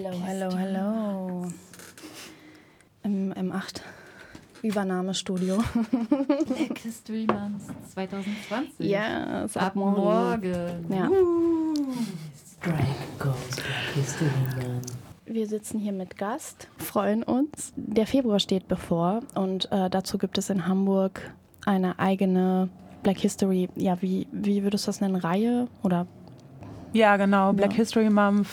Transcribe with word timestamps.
Hello, 0.00 0.16
hello, 0.24 0.56
hello. 0.56 1.46
Im 3.02 3.32
M8 3.32 3.80
Übernahmestudio. 4.62 5.58
Black 6.46 6.78
History 6.78 7.26
Month 7.26 7.64
2020. 7.94 8.78
Ja, 8.78 9.42
yes, 9.42 9.56
ab, 9.56 9.64
ab 9.64 9.74
morgen. 9.74 10.00
morgen. 10.00 10.86
Ja. 10.88 11.10
Strike 12.46 12.86
goes 13.18 13.56
Black 13.56 13.94
History 13.96 14.30
Month. 14.54 14.92
Wir 15.26 15.48
sitzen 15.48 15.80
hier 15.80 15.92
mit 15.92 16.16
Gast, 16.16 16.68
freuen 16.76 17.24
uns. 17.24 17.72
Der 17.74 18.06
Februar 18.06 18.38
steht 18.38 18.68
bevor 18.68 19.22
und 19.34 19.66
äh, 19.72 19.90
dazu 19.90 20.16
gibt 20.16 20.38
es 20.38 20.48
in 20.48 20.68
Hamburg 20.68 21.28
eine 21.66 21.98
eigene 21.98 22.68
Black 23.02 23.18
History, 23.18 23.68
ja, 23.74 24.00
wie, 24.00 24.28
wie 24.30 24.62
würdest 24.62 24.86
du 24.86 24.90
das 24.90 25.00
nennen, 25.00 25.16
Reihe 25.16 25.66
oder? 25.82 26.06
Ja, 26.92 27.16
genau, 27.16 27.52
Black 27.52 27.72
ja. 27.72 27.78
History 27.78 28.08
Month, 28.10 28.46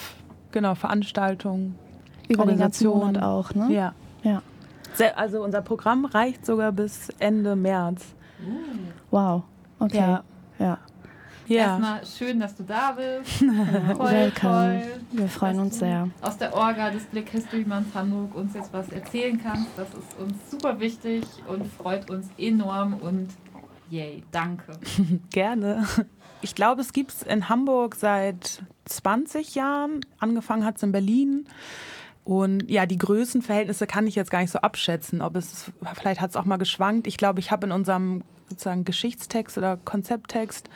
genau, 0.55 0.73
Veranstaltung. 0.73 1.75
Über 2.29 2.45
den 2.45 2.57
ganzen 2.57 2.87
Monat 2.87 3.21
auch, 3.21 3.53
ne? 3.53 3.71
Ja. 3.71 3.93
ja. 4.23 4.41
Also 5.15 5.43
unser 5.43 5.61
Programm 5.61 6.05
reicht 6.05 6.45
sogar 6.45 6.71
bis 6.71 7.09
Ende 7.19 7.55
März. 7.55 8.15
Wow, 9.11 9.43
okay. 9.79 9.97
Ja. 9.97 10.23
ja. 10.57 10.77
Ja. 11.47 11.77
Erstmal 11.77 12.05
schön, 12.07 12.39
dass 12.39 12.55
du 12.55 12.63
da 12.63 12.93
bist. 12.93 13.31
Voll, 13.37 14.11
Welcome. 14.11 14.31
Toll, 14.31 14.81
Wir 15.11 15.27
freuen 15.27 15.59
uns 15.59 15.77
sehr. 15.77 16.09
Aus 16.21 16.39
der 16.39 16.55
Orga 16.55 16.89
des 16.89 17.03
Black 17.03 17.29
History 17.29 17.63
Month 17.63 17.93
Hamburg 17.93 18.33
uns 18.33 18.55
jetzt 18.55 18.73
was 18.73 18.89
erzählen 18.89 19.39
kannst. 19.43 19.67
Das 19.77 19.89
ist 19.89 20.17
uns 20.17 20.33
super 20.49 20.79
wichtig 20.79 21.23
und 21.47 21.67
freut 21.67 22.09
uns 22.09 22.29
enorm 22.39 22.95
und 22.95 23.27
yay, 23.91 24.23
danke. 24.31 24.71
Gerne. 25.29 25.85
Ich 26.45 26.53
glaube, 26.53 26.81
es 26.81 26.93
gibt 26.93 27.11
es 27.11 27.23
in 27.23 27.49
Hamburg 27.49 27.95
seit 27.95 28.61
20 28.85 29.55
Jahren. 29.55 30.01
Angefangen 30.19 30.63
hat 30.63 30.77
es 30.77 30.83
in 30.83 30.91
Berlin. 30.91 31.47
Und 32.23 32.69
ja, 32.69 32.85
die 32.85 32.99
Größenverhältnisse 32.99 33.87
kann 33.87 34.05
ich 34.05 34.13
jetzt 34.13 34.29
gar 34.29 34.41
nicht 34.41 34.51
so 34.51 34.59
abschätzen. 34.59 35.23
Ob 35.23 35.35
es, 35.37 35.71
vielleicht 35.95 36.21
hat 36.21 36.29
es 36.29 36.35
auch 36.35 36.45
mal 36.45 36.57
geschwankt. 36.57 37.07
Ich 37.07 37.17
glaube, 37.17 37.39
ich 37.39 37.49
habe 37.49 37.65
in 37.65 37.71
unserem 37.71 38.21
sozusagen 38.47 38.85
Geschichtstext 38.85 39.57
oder 39.57 39.77
Konzepttext 39.77 40.69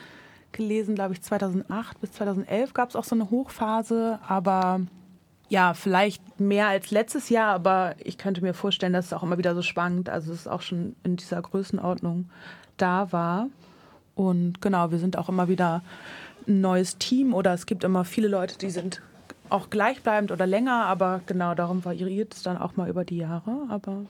gelesen, 0.50 0.96
glaube 0.96 1.14
ich, 1.14 1.22
2008 1.22 2.00
bis 2.00 2.10
2011 2.14 2.74
gab 2.74 2.88
es 2.88 2.96
auch 2.96 3.04
so 3.04 3.14
eine 3.14 3.30
Hochphase, 3.30 4.18
aber 4.26 4.80
ja, 5.50 5.74
vielleicht 5.74 6.40
mehr 6.40 6.66
als 6.66 6.90
letztes 6.90 7.28
Jahr, 7.28 7.54
aber 7.54 7.94
ich 8.02 8.18
könnte 8.18 8.42
mir 8.42 8.54
vorstellen, 8.54 8.92
dass 8.92 9.06
es 9.06 9.12
auch 9.12 9.22
immer 9.22 9.38
wieder 9.38 9.54
so 9.54 9.62
schwankt. 9.62 10.08
Also 10.08 10.32
es 10.32 10.40
ist 10.40 10.48
auch 10.48 10.62
schon 10.62 10.96
in 11.04 11.14
dieser 11.14 11.40
Größenordnung 11.40 12.28
da 12.76 13.12
war. 13.12 13.46
Und 14.14 14.60
genau, 14.60 14.90
wir 14.90 14.98
sind 14.98 15.16
auch 15.16 15.28
immer 15.28 15.48
wieder 15.48 15.82
ein 16.46 16.60
neues 16.60 16.98
Team 16.98 17.34
oder 17.34 17.54
es 17.54 17.66
gibt 17.66 17.84
immer 17.84 18.04
viele 18.04 18.28
Leute, 18.28 18.58
die 18.58 18.70
sind 18.70 19.02
auch 19.48 19.70
gleichbleibend 19.70 20.30
oder 20.30 20.46
länger, 20.46 20.86
aber 20.86 21.20
genau 21.26 21.54
darum 21.54 21.84
variiert 21.84 22.34
es 22.34 22.42
dann 22.42 22.56
auch 22.56 22.76
mal 22.76 22.88
über 22.88 23.04
die 23.04 23.18
Jahre. 23.18 23.66
Aber 23.68 24.04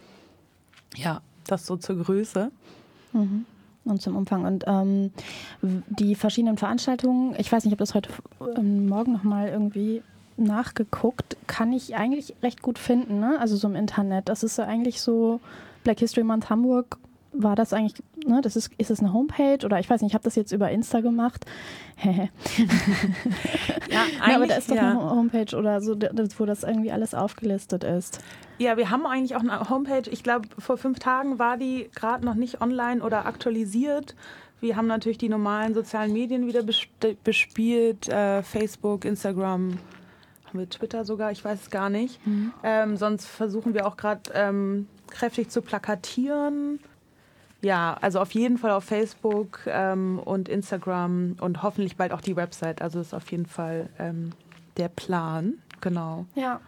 ja, 0.97 1.23
das 1.47 1.67
so 1.67 1.77
zur 1.77 1.97
Größe. 1.97 2.51
Mhm 3.13 3.47
und 3.85 4.03
zum 4.03 4.17
Umfang. 4.17 4.45
Und 4.45 4.65
ähm, 4.67 5.11
die 5.63 6.15
verschiedenen 6.15 6.57
Veranstaltungen, 6.57 7.35
ich 7.39 7.51
weiß 7.51 7.65
nicht, 7.65 7.73
ob 7.73 7.79
das 7.79 7.95
heute 7.95 8.11
ähm, 8.57 8.89
Morgen 8.89 9.13
nochmal 9.13 9.49
irgendwie 9.49 10.03
nachgeguckt, 10.37 11.37
kann 11.47 11.73
ich 11.73 11.97
eigentlich 11.97 12.35
recht 12.43 12.63
gut 12.63 12.79
finden, 12.79 13.21
ne? 13.21 13.39
Also 13.41 13.57
so 13.57 13.69
im 13.69 13.77
Internet. 13.77 14.29
Das 14.29 14.43
ist 14.43 14.59
ja 14.59 14.65
eigentlich 14.65 15.01
so 15.01 15.41
Black 15.85 15.99
History 15.99 16.25
Month 16.25 16.49
Hamburg 16.49 16.99
war 17.33 17.55
das 17.55 17.73
eigentlich, 17.73 18.03
ne, 18.27 18.41
das 18.41 18.57
ist, 18.57 18.73
ist 18.79 18.91
es 18.91 19.01
eine 19.01 19.13
Homepage 19.13 19.65
oder 19.65 19.79
ich 19.79 19.89
weiß 19.89 20.03
nicht, 20.03 20.11
ich 20.11 20.15
habe 20.15 20.25
das 20.25 20.35
jetzt 20.35 20.53
über 20.53 20.71
Insta 20.71 21.01
gemacht. 21.01 21.45
ja, 22.03 22.29
ja, 23.91 24.37
aber 24.37 24.47
da 24.47 24.57
ist 24.57 24.71
doch 24.71 24.77
ja. 24.77 24.91
eine 24.91 25.11
Homepage 25.11 25.57
oder 25.57 25.81
so, 25.81 25.95
wo 25.95 26.45
das 26.45 26.63
irgendwie 26.63 26.91
alles 26.93 27.15
aufgelistet 27.15 27.85
ist. 27.85 28.21
Ja, 28.59 28.77
wir 28.77 28.91
haben 28.91 29.07
eigentlich 29.07 29.37
auch 29.37 29.41
eine 29.41 29.69
Homepage. 29.69 30.11
Ich 30.11 30.23
glaube, 30.23 30.49
vor 30.59 30.77
fünf 30.77 30.99
Tagen 30.99 31.39
war 31.39 31.57
die 31.57 31.89
gerade 31.95 32.25
noch 32.25 32.35
nicht 32.35 32.61
online 32.61 33.03
oder 33.03 33.27
aktualisiert. 33.27 34.15
Wir 34.61 34.77
haben 34.77 34.87
natürlich 34.87 35.19
die 35.19 35.29
normalen 35.29 35.73
sozialen 35.73 36.13
Medien 36.13 36.47
wieder 36.47 36.63
bespielt, 37.25 38.09
äh, 38.09 38.43
Facebook, 38.43 39.07
Instagram, 39.07 39.79
haben 40.47 40.59
wir 40.59 40.69
Twitter 40.69 41.05
sogar, 41.05 41.31
ich 41.33 41.43
weiß 41.45 41.63
es 41.63 41.71
gar 41.71 41.89
nicht. 41.89 42.25
Mhm. 42.27 42.53
Ähm, 42.63 42.97
sonst 42.97 43.27
versuchen 43.27 43.73
wir 43.73 43.87
auch 43.87 43.97
gerade 43.97 44.31
ähm, 44.35 44.87
kräftig 45.09 45.49
zu 45.49 45.63
plakatieren 45.63 46.81
ja, 47.63 47.97
also 48.01 48.21
auf 48.21 48.33
jeden 48.33 48.59
Fall 48.59 48.71
auf 48.71 48.85
Facebook 48.85 49.61
ähm, 49.67 50.19
und 50.19 50.49
Instagram 50.49 51.37
und 51.41 51.63
hoffentlich 51.63 51.97
bald 51.97 52.13
auch 52.13 52.21
die 52.21 52.37
Website. 52.37 52.81
Also 52.83 53.01
ist 53.01 53.15
auf 53.15 53.31
jeden 53.31 53.47
Fall 53.47 53.89
ähm, 53.99 54.31
der 54.77 54.89
Plan, 54.89 55.55
genau. 55.81 56.27
Ja. 56.35 56.61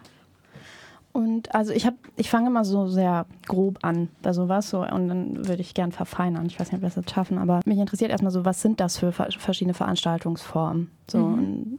Und 1.12 1.54
also 1.54 1.72
ich 1.72 1.84
habe, 1.84 1.97
ich 2.16 2.31
fange 2.31 2.48
immer 2.48 2.64
so 2.64 2.88
sehr 2.88 3.26
grob 3.47 3.78
an 3.82 4.08
bei 4.22 4.32
sowas 4.32 4.70
so 4.70 4.81
und 4.81 5.08
dann 5.08 5.47
würde 5.47 5.60
ich 5.60 5.75
gern 5.75 5.92
verfeinern. 5.92 6.47
Ich 6.47 6.58
weiß 6.58 6.69
nicht, 6.69 6.76
ob 6.76 6.82
wir 6.82 6.88
das 6.88 6.97
jetzt 6.97 7.10
schaffen, 7.10 7.36
aber 7.36 7.60
mich 7.66 7.78
interessiert 7.78 8.10
erstmal 8.10 8.32
so, 8.32 8.47
was 8.47 8.62
sind 8.62 8.81
das 8.81 8.98
für 8.98 9.12
verschiedene 9.12 9.75
Veranstaltungsformen? 9.75 10.91
So 11.10 11.19
mhm. 11.19 11.78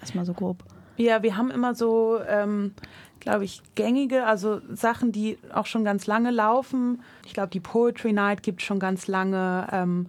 erstmal 0.00 0.26
so 0.26 0.34
grob. 0.34 0.62
Ja, 0.98 1.22
wir 1.22 1.36
haben 1.36 1.52
immer 1.52 1.76
so, 1.76 2.18
ähm, 2.28 2.74
glaube 3.20 3.44
ich, 3.44 3.62
gängige, 3.76 4.26
also 4.26 4.60
Sachen, 4.74 5.12
die 5.12 5.38
auch 5.54 5.66
schon 5.66 5.84
ganz 5.84 6.08
lange 6.08 6.32
laufen. 6.32 7.02
Ich 7.24 7.34
glaube, 7.34 7.50
die 7.50 7.60
Poetry 7.60 8.12
Night 8.12 8.42
gibt 8.42 8.62
schon 8.62 8.80
ganz 8.80 9.06
lange, 9.06 9.68
ähm, 9.70 10.06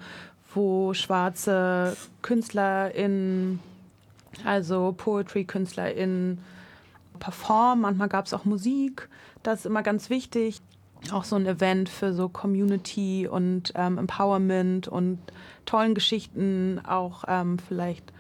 wo 0.55 0.95
schwarze 0.95 1.95
KünstlerInnen, 2.23 3.59
also 4.44 4.95
Poetry-KünstlerInnen 4.97 6.39
performen. 7.19 7.81
Manchmal 7.81 8.09
gab 8.09 8.25
es 8.25 8.33
auch 8.33 8.45
Musik. 8.45 9.09
Das 9.44 9.59
ist 9.59 9.66
immer 9.67 9.83
ganz 9.83 10.09
wichtig. 10.09 10.59
Auch 11.11 11.23
so 11.23 11.35
ein 11.35 11.45
Event 11.45 11.88
für 11.88 12.13
so 12.13 12.29
Community 12.29 13.28
und 13.28 13.73
ähm, 13.75 13.99
Empowerment 13.99 14.88
und 14.88 15.19
tollen 15.67 15.94
Geschichten, 15.94 16.81
auch 16.83 17.25
ähm, 17.28 17.57
vielleicht 17.59 18.11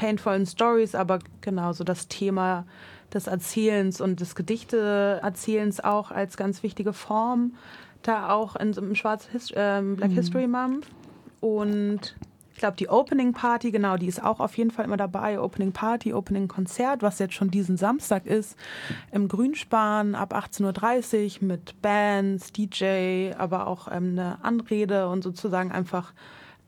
painvollen 0.00 0.46
Stories, 0.46 0.94
aber 0.94 1.18
genauso 1.42 1.84
das 1.84 2.08
Thema 2.08 2.64
des 3.12 3.26
Erzählens 3.26 4.00
und 4.00 4.20
des 4.20 4.34
Gedichteerzählens 4.34 5.80
auch 5.80 6.10
als 6.10 6.38
ganz 6.38 6.62
wichtige 6.62 6.94
Form, 6.94 7.52
da 8.00 8.30
auch 8.30 8.56
in 8.56 8.72
so 8.72 8.80
einem 8.80 8.94
Schwarz 8.94 9.26
Hist 9.26 9.52
äh, 9.52 9.82
Black 9.82 10.10
mhm. 10.10 10.14
History 10.14 10.46
Month. 10.46 10.86
Und 11.40 12.16
ich 12.54 12.58
glaube, 12.60 12.78
die 12.78 12.88
Opening 12.88 13.34
Party, 13.34 13.70
genau, 13.70 13.98
die 13.98 14.06
ist 14.06 14.22
auch 14.22 14.40
auf 14.40 14.56
jeden 14.56 14.70
Fall 14.70 14.86
immer 14.86 14.96
dabei. 14.96 15.38
Opening 15.38 15.72
Party, 15.72 16.14
Opening 16.14 16.48
Konzert, 16.48 17.02
was 17.02 17.18
jetzt 17.18 17.34
schon 17.34 17.50
diesen 17.50 17.76
Samstag 17.76 18.24
ist, 18.24 18.56
im 19.12 19.28
Grünspan 19.28 20.14
ab 20.14 20.34
18.30 20.34 21.42
Uhr 21.42 21.48
mit 21.48 21.82
Bands, 21.82 22.52
DJ, 22.52 23.32
aber 23.36 23.66
auch 23.66 23.88
ähm, 23.88 24.12
eine 24.12 24.42
Anrede 24.42 25.10
und 25.10 25.22
sozusagen 25.22 25.72
einfach 25.72 26.14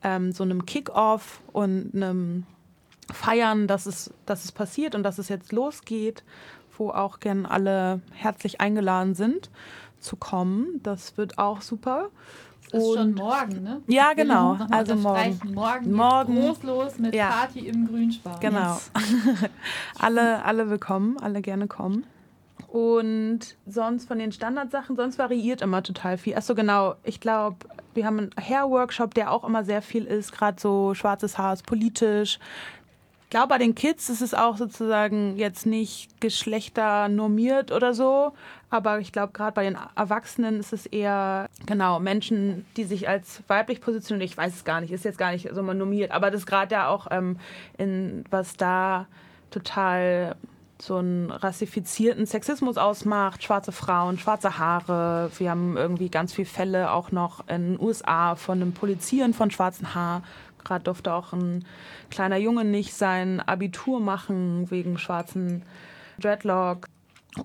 ähm, 0.03 0.33
so 0.33 0.43
einem 0.43 0.67
Kick-Off 0.67 1.41
und 1.51 1.95
einem 1.95 2.45
feiern, 3.13 3.67
dass 3.67 3.85
es, 3.85 4.13
dass 4.25 4.43
es 4.43 4.51
passiert 4.51 4.95
und 4.95 5.03
dass 5.03 5.17
es 5.17 5.29
jetzt 5.29 5.51
losgeht, 5.51 6.23
wo 6.77 6.89
auch 6.89 7.19
gern 7.19 7.45
alle 7.45 8.01
herzlich 8.11 8.61
eingeladen 8.61 9.15
sind 9.15 9.49
zu 9.99 10.15
kommen. 10.15 10.81
Das 10.83 11.17
wird 11.17 11.37
auch 11.37 11.61
super. 11.61 12.09
Das 12.71 12.81
ist 12.81 12.89
und 12.89 12.97
schon 12.97 13.13
morgen, 13.13 13.63
ne? 13.63 13.81
Ja, 13.87 14.13
genau. 14.13 14.57
Also 14.71 14.95
morgen. 14.95 15.39
Morgen, 15.53 15.91
morgen 15.91 16.35
groß 16.35 16.63
los 16.63 16.97
mit 16.97 17.13
ja. 17.13 17.29
Party 17.29 17.67
im 17.67 17.87
Grünspan. 17.87 18.39
Genau. 18.39 18.79
alle, 19.99 20.43
alle 20.43 20.69
willkommen, 20.69 21.17
alle 21.19 21.41
gerne 21.41 21.67
kommen. 21.67 22.05
Und 22.67 23.55
sonst 23.67 24.07
von 24.07 24.17
den 24.17 24.31
Standardsachen, 24.31 24.95
sonst 24.95 25.19
variiert 25.19 25.61
immer 25.61 25.83
total 25.83 26.17
viel. 26.17 26.35
Achso, 26.35 26.55
genau. 26.55 26.95
Ich 27.03 27.19
glaube, 27.19 27.57
wir 27.93 28.07
haben 28.07 28.17
einen 28.17 28.31
Hair-Workshop, 28.39 29.13
der 29.13 29.31
auch 29.31 29.43
immer 29.43 29.63
sehr 29.63 29.83
viel 29.83 30.05
ist. 30.05 30.31
Gerade 30.31 30.59
so 30.59 30.95
schwarzes 30.95 31.37
Haar 31.37 31.53
ist 31.53 31.67
politisch 31.67 32.39
glaube, 33.33 33.47
bei 33.47 33.57
den 33.57 33.73
Kids 33.73 34.09
ist 34.09 34.21
es 34.21 34.35
auch 34.35 34.57
sozusagen 34.57 35.37
jetzt 35.37 35.65
nicht 35.65 36.21
geschlechternormiert 36.21 37.71
oder 37.71 37.95
so. 37.95 38.33
Aber 38.69 38.99
ich 38.99 39.11
glaube, 39.11 39.33
gerade 39.33 39.53
bei 39.53 39.63
den 39.63 39.75
Erwachsenen 39.95 40.59
ist 40.59 40.71
es 40.71 40.85
eher, 40.85 41.49
genau, 41.65 41.99
Menschen, 41.99 42.63
die 42.77 42.83
sich 42.83 43.09
als 43.09 43.41
weiblich 43.47 43.81
positionieren. 43.81 44.23
Ich 44.29 44.37
weiß 44.37 44.53
es 44.53 44.65
gar 44.65 44.81
nicht, 44.81 44.91
ist 44.91 45.03
jetzt 45.03 45.17
gar 45.17 45.31
nicht 45.31 45.49
so 45.51 45.63
mal 45.63 45.73
normiert. 45.73 46.11
Aber 46.11 46.29
das 46.29 46.45
gerade 46.45 46.75
ja 46.75 46.87
auch, 46.89 47.07
ähm, 47.09 47.39
in, 47.79 48.23
was 48.29 48.55
da 48.55 49.07
total 49.49 50.35
so 50.79 50.97
einen 50.97 51.31
rassifizierten 51.31 52.27
Sexismus 52.27 52.77
ausmacht, 52.77 53.41
schwarze 53.43 53.71
Frauen, 53.71 54.19
schwarze 54.19 54.59
Haare. 54.59 55.31
Wir 55.39 55.49
haben 55.49 55.75
irgendwie 55.75 56.09
ganz 56.09 56.33
viele 56.33 56.45
Fälle 56.45 56.91
auch 56.91 57.11
noch 57.11 57.47
in 57.47 57.77
den 57.77 57.81
USA 57.81 58.35
von 58.35 58.61
einem 58.61 58.73
Polizieren 58.73 59.33
von 59.33 59.49
schwarzen 59.49 59.95
Haar 59.95 60.21
Gerade 60.63 60.83
durfte 60.83 61.13
auch 61.13 61.33
ein 61.33 61.65
kleiner 62.09 62.37
Junge 62.37 62.65
nicht 62.65 62.93
sein 62.93 63.39
Abitur 63.39 63.99
machen 63.99 64.69
wegen 64.71 64.97
schwarzen 64.97 65.63
Dreadlock. 66.19 66.87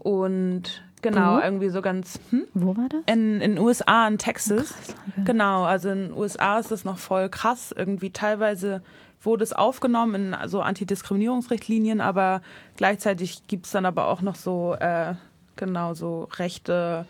Und 0.00 0.82
genau, 1.02 1.36
Wo? 1.36 1.40
irgendwie 1.40 1.68
so 1.70 1.82
ganz. 1.82 2.20
Hm? 2.30 2.44
Wo 2.54 2.76
war 2.76 2.88
das? 2.88 3.00
In 3.06 3.40
den 3.40 3.58
USA, 3.58 4.06
in 4.06 4.18
Texas. 4.18 4.68
Krass, 4.68 4.96
okay. 5.08 5.22
Genau, 5.24 5.64
also 5.64 5.90
in 5.90 6.08
den 6.08 6.12
USA 6.12 6.58
ist 6.58 6.70
das 6.70 6.84
noch 6.84 6.98
voll 6.98 7.28
krass. 7.28 7.74
Irgendwie 7.76 8.10
teilweise 8.10 8.82
wurde 9.22 9.44
es 9.44 9.52
aufgenommen 9.52 10.32
in 10.32 10.48
so 10.48 10.60
Antidiskriminierungsrichtlinien, 10.60 12.00
aber 12.00 12.40
gleichzeitig 12.76 13.46
gibt 13.48 13.66
es 13.66 13.72
dann 13.72 13.86
aber 13.86 14.08
auch 14.08 14.22
noch 14.22 14.36
so, 14.36 14.74
äh, 14.74 15.14
genau, 15.56 15.94
so 15.94 16.28
rechte 16.36 17.04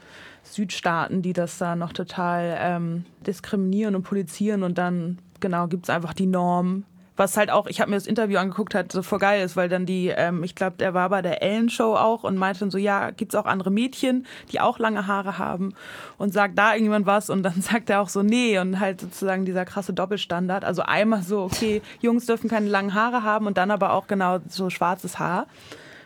Südstaaten, 0.54 1.22
die 1.22 1.32
das 1.32 1.58
da 1.58 1.76
noch 1.76 1.92
total 1.92 2.56
ähm, 2.60 3.04
diskriminieren 3.26 3.94
und 3.94 4.02
polizieren 4.02 4.62
und 4.62 4.78
dann, 4.78 5.18
genau, 5.40 5.66
gibt 5.66 5.84
es 5.84 5.90
einfach 5.90 6.14
die 6.14 6.26
Norm, 6.26 6.84
was 7.18 7.36
halt 7.36 7.50
auch, 7.50 7.66
ich 7.66 7.80
habe 7.80 7.90
mir 7.90 7.96
das 7.96 8.06
Interview 8.06 8.38
angeguckt, 8.38 8.74
hat 8.74 8.92
so 8.92 9.02
voll 9.02 9.18
geil 9.18 9.44
ist, 9.44 9.56
weil 9.56 9.68
dann 9.68 9.86
die, 9.86 10.08
ähm, 10.08 10.44
ich 10.44 10.54
glaube, 10.54 10.76
der 10.78 10.94
war 10.94 11.08
bei 11.08 11.20
der 11.20 11.42
Ellen 11.42 11.68
Show 11.68 11.96
auch 11.96 12.22
und 12.22 12.36
meinte 12.36 12.60
dann 12.60 12.70
so, 12.70 12.78
ja, 12.78 13.10
gibt's 13.10 13.34
auch 13.34 13.44
andere 13.44 13.70
Mädchen, 13.70 14.24
die 14.52 14.60
auch 14.60 14.78
lange 14.78 15.08
Haare 15.08 15.36
haben 15.36 15.74
und 16.16 16.32
sagt 16.32 16.56
da 16.56 16.72
irgendjemand 16.72 17.06
was 17.06 17.28
und 17.28 17.42
dann 17.42 17.60
sagt 17.60 17.90
er 17.90 18.00
auch 18.00 18.08
so, 18.08 18.22
nee 18.22 18.58
und 18.58 18.78
halt 18.78 19.00
sozusagen 19.00 19.44
dieser 19.44 19.64
krasse 19.64 19.92
Doppelstandard. 19.92 20.64
Also 20.64 20.82
einmal 20.82 21.22
so, 21.22 21.42
okay, 21.42 21.82
Jungs 22.00 22.26
dürfen 22.26 22.48
keine 22.48 22.68
langen 22.68 22.94
Haare 22.94 23.24
haben 23.24 23.46
und 23.46 23.58
dann 23.58 23.72
aber 23.72 23.92
auch 23.92 24.06
genau 24.06 24.38
so 24.48 24.70
schwarzes 24.70 25.18
Haar, 25.18 25.48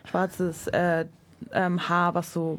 schwarzes 0.06 0.66
äh, 0.68 1.04
ähm, 1.52 1.88
Haar, 1.88 2.14
was 2.14 2.32
so 2.32 2.58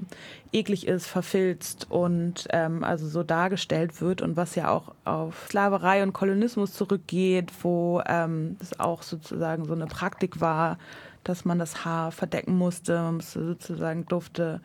eklig 0.52 0.88
ist, 0.88 1.08
verfilzt 1.08 1.88
und 1.90 2.48
ähm, 2.52 2.84
also 2.84 3.08
so 3.08 3.24
dargestellt 3.24 4.02
wird 4.02 4.22
und 4.22 4.38
was 4.38 4.56
ja 4.56 4.70
auch 4.70 4.94
auf 5.06 5.46
Sklaverei 5.48 6.04
und 6.04 6.14
Kolonismus 6.14 6.74
zurückgeht, 6.74 7.52
wo 7.62 8.02
ähm, 8.06 8.58
es 8.60 8.80
auch 8.80 9.04
sozusagen 9.04 9.66
so 9.66 9.74
eine 9.74 9.88
Praktik 9.88 10.42
war, 10.42 10.78
dass 11.24 11.46
man 11.46 11.60
das 11.60 11.86
Haar 11.86 12.12
verdecken 12.12 12.58
musste, 12.58 13.14
sozusagen 13.20 14.06
durfte 14.06 14.62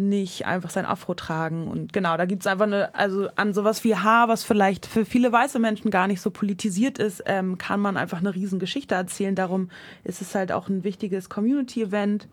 nicht 0.00 0.46
einfach 0.46 0.70
sein 0.70 0.86
Afro 0.86 1.14
tragen. 1.14 1.68
Und 1.68 1.92
genau, 1.92 2.16
da 2.16 2.24
gibt 2.24 2.42
es 2.42 2.46
einfach 2.46 2.64
eine, 2.64 2.94
also 2.94 3.28
an 3.36 3.52
sowas 3.52 3.84
wie 3.84 3.94
Haar, 3.94 4.28
was 4.28 4.42
vielleicht 4.42 4.86
für 4.86 5.04
viele 5.04 5.30
weiße 5.30 5.58
Menschen 5.58 5.90
gar 5.90 6.06
nicht 6.06 6.20
so 6.20 6.30
politisiert 6.30 6.98
ist, 6.98 7.22
ähm, 7.26 7.58
kann 7.58 7.80
man 7.80 7.96
einfach 7.96 8.18
eine 8.18 8.34
Riesengeschichte 8.34 8.94
erzählen. 8.94 9.34
Darum 9.34 9.68
ist 10.02 10.22
es 10.22 10.34
halt 10.34 10.52
auch 10.52 10.68
ein 10.68 10.84
wichtiges 10.84 11.28
Community-Event 11.28 12.28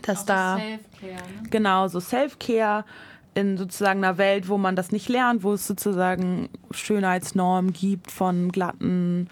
dass 0.00 0.22
Auch 0.22 0.26
da 0.26 0.54
so 0.56 0.60
Self-Care, 0.60 1.12
ne? 1.12 1.48
genau 1.50 1.88
so 1.88 2.00
Self-Care 2.00 2.84
in 3.34 3.56
sozusagen 3.56 4.04
einer 4.04 4.18
Welt, 4.18 4.48
wo 4.48 4.58
man 4.58 4.76
das 4.76 4.92
nicht 4.92 5.08
lernt, 5.08 5.42
wo 5.42 5.54
es 5.54 5.66
sozusagen 5.66 6.48
Schönheitsnormen 6.70 7.72
gibt 7.72 8.10
von 8.10 8.52
glatten, 8.52 9.28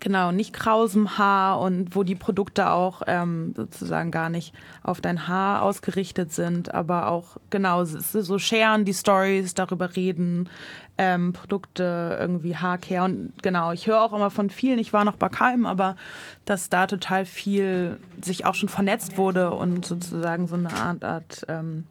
genau, 0.00 0.32
nicht 0.32 0.52
krausem 0.52 1.18
Haar 1.18 1.60
und 1.60 1.94
wo 1.94 2.02
die 2.02 2.14
Produkte 2.14 2.70
auch 2.70 3.02
ähm, 3.06 3.52
sozusagen 3.56 4.10
gar 4.10 4.30
nicht 4.30 4.54
auf 4.82 5.00
dein 5.00 5.28
Haar 5.28 5.62
ausgerichtet 5.62 6.32
sind, 6.32 6.74
aber 6.74 7.08
auch 7.08 7.36
genau 7.50 7.84
so 7.84 8.38
sharen 8.38 8.84
die 8.84 8.94
Stories, 8.94 9.54
darüber 9.54 9.96
reden, 9.96 10.48
ähm, 10.98 11.32
Produkte 11.32 12.16
irgendwie 12.20 12.56
Haarcare 12.56 13.04
und 13.04 13.32
genau, 13.42 13.72
ich 13.72 13.86
höre 13.86 14.02
auch 14.02 14.12
immer 14.12 14.30
von 14.30 14.50
vielen, 14.50 14.78
ich 14.78 14.92
war 14.92 15.04
noch 15.04 15.16
bei 15.16 15.28
keinem, 15.28 15.66
aber 15.66 15.96
dass 16.44 16.70
da 16.70 16.86
total 16.86 17.24
viel 17.24 17.98
sich 18.22 18.44
auch 18.44 18.54
schon 18.54 18.68
vernetzt 18.68 19.16
wurde 19.16 19.52
und 19.52 19.84
sozusagen 19.84 20.48
so 20.48 20.56
eine 20.56 20.72
Art, 20.72 21.04
Art 21.04 21.46
ähm, 21.48 21.84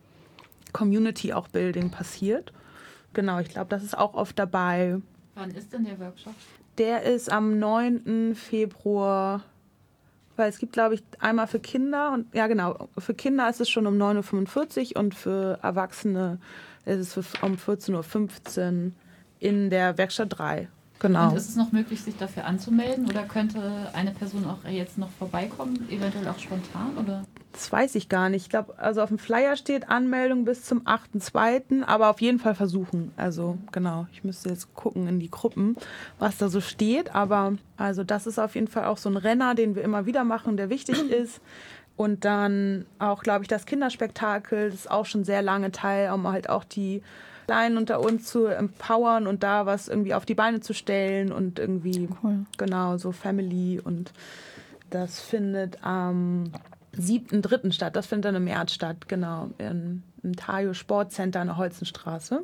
Community 0.73 1.33
auch 1.33 1.47
Building 1.47 1.89
passiert. 1.89 2.51
Genau, 3.13 3.39
ich 3.39 3.49
glaube, 3.49 3.69
das 3.69 3.83
ist 3.83 3.97
auch 3.97 4.13
oft 4.13 4.37
dabei. 4.37 4.97
Wann 5.35 5.51
ist 5.51 5.71
denn 5.71 5.85
der 5.85 5.99
Workshop? 5.99 6.33
Der 6.77 7.03
ist 7.03 7.31
am 7.31 7.57
9. 7.57 8.35
Februar, 8.35 9.43
weil 10.35 10.49
es 10.49 10.59
gibt, 10.59 10.73
glaube 10.73 10.95
ich, 10.95 11.03
einmal 11.19 11.47
für 11.47 11.59
Kinder 11.59 12.11
und 12.13 12.33
ja 12.35 12.47
genau, 12.47 12.89
für 12.97 13.13
Kinder 13.13 13.49
ist 13.49 13.61
es 13.61 13.69
schon 13.69 13.87
um 13.87 13.95
9.45 13.95 14.95
Uhr 14.95 14.99
und 15.01 15.15
für 15.15 15.59
Erwachsene 15.63 16.39
ist 16.85 17.17
es 17.17 17.33
um 17.41 17.55
14.15 17.55 18.85
Uhr 18.85 18.91
in 19.39 19.69
der 19.69 19.97
Werkstatt 19.97 20.37
3. 20.37 20.67
Genau. 20.99 21.29
Und 21.29 21.35
ist 21.35 21.49
es 21.49 21.55
noch 21.55 21.71
möglich, 21.71 22.01
sich 22.01 22.17
dafür 22.17 22.45
anzumelden 22.45 23.07
oder 23.07 23.23
könnte 23.23 23.89
eine 23.93 24.11
Person 24.11 24.45
auch 24.45 24.67
jetzt 24.67 24.97
noch 24.97 25.09
vorbeikommen, 25.11 25.87
eventuell 25.89 26.27
auch 26.27 26.39
spontan? 26.39 26.97
Oder? 26.97 27.23
Das 27.57 27.71
weiß 27.71 27.95
ich 27.95 28.07
gar 28.07 28.29
nicht. 28.29 28.43
Ich 28.43 28.49
glaube, 28.49 28.77
also 28.77 29.01
auf 29.01 29.09
dem 29.09 29.17
Flyer 29.17 29.55
steht 29.55 29.89
Anmeldung 29.89 30.45
bis 30.45 30.63
zum 30.63 30.81
8.2., 30.83 31.83
aber 31.83 32.11
auf 32.11 32.21
jeden 32.21 32.37
Fall 32.37 32.53
versuchen. 32.53 33.11
Also 33.17 33.57
genau, 33.71 34.05
ich 34.13 34.23
müsste 34.23 34.49
jetzt 34.49 34.75
gucken 34.75 35.07
in 35.07 35.19
die 35.19 35.31
Gruppen, 35.31 35.75
was 36.19 36.37
da 36.37 36.49
so 36.49 36.61
steht. 36.61 37.15
Aber 37.15 37.53
also 37.75 38.03
das 38.03 38.27
ist 38.27 38.37
auf 38.37 38.53
jeden 38.53 38.67
Fall 38.67 38.85
auch 38.85 38.99
so 38.99 39.09
ein 39.09 39.17
Renner, 39.17 39.55
den 39.55 39.73
wir 39.75 39.81
immer 39.81 40.05
wieder 40.05 40.23
machen, 40.23 40.55
der 40.55 40.69
wichtig 40.69 40.99
ist. 41.09 41.41
Und 41.95 42.25
dann 42.25 42.85
auch, 42.99 43.23
glaube 43.23 43.43
ich, 43.43 43.47
das 43.47 43.65
Kinderspektakel, 43.65 44.69
das 44.69 44.81
ist 44.81 44.91
auch 44.91 45.07
schon 45.07 45.23
sehr 45.23 45.41
lange 45.41 45.71
Teil, 45.71 46.11
um 46.11 46.27
halt 46.27 46.51
auch 46.51 46.63
die 46.63 47.01
Kleinen 47.47 47.77
unter 47.77 48.01
uns 48.01 48.25
zu 48.27 48.45
empowern 48.45 49.25
und 49.25 49.41
da 49.41 49.65
was 49.65 49.87
irgendwie 49.87 50.13
auf 50.13 50.27
die 50.27 50.35
Beine 50.35 50.59
zu 50.59 50.75
stellen 50.75 51.31
und 51.31 51.57
irgendwie, 51.57 52.07
Cool. 52.21 52.45
genau, 52.59 52.97
so 52.97 53.11
Family 53.11 53.81
und 53.83 54.13
das 54.91 55.19
findet 55.19 55.83
am 55.83 56.51
7.3. 56.99 57.71
statt. 57.71 57.95
Das 57.95 58.07
findet 58.07 58.25
dann 58.25 58.35
im 58.35 58.43
März 58.45 58.71
statt, 58.73 59.07
genau, 59.07 59.49
im, 59.57 60.03
im 60.23 60.35
Tajo 60.35 60.73
Sportcenter 60.73 61.39
an 61.41 61.47
der 61.47 61.57
Holzenstraße. 61.57 62.43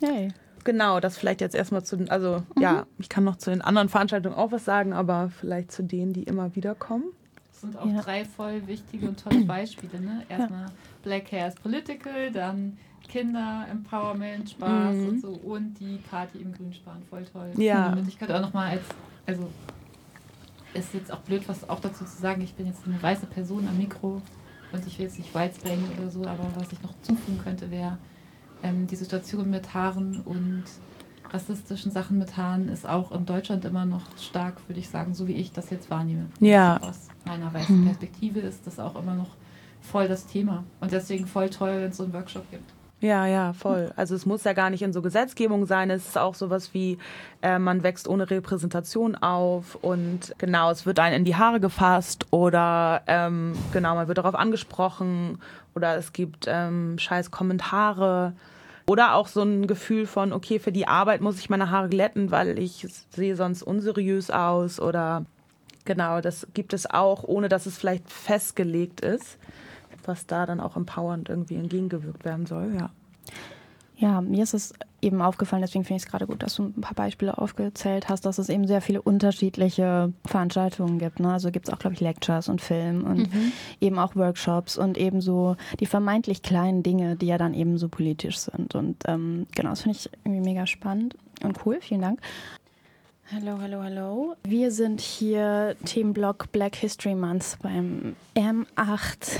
Yay. 0.00 0.32
Genau, 0.64 0.98
das 1.00 1.18
vielleicht 1.18 1.40
jetzt 1.42 1.54
erstmal 1.54 1.82
zu 1.84 1.96
den, 1.96 2.08
also 2.10 2.42
ja, 2.58 2.86
ich 2.98 3.08
kann 3.10 3.24
noch 3.24 3.36
zu 3.36 3.50
den 3.50 3.60
anderen 3.60 3.88
Veranstaltungen 3.90 4.34
auch 4.34 4.50
was 4.50 4.64
sagen, 4.64 4.92
aber 4.94 5.30
vielleicht 5.40 5.70
zu 5.72 5.82
denen, 5.82 6.12
die 6.14 6.22
immer 6.22 6.54
wieder 6.56 6.74
kommen. 6.74 7.04
Das 7.50 7.60
sind 7.60 7.76
auch 7.78 7.86
Ja. 7.86 8.00
drei 8.00 8.24
voll 8.24 8.66
wichtige 8.66 9.08
und 9.08 9.22
tolle 9.22 9.44
Beispiele. 9.44 10.00
Ne? 10.00 10.22
Erstmal 10.28 10.66
Black 11.02 11.30
Hair 11.32 11.48
is 11.48 11.54
Political, 11.56 12.30
dann 12.32 12.78
Kinder, 13.06 13.66
Empowerment, 13.70 14.50
Spaß 14.50 14.94
Mhm. 14.94 15.08
und 15.08 15.20
so 15.20 15.28
und 15.28 15.74
die 15.78 15.98
Party 16.10 16.38
im 16.38 16.54
Grünspan. 16.54 17.02
Voll 17.10 17.24
toll. 17.30 17.50
Ja. 17.58 17.92
Und 17.92 18.08
ich 18.08 18.18
könnte 18.18 18.34
auch 18.36 18.40
nochmal 18.40 18.70
als, 18.70 18.82
also 19.26 19.50
ist 20.74 20.92
jetzt 20.94 21.12
auch 21.12 21.20
blöd, 21.20 21.48
was 21.48 21.68
auch 21.68 21.80
dazu 21.80 22.04
zu 22.04 22.20
sagen, 22.20 22.42
ich 22.42 22.54
bin 22.54 22.66
jetzt 22.66 22.80
eine 22.86 23.02
weiße 23.02 23.26
Person 23.26 23.66
am 23.68 23.76
Mikro 23.78 24.20
und 24.72 24.86
ich 24.86 24.98
will 24.98 25.06
jetzt 25.06 25.18
nicht 25.18 25.34
Whitesplaining 25.34 25.88
oder 25.98 26.10
so, 26.10 26.24
aber 26.26 26.46
was 26.56 26.72
ich 26.72 26.82
noch 26.82 26.92
zufügen 27.02 27.40
könnte, 27.42 27.70
wäre 27.70 27.98
ähm, 28.62 28.86
die 28.86 28.96
Situation 28.96 29.50
mit 29.50 29.72
Haaren 29.74 30.20
und 30.22 30.64
rassistischen 31.32 31.90
Sachen 31.90 32.18
mit 32.18 32.36
Haaren 32.36 32.68
ist 32.68 32.86
auch 32.86 33.10
in 33.12 33.26
Deutschland 33.26 33.64
immer 33.64 33.84
noch 33.86 34.02
stark, 34.18 34.56
würde 34.68 34.80
ich 34.80 34.88
sagen, 34.88 35.14
so 35.14 35.26
wie 35.26 35.32
ich 35.32 35.52
das 35.52 35.70
jetzt 35.70 35.90
wahrnehme. 35.90 36.26
Ja. 36.40 36.78
Aus 36.80 37.08
meiner 37.24 37.52
weißen 37.52 37.80
Mhm. 37.80 37.86
Perspektive 37.86 38.40
ist 38.40 38.66
das 38.66 38.78
auch 38.78 38.94
immer 38.96 39.14
noch 39.14 39.30
voll 39.80 40.06
das 40.08 40.26
Thema. 40.26 40.64
Und 40.80 40.92
deswegen 40.92 41.26
voll 41.26 41.50
toll, 41.50 41.70
wenn 41.80 41.90
es 41.90 41.96
so 41.96 42.04
einen 42.04 42.12
Workshop 42.12 42.48
gibt. 42.50 42.72
Ja, 43.04 43.26
ja, 43.26 43.52
voll. 43.52 43.92
Also 43.96 44.14
es 44.14 44.24
muss 44.24 44.44
ja 44.44 44.54
gar 44.54 44.70
nicht 44.70 44.80
in 44.80 44.94
so 44.94 45.02
Gesetzgebung 45.02 45.66
sein. 45.66 45.90
Es 45.90 46.08
ist 46.08 46.16
auch 46.16 46.34
sowas 46.34 46.72
wie, 46.72 46.96
äh, 47.42 47.58
man 47.58 47.82
wächst 47.82 48.08
ohne 48.08 48.30
Repräsentation 48.30 49.14
auf 49.14 49.74
und 49.82 50.34
genau, 50.38 50.70
es 50.70 50.86
wird 50.86 50.98
einem 50.98 51.16
in 51.16 51.24
die 51.26 51.36
Haare 51.36 51.60
gefasst 51.60 52.24
oder 52.30 53.02
ähm, 53.06 53.52
genau, 53.74 53.94
man 53.94 54.08
wird 54.08 54.16
darauf 54.16 54.34
angesprochen 54.34 55.38
oder 55.74 55.98
es 55.98 56.14
gibt 56.14 56.46
ähm, 56.48 56.98
scheiß 56.98 57.30
Kommentare. 57.30 58.32
Oder 58.86 59.14
auch 59.16 59.28
so 59.28 59.42
ein 59.42 59.66
Gefühl 59.66 60.06
von, 60.06 60.32
okay, 60.32 60.58
für 60.58 60.72
die 60.72 60.88
Arbeit 60.88 61.20
muss 61.20 61.38
ich 61.38 61.50
meine 61.50 61.70
Haare 61.70 61.90
glätten, 61.90 62.30
weil 62.30 62.58
ich 62.58 62.86
sehe 63.10 63.36
sonst 63.36 63.62
unseriös 63.62 64.30
aus 64.30 64.80
oder 64.80 65.26
genau, 65.84 66.22
das 66.22 66.46
gibt 66.54 66.72
es 66.72 66.88
auch, 66.88 67.24
ohne 67.24 67.50
dass 67.50 67.66
es 67.66 67.76
vielleicht 67.76 68.10
festgelegt 68.10 69.02
ist, 69.02 69.38
was 70.08 70.26
da 70.26 70.46
dann 70.46 70.60
auch 70.60 70.76
empowernd 70.76 71.28
irgendwie 71.28 71.56
entgegengewirkt 71.56 72.24
werden 72.24 72.46
soll, 72.46 72.74
ja. 72.78 72.90
Ja, 73.96 74.20
mir 74.20 74.42
ist 74.42 74.54
es 74.54 74.74
eben 75.00 75.22
aufgefallen, 75.22 75.62
deswegen 75.62 75.84
finde 75.84 75.98
ich 75.98 76.04
es 76.04 76.10
gerade 76.10 76.26
gut, 76.26 76.42
dass 76.42 76.56
du 76.56 76.64
ein 76.64 76.80
paar 76.80 76.94
Beispiele 76.94 77.38
aufgezählt 77.38 78.08
hast, 78.08 78.26
dass 78.26 78.38
es 78.38 78.48
eben 78.48 78.66
sehr 78.66 78.80
viele 78.80 79.00
unterschiedliche 79.00 80.12
Veranstaltungen 80.26 80.98
gibt. 80.98 81.20
Ne? 81.20 81.32
Also 81.32 81.52
gibt 81.52 81.68
es 81.68 81.72
auch, 81.72 81.78
glaube 81.78 81.94
ich, 81.94 82.00
Lectures 82.00 82.48
und 82.48 82.60
Film 82.60 83.04
und 83.04 83.28
eben 83.80 83.98
auch 83.98 84.16
Workshops 84.16 84.76
und 84.76 84.98
eben 84.98 85.20
so 85.20 85.56
die 85.78 85.86
vermeintlich 85.86 86.42
kleinen 86.42 86.82
Dinge, 86.82 87.14
die 87.14 87.26
ja 87.26 87.38
dann 87.38 87.54
eben 87.54 87.78
so 87.78 87.88
politisch 87.88 88.38
sind. 88.38 88.74
Und 88.74 89.04
ähm, 89.06 89.46
genau, 89.54 89.70
das 89.70 89.82
finde 89.82 89.96
ich 89.96 90.10
irgendwie 90.24 90.50
mega 90.50 90.66
spannend 90.66 91.16
und 91.44 91.64
cool. 91.64 91.78
Vielen 91.80 92.00
Dank. 92.00 92.20
Hallo, 93.32 93.58
hallo, 93.58 93.82
hallo. 93.82 94.36
Wir 94.44 94.70
sind 94.70 95.00
hier 95.00 95.76
Themenblock 95.86 96.52
Black 96.52 96.76
History 96.76 97.14
Month 97.14 97.56
beim 97.62 98.16
M8 98.34 99.38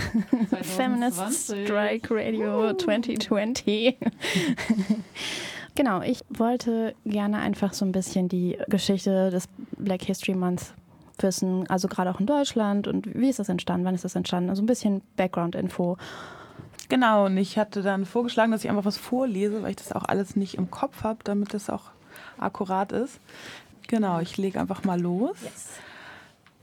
Feminist 0.62 1.18
2020. 1.18 1.66
Strike 1.66 2.14
Radio 2.14 2.72
2020. 2.72 3.98
genau, 5.74 6.00
ich 6.00 6.20
wollte 6.30 6.94
gerne 7.04 7.40
einfach 7.40 7.74
so 7.74 7.84
ein 7.84 7.92
bisschen 7.92 8.30
die 8.30 8.56
Geschichte 8.68 9.30
des 9.30 9.48
Black 9.76 10.02
History 10.04 10.34
Month 10.34 10.72
wissen, 11.18 11.68
also 11.68 11.86
gerade 11.86 12.10
auch 12.10 12.20
in 12.20 12.26
Deutschland 12.26 12.88
und 12.88 13.14
wie 13.14 13.28
ist 13.28 13.38
das 13.38 13.50
entstanden, 13.50 13.84
wann 13.84 13.94
ist 13.94 14.04
das 14.04 14.16
entstanden, 14.16 14.48
also 14.48 14.62
ein 14.62 14.66
bisschen 14.66 15.02
Background-Info. 15.16 15.98
Genau, 16.88 17.26
und 17.26 17.36
ich 17.36 17.58
hatte 17.58 17.82
dann 17.82 18.06
vorgeschlagen, 18.06 18.50
dass 18.50 18.64
ich 18.64 18.70
einfach 18.70 18.86
was 18.86 18.96
vorlese, 18.96 19.62
weil 19.62 19.70
ich 19.70 19.76
das 19.76 19.92
auch 19.92 20.04
alles 20.04 20.36
nicht 20.36 20.54
im 20.54 20.70
Kopf 20.70 21.02
habe, 21.02 21.18
damit 21.22 21.52
das 21.52 21.68
auch 21.68 21.90
akkurat 22.38 22.92
ist. 22.92 23.20
Genau, 23.86 24.20
ich 24.20 24.36
lege 24.36 24.60
einfach 24.60 24.84
mal 24.84 25.00
los. 25.00 25.36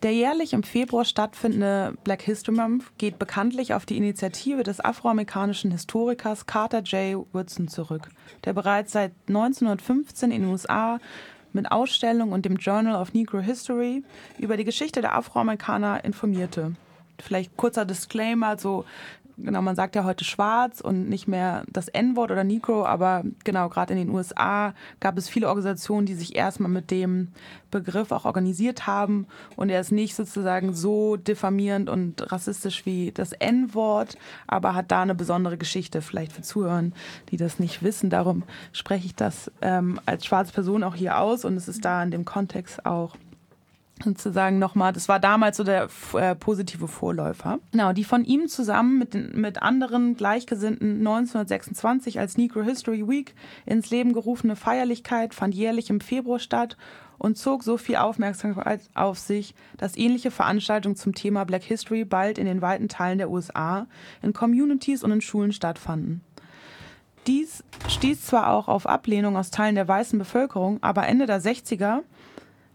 Der 0.04 0.14
jährlich 0.14 0.54
im 0.54 0.64
Februar 0.64 1.06
stattfindende 1.06 1.94
Black 2.04 2.24
History 2.24 2.56
Month 2.56 2.86
geht 2.98 3.20
bekanntlich 3.20 3.76
auf 3.76 3.86
die 3.86 3.98
Initiative 3.98 4.64
des 4.64 4.80
afroamerikanischen 4.80 5.70
Historikers 5.70 6.48
Carter 6.48 6.80
J. 6.80 7.28
Woodson 7.34 7.68
zurück, 7.68 8.10
der 8.44 8.54
bereits 8.54 8.94
seit 8.94 9.12
1915 9.28 10.32
in 10.32 10.42
den 10.42 10.52
USA 10.52 10.98
mit 11.54 11.72
Ausstellungen 11.72 12.34
und 12.34 12.46
dem 12.46 12.56
Journal 12.56 13.00
of 13.00 13.14
Negro 13.14 13.40
History 13.40 14.04
über 14.40 14.58
die 14.58 14.64
Geschichte 14.64 15.02
der 15.02 15.16
Afroamerikaner 15.16 16.04
informierte. 16.04 16.74
Vielleicht 17.20 17.56
kurzer 17.56 17.86
Disclaimer, 17.86 18.58
so 18.58 18.86
genau, 19.44 19.62
man 19.62 19.76
sagt 19.76 19.96
ja 19.96 20.04
heute 20.04 20.24
schwarz 20.24 20.82
und 20.82 21.10
nicht 21.10 21.28
mehr 21.28 21.64
das 21.72 21.88
N-Wort 21.88 22.32
oder 22.32 22.44
Negro, 22.44 22.86
aber 22.86 23.24
genau, 23.44 23.70
gerade 23.70 23.94
in 23.94 24.00
den 24.00 24.10
USA 24.10 24.74
gab 25.00 25.18
es 25.18 25.30
viele 25.30 25.48
Organisationen, 25.48 26.06
die 26.06 26.14
sich 26.14 26.36
erstmal 26.36 26.72
mit 26.72 26.92
dem 26.92 27.30
Begriff 27.72 28.12
auch 28.12 28.26
organisiert 28.26 28.88
haben 28.88 29.28
und 29.56 29.70
er 29.70 29.82
ist 29.82 29.92
nicht 29.92 30.16
sozusagen 30.16 30.74
so 30.74 31.16
diffamierend 31.16 31.90
und 31.90 32.32
rassistisch 32.32 32.86
wie 32.86 33.12
das 33.12 33.32
N-Wort, 33.32 34.18
aber 34.48 34.76
hat 34.76 34.92
da 34.92 35.02
eine 35.02 35.16
besondere 35.16 35.58
Geschichte, 35.58 36.02
vielleicht 36.02 36.34
für 36.34 36.42
Zuhörer, 36.42 36.84
die 37.30 37.38
das 37.38 37.60
nicht 37.60 37.84
wissen. 37.84 38.10
Darum 38.10 38.44
spreche 38.72 39.06
ich 39.06 39.16
das 39.16 39.52
ähm, 39.62 40.00
als 40.06 40.26
schwarze 40.26 40.54
Person 40.54 40.84
auch 40.84 40.96
hier 40.96 41.20
aus 41.20 41.46
und 41.46 41.56
es 41.56 41.68
ist 41.68 41.86
da 41.86 42.04
in 42.04 42.12
dem 42.12 42.26
Kontext 42.26 42.86
auch 42.86 43.16
sozusagen 44.04 44.60
nochmal, 44.60 44.94
das 44.94 45.08
war 45.08 45.20
damals 45.20 45.58
so 45.58 45.64
der 45.64 45.88
äh, 46.14 46.36
positive 46.36 46.88
Vorläufer. 46.88 47.60
Genau, 47.72 47.94
die 47.94 48.04
von 48.04 48.24
ihm 48.24 48.48
zusammen 48.48 48.98
mit, 49.00 49.14
den, 49.14 49.40
mit 49.40 49.62
anderen 49.62 50.16
Gleichgesinnten 50.16 51.00
1926 51.00 52.20
als 52.20 52.38
Negro 52.38 52.62
History 52.62 53.08
Week 53.08 53.36
ins 53.66 53.90
Leben 53.90 54.14
gerufene 54.14 54.56
Feierlichkeit 54.56 55.34
fand 55.34 55.56
jährlich 55.56 55.90
im 55.90 56.02
Februar 56.02 56.40
statt 56.40 56.78
und 57.18 57.38
zog 57.38 57.64
so 57.64 57.78
viel 57.78 57.98
Aufmerksamkeit 57.98 58.82
auf 58.96 59.20
sich, 59.20 59.54
dass 59.78 59.96
ähnliche 59.96 60.32
Veranstaltungen 60.32 60.96
zum 60.96 61.14
Thema 61.14 61.44
Black 61.44 61.64
History 61.64 62.04
bald 62.04 62.40
in 62.40 62.46
den 62.46 62.64
weiten 62.64 62.88
Teilen 62.88 63.20
der 63.20 63.30
USA 63.30 63.86
in 64.24 64.34
Communities 64.34 65.04
und 65.04 65.12
in 65.12 65.22
Schulen 65.22 65.52
stattfanden. 65.52 66.22
Dies 67.28 67.64
stieß 67.88 68.26
zwar 68.26 68.52
auch 68.52 68.68
auf 68.68 68.88
Ablehnung 68.88 69.38
aus 69.38 69.52
Teilen 69.52 69.76
der 69.76 69.88
weißen 69.88 70.18
Bevölkerung, 70.18 70.80
aber 70.82 71.08
Ende 71.08 71.28
der 71.28 71.40
60er 71.40 72.00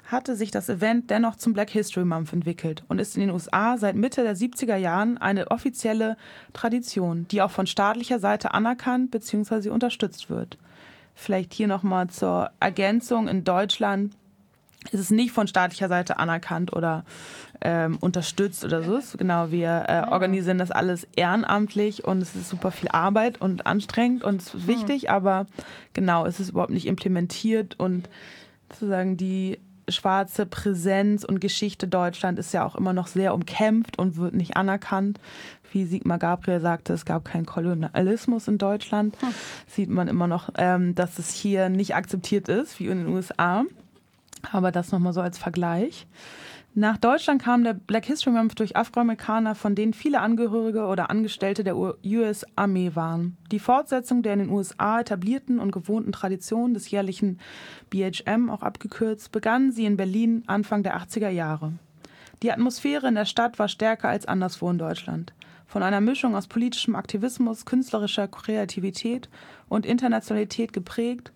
hatte 0.07 0.37
sich 0.37 0.51
das 0.51 0.69
Event 0.69 1.11
dennoch 1.11 1.37
zum 1.37 1.53
Black 1.53 1.71
History 1.71 2.05
Month 2.05 2.33
entwickelt 2.33 2.85
und 2.89 3.01
ist 3.01 3.17
in 3.17 3.23
den 3.23 3.31
USA 3.31 3.77
seit 3.77 3.97
Mitte 3.97 4.23
der 4.23 4.37
70er 4.37 4.77
Jahren 4.77 5.19
eine 5.19 5.51
offizielle 5.51 6.17
Tradition, 6.53 7.27
die 7.29 7.43
auch 7.43 7.51
von 7.51 7.67
staatlicher 7.67 8.21
Seite 8.21 8.55
anerkannt 8.55 9.11
bzw. 9.11 9.71
unterstützt 9.71 10.31
wird. 10.31 10.59
Vielleicht 11.15 11.55
hier 11.55 11.67
nochmal 11.67 12.09
zur 12.09 12.51
Ergänzung. 12.61 13.27
In 13.27 13.43
Deutschland 13.43 14.15
ist 14.93 15.01
es 15.01 15.11
nicht 15.11 15.33
von 15.33 15.49
staatlicher 15.49 15.89
Seite 15.89 16.19
anerkannt 16.19 16.73
oder 16.73 17.05
ähm, 17.61 17.97
unterstützt 18.01 18.65
oder 18.65 18.83
so. 18.83 19.01
Genau, 19.17 19.51
wir 19.51 19.87
äh, 19.89 20.09
organisieren 20.09 20.59
das 20.59 20.71
alles 20.71 21.09
ehrenamtlich 21.17 22.05
und 22.05 22.23
es 22.23 22.37
ist 22.37 22.49
super 22.49 22.71
viel 22.71 22.89
Arbeit 22.91 23.41
und 23.41 23.67
anstrengend 23.67 24.23
und 24.23 24.41
es 24.41 24.55
ist 24.55 24.55
hm. 24.55 24.67
wichtig, 24.69 25.11
aber 25.11 25.47
genau, 25.95 26.27
es 26.27 26.39
ist 26.39 26.51
überhaupt 26.51 26.71
nicht 26.71 26.87
implementiert 26.87 27.81
und 27.81 28.09
sozusagen 28.71 29.17
die 29.17 29.59
schwarze 29.89 30.47
Präsenz 30.47 31.25
und 31.25 31.41
Geschichte 31.41 31.89
Deutschland 31.89 32.39
ist 32.39 32.53
ja 32.53 32.65
auch 32.65 32.75
immer 32.75 32.93
noch 32.93 33.07
sehr 33.07 33.35
umkämpft 33.35 33.99
und 33.99 34.17
wird 34.17 34.35
nicht 34.35 34.57
anerkannt. 34.57 35.21
Wie 35.73 35.85
Sigmar 35.85 36.19
Gabriel 36.19 36.61
sagte, 36.61 36.93
es 36.93 37.05
gab 37.05 37.25
keinen 37.25 37.47
Kolonialismus 37.47 38.49
in 38.49 38.59
Deutschland. 38.59 39.21
Hm. 39.21 39.29
Sieht 39.67 39.91
man 39.91 40.09
immer 40.09 40.27
noch, 40.27 40.51
ähm, 40.57 40.95
dass 40.95 41.19
es 41.19 41.33
hier 41.33 41.69
nicht 41.69 41.95
akzeptiert 41.95 42.49
ist, 42.49 42.81
wie 42.81 42.87
in 42.87 43.05
den 43.05 43.09
USA. 43.09 43.65
Aber 44.53 44.71
das 44.71 44.93
nochmal 44.93 45.13
so 45.13 45.21
als 45.21 45.39
Vergleich. 45.39 46.07
Nach 46.79 46.99
Deutschland 46.99 47.41
kam 47.41 47.65
der 47.65 47.73
Black 47.73 48.05
History 48.05 48.33
Month 48.37 48.59
durch 48.59 48.77
Afroamerikaner, 48.77 49.55
von 49.55 49.75
denen 49.75 49.95
viele 49.95 50.21
Angehörige 50.21 50.85
oder 50.85 51.09
Angestellte 51.09 51.65
der 51.65 51.75
US-Armee 51.75 52.91
waren. 52.93 53.39
Die 53.51 53.61
Fortsetzung 53.61 54.21
der 54.23 54.35
in 54.35 54.41
den 54.41 54.51
USA 54.51 55.01
etablierten 55.01 55.59
und 55.59 55.73
gewohnten 55.73 56.13
Tradition 56.13 56.75
des 56.75 56.91
jährlichen 56.91 57.41
BHM, 57.89 58.51
auch 58.51 58.61
abgekürzt, 58.61 59.33
begann 59.33 59.73
sie 59.73 59.87
in 59.87 59.97
Berlin 59.97 60.43
Anfang 60.49 60.83
der 60.83 60.99
80er 60.99 61.31
Jahre. 61.31 61.73
Die 62.43 62.53
Atmosphäre 62.53 63.09
in 63.09 63.15
der 63.15 63.25
Stadt 63.25 63.59
war 63.59 63.69
stärker 63.69 64.11
als 64.11 64.27
anderswo 64.27 64.71
in 64.71 64.77
Deutschland. 64.77 65.33
Von 65.67 65.83
einer 65.83 66.03
Mischung 66.03 66.37
aus 66.37 66.47
politischem 66.47 66.95
Aktivismus, 66.95 67.65
künstlerischer 67.65 68.29
Kreativität 68.29 69.31
und 69.71 69.87
Internationalität 69.87 70.75
geprägt, 70.75 71.33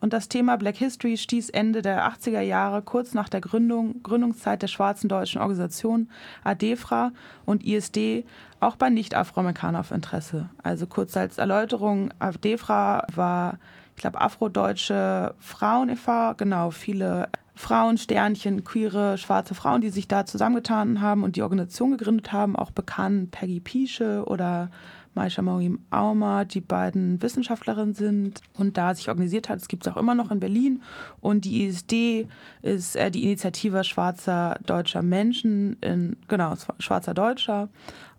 und 0.00 0.12
das 0.12 0.28
Thema 0.28 0.56
Black 0.56 0.76
History 0.76 1.16
stieß 1.16 1.50
Ende 1.50 1.82
der 1.82 2.08
80er 2.08 2.40
Jahre, 2.40 2.82
kurz 2.82 3.14
nach 3.14 3.28
der 3.28 3.40
Gründung, 3.40 4.02
Gründungszeit 4.02 4.62
der 4.62 4.68
schwarzen 4.68 5.08
deutschen 5.08 5.40
Organisation 5.40 6.08
ADEFRA 6.44 7.12
und 7.44 7.64
ISD, 7.64 8.24
auch 8.60 8.76
bei 8.76 8.90
Nicht-Afroamerikanern 8.90 9.80
auf 9.80 9.90
Interesse. 9.90 10.48
Also 10.62 10.86
kurz 10.86 11.16
als 11.16 11.38
Erläuterung, 11.38 12.10
ADEFRA 12.18 13.06
war, 13.14 13.58
ich 13.96 14.02
glaube, 14.02 14.20
afrodeutsche 14.20 15.34
Frauen 15.38 15.88
e.V., 15.88 16.34
genau, 16.36 16.70
viele 16.70 17.28
Frauen, 17.58 17.98
Sternchen, 17.98 18.62
queere, 18.62 19.18
schwarze 19.18 19.52
Frauen, 19.56 19.80
die 19.80 19.90
sich 19.90 20.06
da 20.06 20.24
zusammengetan 20.24 21.00
haben 21.00 21.24
und 21.24 21.34
die 21.34 21.42
Organisation 21.42 21.90
gegründet 21.90 22.32
haben, 22.32 22.54
auch 22.54 22.70
bekannt 22.70 23.32
Peggy 23.32 23.58
Piesche 23.58 24.22
oder 24.26 24.70
Maisha 25.18 25.42
Maureen 25.42 25.80
Auma, 25.90 26.44
die 26.44 26.60
beiden 26.60 27.20
Wissenschaftlerinnen 27.20 27.92
sind 27.92 28.40
und 28.54 28.76
da 28.76 28.94
sich 28.94 29.08
organisiert 29.08 29.48
hat. 29.48 29.58
Es 29.58 29.66
gibt 29.66 29.84
es 29.84 29.92
auch 29.92 29.96
immer 29.96 30.14
noch 30.14 30.30
in 30.30 30.38
Berlin. 30.38 30.80
Und 31.20 31.44
die 31.44 31.66
ISD 31.66 32.28
ist 32.62 32.94
äh, 32.94 33.10
die 33.10 33.24
Initiative 33.24 33.82
Schwarzer 33.82 34.60
Deutscher 34.64 35.02
Menschen, 35.02 35.76
in, 35.80 36.16
genau, 36.28 36.54
Schwarzer 36.78 37.14
Deutscher, 37.14 37.68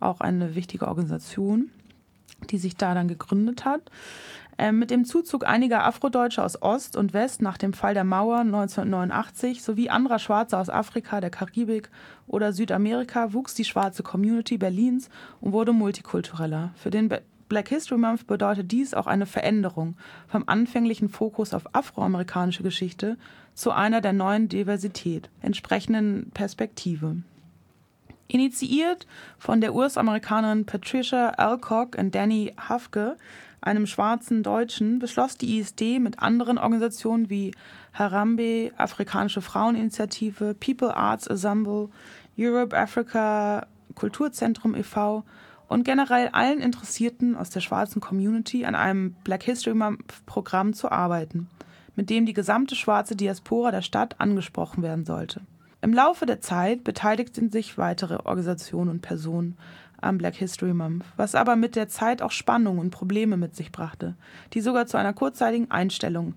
auch 0.02 0.20
eine 0.20 0.56
wichtige 0.56 0.90
Organisation, 0.90 1.70
die 2.50 2.58
sich 2.58 2.76
da 2.76 2.94
dann 2.94 3.08
gegründet 3.08 3.66
hat. 3.66 3.82
Ähm, 4.58 4.78
mit 4.78 4.92
dem 4.92 5.06
Zuzug 5.06 5.48
einiger 5.48 5.86
Afrodeutsche 5.86 6.44
aus 6.44 6.62
Ost 6.62 6.98
und 6.98 7.14
West 7.14 7.42
nach 7.42 7.58
dem 7.58 7.72
Fall 7.72 7.94
der 7.94 8.04
Mauer 8.04 8.40
1989 8.40 9.64
sowie 9.64 9.90
anderer 9.90 10.20
Schwarzer 10.20 10.60
aus 10.60 10.70
Afrika, 10.70 11.22
der 11.22 11.30
Karibik 11.30 11.90
oder 12.28 12.52
Südamerika 12.52 13.32
wuchs 13.32 13.54
die 13.54 13.64
schwarze 13.64 14.04
Community 14.04 14.58
Berlins 14.58 15.10
und 15.40 15.54
wurde 15.54 15.72
multikultureller. 15.72 16.72
Für 16.76 16.90
den 16.90 17.10
Black 17.48 17.70
History 17.70 17.98
Month 17.98 18.28
bedeutet 18.28 18.72
dies 18.72 18.94
auch 18.94 19.08
eine 19.08 19.26
Veränderung 19.26 19.96
vom 20.28 20.44
anfänglichen 20.46 21.08
Fokus 21.08 21.54
auf 21.54 21.74
afroamerikanische 21.74 22.62
Geschichte 22.62 23.18
zu 23.54 23.72
einer 23.72 24.02
der 24.02 24.14
neuen 24.14 24.50
Diversität, 24.50 25.30
entsprechenden 25.42 26.32
Perspektive. 26.34 27.16
Initiiert 28.32 29.08
von 29.40 29.60
der 29.60 29.74
US-Amerikanerin 29.74 30.68
Patricia 30.68 31.30
Alcock 31.32 31.98
und 31.98 32.14
Danny 32.14 32.54
Hafke 32.58 33.18
einem 33.60 33.88
schwarzen 33.88 34.44
Deutschen, 34.44 35.00
beschloss 35.00 35.36
die 35.36 35.58
ISD 35.58 36.00
mit 36.00 36.20
anderen 36.20 36.60
Organisationen 36.60 37.32
wie 37.32 37.52
Harambe, 37.92 38.72
Afrikanische 38.78 39.42
Fraueninitiative, 39.42 40.54
People 40.54 40.96
Arts 40.96 41.26
Ensemble, 41.26 41.90
Europe 42.38 42.78
Africa 42.78 43.66
Kulturzentrum 43.96 44.76
e.V. 44.76 45.24
und 45.68 45.84
generell 45.84 46.30
allen 46.32 46.62
Interessierten 46.62 47.36
aus 47.36 47.50
der 47.50 47.62
schwarzen 47.62 48.00
Community 48.00 48.64
an 48.64 48.76
einem 48.76 49.16
Black 49.24 49.42
History 49.42 49.76
Month 49.76 50.26
Programm 50.28 50.74
zu 50.74 50.92
arbeiten, 50.92 51.50
mit 51.96 52.12
dem 52.12 52.28
die 52.28 52.34
gesamte 52.34 52.76
schwarze 52.76 53.16
Diaspora 53.16 53.72
der 53.72 53.82
Stadt 53.82 54.22
angesprochen 54.22 54.84
werden 54.84 55.04
sollte. 55.04 55.42
Im 55.82 55.94
Laufe 55.94 56.26
der 56.26 56.42
Zeit 56.42 56.84
beteiligten 56.84 57.52
sich 57.52 57.78
weitere 57.78 58.16
Organisationen 58.16 58.90
und 58.90 59.02
Personen 59.02 59.58
am 60.02 60.18
Black 60.18 60.36
History 60.36 60.74
Month, 60.74 61.06
was 61.16 61.36
aber 61.36 61.56
mit 61.56 61.76
der 61.76 61.88
Zeit 61.88 62.22
auch 62.22 62.32
Spannungen 62.32 62.80
und 62.80 62.90
Probleme 62.90 63.38
mit 63.38 63.56
sich 63.56 63.72
brachte, 63.72 64.16
die 64.54 64.62
sogar 64.62 64.88
zu 64.88 64.98
einer 64.98 65.14
kurzzeitigen 65.14 65.72
Einstellung 65.72 66.34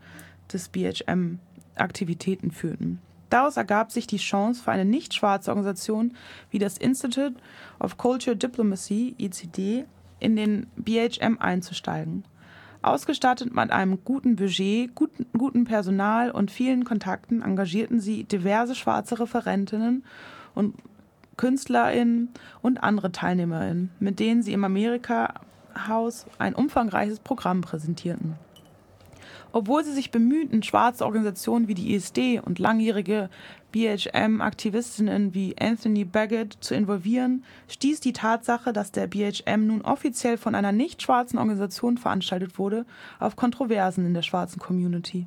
des 0.53 0.69
BHM-Aktivitäten 0.69 2.51
führten. 2.53 3.01
Daraus 3.31 3.57
ergab 3.57 3.91
sich 3.91 4.07
die 4.07 4.19
Chance 4.19 4.63
für 4.63 4.73
eine 4.73 4.85
nicht 4.85 5.15
schwarze 5.15 5.51
Organisation 5.51 6.15
wie 6.51 6.59
das 6.59 6.77
Institute 6.77 7.35
of 7.81 7.97
Culture 7.97 8.37
Diplomacy, 8.37 9.15
ICD, 9.19 9.87
in 10.21 10.37
den 10.37 10.67
BHM 10.77 11.39
einzusteigen. 11.39 12.25
Ausgestattet 12.83 13.55
mit 13.55 13.71
einem 13.71 14.05
guten 14.05 14.35
Budget, 14.35 14.95
guten, 14.95 15.27
guten 15.39 15.65
Personal 15.65 16.33
und 16.33 16.51
vielen 16.51 16.85
Kontakten 16.85 17.41
engagierten 17.41 18.01
sie 18.01 18.25
diverse 18.25 18.75
schwarze 18.75 19.21
Referentinnen 19.21 20.05
und 20.55 20.75
KünstlerInnen 21.37 22.31
und 22.61 22.83
andere 22.83 23.13
TeilnehmerInnen, 23.13 23.91
mit 24.01 24.19
denen 24.19 24.43
sie 24.43 24.53
im 24.53 24.65
Amerika-Haus 24.65 26.27
ein 26.39 26.55
umfangreiches 26.55 27.21
Programm 27.21 27.61
präsentierten. 27.61 28.35
Obwohl 29.53 29.85
sie 29.85 29.93
sich 29.93 30.11
bemühten, 30.11 30.63
schwarze 30.63 31.05
Organisationen 31.05 31.69
wie 31.69 31.75
die 31.75 31.95
ISD 31.95 32.41
und 32.41 32.59
langjährige 32.59 33.29
BHM-Aktivistinnen 33.73 35.35
wie 35.35 35.55
Anthony 35.59 36.05
Baggett 36.05 36.57
zu 36.61 36.75
involvieren, 36.75 37.45
stieß 37.69 38.01
die 38.01 38.15
Tatsache, 38.15 38.73
dass 38.73 38.93
der 38.93 39.07
BHM 39.07 39.67
nun 39.67 39.83
offiziell 39.83 40.39
von 40.39 40.55
einer 40.55 40.73
nicht 40.73 41.03
schwarzen 41.03 41.39
Organisation 41.39 41.99
veranstaltet 41.99 42.59
wurde, 42.59 42.87
auf 43.19 43.37
Kontroversen 43.37 44.07
in 44.07 44.15
der 44.15 44.23
schwarzen 44.23 44.59
Community. 44.59 45.27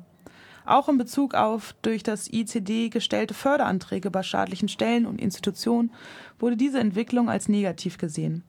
Auch 0.64 0.88
in 0.88 0.98
Bezug 0.98 1.34
auf 1.34 1.76
durch 1.82 2.02
das 2.02 2.28
ICD 2.28 2.88
gestellte 2.88 3.34
Förderanträge 3.34 4.10
bei 4.10 4.24
staatlichen 4.24 4.68
Stellen 4.68 5.06
und 5.06 5.20
Institutionen 5.20 5.92
wurde 6.40 6.56
diese 6.56 6.80
Entwicklung 6.80 7.30
als 7.30 7.48
negativ 7.48 7.98
gesehen. 7.98 8.42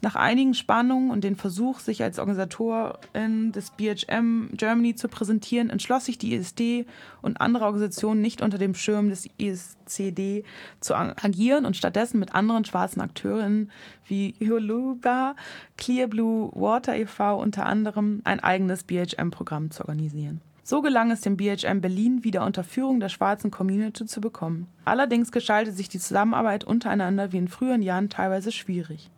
Nach 0.00 0.14
einigen 0.14 0.54
Spannungen 0.54 1.10
und 1.10 1.24
dem 1.24 1.34
Versuch, 1.34 1.80
sich 1.80 2.04
als 2.04 2.20
Organisatorin 2.20 3.50
des 3.50 3.70
BHM 3.70 4.50
Germany 4.52 4.94
zu 4.94 5.08
präsentieren, 5.08 5.70
entschloss 5.70 6.04
sich 6.04 6.18
die 6.18 6.34
ISD 6.34 6.86
und 7.20 7.40
andere 7.40 7.64
Organisationen 7.64 8.20
nicht 8.20 8.40
unter 8.40 8.58
dem 8.58 8.74
Schirm 8.74 9.08
des 9.08 9.28
ISCD 9.38 10.44
zu 10.78 10.94
agieren 10.94 11.66
und 11.66 11.76
stattdessen 11.76 12.20
mit 12.20 12.32
anderen 12.32 12.64
schwarzen 12.64 13.00
Akteurinnen 13.00 13.72
wie 14.06 14.36
Huluga, 14.40 15.34
Clear 15.76 16.06
Blue 16.06 16.52
Water 16.54 16.96
e.V. 16.96 17.40
unter 17.40 17.66
anderem 17.66 18.20
ein 18.22 18.38
eigenes 18.38 18.84
BHM-Programm 18.84 19.72
zu 19.72 19.82
organisieren. 19.82 20.40
So 20.62 20.80
gelang 20.80 21.10
es 21.10 21.22
dem 21.22 21.36
BHM 21.36 21.80
Berlin 21.80 22.22
wieder 22.22 22.44
unter 22.44 22.62
Führung 22.62 23.00
der 23.00 23.08
schwarzen 23.08 23.50
Community 23.50 24.06
zu 24.06 24.20
bekommen. 24.20 24.68
Allerdings 24.84 25.32
gestaltet 25.32 25.76
sich 25.76 25.88
die 25.88 25.98
Zusammenarbeit 25.98 26.62
untereinander 26.62 27.32
wie 27.32 27.38
in 27.38 27.48
früheren 27.48 27.82
Jahren 27.82 28.10
teilweise 28.10 28.52
schwierig. 28.52 29.10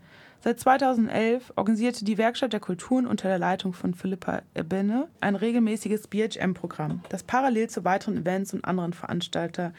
Seit 0.42 0.58
2011 0.58 1.52
organisierte 1.56 2.02
die 2.02 2.16
Werkstatt 2.16 2.54
der 2.54 2.60
Kulturen 2.60 3.06
unter 3.06 3.28
der 3.28 3.38
Leitung 3.38 3.74
von 3.74 3.92
Philippa 3.92 4.40
Ebene 4.54 5.08
ein 5.20 5.36
regelmäßiges 5.36 6.08
BHM-Programm, 6.08 7.02
das 7.10 7.22
parallel 7.22 7.68
zu 7.68 7.84
weiteren 7.84 8.16
Events 8.16 8.54
und 8.54 8.64
anderen 8.64 8.94
Veranstaltern 8.94 9.74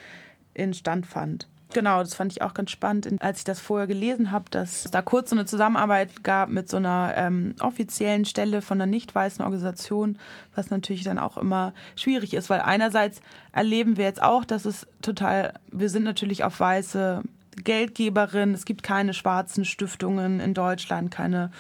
in 0.54 0.76
Stand 0.76 1.08
fand. 1.08 1.48
Genau, 1.74 2.00
das 2.00 2.14
fand 2.14 2.32
ich 2.32 2.42
auch 2.42 2.54
ganz 2.54 2.70
spannend, 2.70 3.08
als 3.22 3.40
ich 3.40 3.44
das 3.44 3.60
vorher 3.60 3.88
gelesen 3.88 4.32
habe, 4.32 4.46
dass 4.52 4.86
es 4.86 4.92
da 4.92 5.02
kurz 5.02 5.30
so 5.30 5.36
eine 5.36 5.46
Zusammenarbeit 5.46 6.24
gab 6.24 6.50
mit 6.50 6.70
so 6.70 6.78
einer 6.78 7.14
ähm, 7.16 7.56
offiziellen 7.62 8.26
Stelle 8.26 8.62
von 8.62 8.80
einer 8.80 8.92
nicht 8.92 9.16
weißen 9.16 9.44
Organisation, 9.44 10.20
was 10.54 10.70
natürlich 10.70 11.04
dann 11.04 11.18
auch 11.18 11.38
immer 11.38 11.74
schwierig 11.96 12.34
ist, 12.34 12.50
weil 12.50 12.62
einerseits 12.62 13.22
erleben 13.52 13.98
wir 13.98 14.06
jetzt 14.06 14.22
auch, 14.22 14.46
dass 14.46 14.66
es 14.66 14.86
total, 15.02 15.54
wir 15.72 15.90
sind 15.90 16.04
natürlich 16.04 16.44
auf 16.44 16.60
weiße 16.60 17.24
Geldgeberin. 17.58 18.54
Es 18.54 18.66
gibt 18.66 18.84
keine 18.84 19.14
schwarzen 19.14 19.66
Stiftungen 19.66 20.40
in 20.40 20.54
Deutschland, 20.54 21.12
keine 21.12 21.52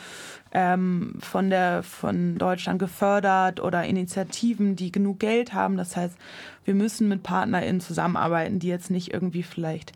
ähm, 0.54 1.16
von, 1.20 1.50
der, 1.50 1.84
von 1.84 2.38
Deutschland 2.38 2.80
gefördert 2.80 3.60
oder 3.60 3.86
Initiativen, 3.86 4.76
die 4.76 4.92
genug 4.92 5.20
Geld 5.20 5.54
haben. 5.54 5.78
Das 5.78 5.96
heißt, 5.96 6.18
wir 6.66 6.74
müssen 6.74 7.08
mit 7.08 7.24
PartnerInnen 7.24 7.82
zusammenarbeiten, 7.82 8.60
die 8.60 8.68
jetzt 8.68 8.92
nicht 8.92 9.14
irgendwie 9.14 9.44
vielleicht 9.44 9.94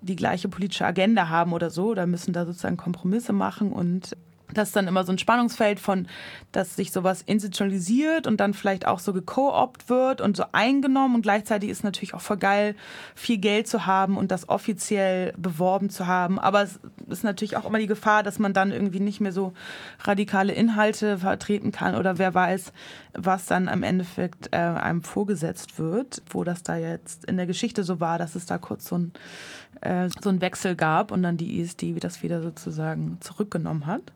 die 0.00 0.16
gleiche 0.16 0.48
politische 0.48 0.84
Agenda 0.84 1.28
haben 1.28 1.52
oder 1.52 1.70
so, 1.70 1.86
oder 1.86 2.06
müssen 2.06 2.34
da 2.34 2.44
sozusagen 2.44 2.76
Kompromisse 2.76 3.32
machen 3.32 3.72
und 3.72 4.16
das 4.52 4.68
ist 4.68 4.76
dann 4.76 4.86
immer 4.86 5.04
so 5.04 5.12
ein 5.12 5.18
Spannungsfeld 5.18 5.80
von, 5.80 6.06
dass 6.52 6.76
sich 6.76 6.92
sowas 6.92 7.22
institutionalisiert 7.22 8.26
und 8.26 8.38
dann 8.38 8.54
vielleicht 8.54 8.86
auch 8.86 8.98
so 8.98 9.12
gekoopt 9.12 9.88
wird 9.88 10.20
und 10.20 10.36
so 10.36 10.44
eingenommen 10.52 11.16
und 11.16 11.22
gleichzeitig 11.22 11.70
ist 11.70 11.82
natürlich 11.82 12.14
auch 12.14 12.20
voll 12.20 12.36
geil, 12.36 12.74
viel 13.14 13.38
Geld 13.38 13.66
zu 13.66 13.86
haben 13.86 14.16
und 14.16 14.30
das 14.30 14.48
offiziell 14.48 15.32
beworben 15.36 15.90
zu 15.90 16.06
haben. 16.06 16.38
Aber 16.38 16.62
es 16.62 16.78
ist 17.08 17.24
natürlich 17.24 17.56
auch 17.56 17.64
immer 17.64 17.78
die 17.78 17.86
Gefahr, 17.86 18.22
dass 18.22 18.38
man 18.38 18.52
dann 18.52 18.70
irgendwie 18.70 19.00
nicht 19.00 19.20
mehr 19.20 19.32
so 19.32 19.52
radikale 20.00 20.52
Inhalte 20.52 21.18
vertreten 21.18 21.72
kann 21.72 21.94
oder 21.94 22.18
wer 22.18 22.34
weiß, 22.34 22.72
was 23.14 23.46
dann 23.46 23.68
im 23.68 23.82
Endeffekt 23.82 24.48
äh, 24.52 24.56
einem 24.56 25.02
vorgesetzt 25.02 25.78
wird, 25.78 26.22
wo 26.30 26.44
das 26.44 26.62
da 26.62 26.76
jetzt 26.76 27.24
in 27.24 27.36
der 27.36 27.46
Geschichte 27.46 27.82
so 27.82 28.00
war, 28.00 28.18
dass 28.18 28.34
es 28.34 28.46
da 28.46 28.58
kurz 28.58 28.86
so 28.88 28.98
ein, 28.98 29.12
äh, 29.80 30.08
so 30.20 30.28
ein 30.28 30.40
Wechsel 30.40 30.76
gab 30.76 31.10
und 31.10 31.22
dann 31.22 31.36
die 31.36 31.60
ISD 31.60 31.94
das 32.00 32.22
wieder 32.22 32.42
sozusagen 32.42 33.18
zurückgenommen 33.20 33.86
hat. 33.86 34.12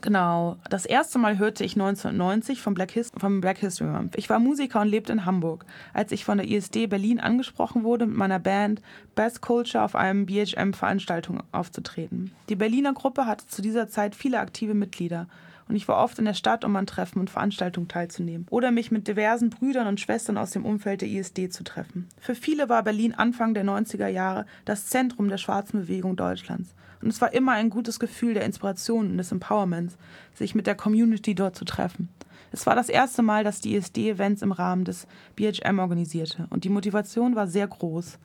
Genau, 0.00 0.56
das 0.68 0.84
erste 0.84 1.18
Mal 1.18 1.38
hörte 1.38 1.64
ich 1.64 1.74
1990 1.74 2.60
vom 2.60 2.74
Black, 2.74 2.90
Hist 2.92 3.14
vom 3.18 3.40
Black 3.40 3.58
History 3.58 3.88
Month. 3.88 4.16
Ich 4.16 4.28
war 4.30 4.38
Musiker 4.38 4.80
und 4.80 4.88
lebte 4.88 5.12
in 5.12 5.26
Hamburg. 5.26 5.64
Als 5.92 6.10
ich 6.12 6.24
von 6.24 6.38
der 6.38 6.48
ISD 6.48 6.88
Berlin 6.88 7.20
angesprochen 7.20 7.84
wurde, 7.84 8.06
mit 8.06 8.16
meiner 8.16 8.40
Band 8.40 8.82
Best 9.14 9.42
Culture 9.42 9.84
auf 9.84 9.94
einem 9.94 10.26
BHM-Veranstaltung 10.26 11.42
aufzutreten. 11.52 12.32
Die 12.48 12.56
Berliner 12.56 12.94
Gruppe 12.94 13.26
hatte 13.26 13.46
zu 13.46 13.62
dieser 13.62 13.88
Zeit 13.88 14.16
viele 14.16 14.40
aktive 14.40 14.74
Mitglieder 14.74 15.28
und 15.68 15.76
ich 15.76 15.88
war 15.88 16.02
oft 16.02 16.18
in 16.18 16.24
der 16.24 16.34
Stadt, 16.34 16.64
um 16.64 16.74
an 16.76 16.86
Treffen 16.86 17.20
und 17.20 17.30
Veranstaltungen 17.30 17.88
teilzunehmen 17.88 18.46
oder 18.50 18.70
mich 18.70 18.90
mit 18.90 19.08
diversen 19.08 19.50
Brüdern 19.50 19.86
und 19.86 20.00
Schwestern 20.00 20.36
aus 20.36 20.50
dem 20.50 20.64
Umfeld 20.64 21.02
der 21.02 21.08
ISD 21.08 21.50
zu 21.50 21.64
treffen. 21.64 22.08
Für 22.18 22.34
viele 22.34 22.68
war 22.68 22.82
Berlin 22.82 23.14
Anfang 23.14 23.54
der 23.54 23.64
90er 23.64 24.08
Jahre 24.08 24.46
das 24.64 24.86
Zentrum 24.86 25.28
der 25.28 25.38
schwarzen 25.38 25.80
Bewegung 25.80 26.16
Deutschlands. 26.16 26.74
Und 27.02 27.08
es 27.08 27.20
war 27.20 27.32
immer 27.34 27.52
ein 27.52 27.70
gutes 27.70 27.98
Gefühl 28.00 28.34
der 28.34 28.44
Inspiration 28.44 29.10
und 29.10 29.18
des 29.18 29.32
Empowerments, 29.32 29.96
sich 30.34 30.54
mit 30.54 30.66
der 30.66 30.76
Community 30.76 31.34
dort 31.34 31.56
zu 31.56 31.64
treffen. 31.64 32.08
Es 32.52 32.66
war 32.66 32.76
das 32.76 32.88
erste 32.88 33.22
Mal, 33.22 33.44
dass 33.44 33.60
die 33.60 33.74
ISD 33.74 34.10
Events 34.10 34.42
im 34.42 34.52
Rahmen 34.52 34.84
des 34.84 35.06
BHM 35.36 35.78
organisierte 35.78 36.46
und 36.50 36.64
die 36.64 36.68
Motivation 36.68 37.34
war 37.34 37.46
sehr 37.46 37.66
groß. 37.66 38.18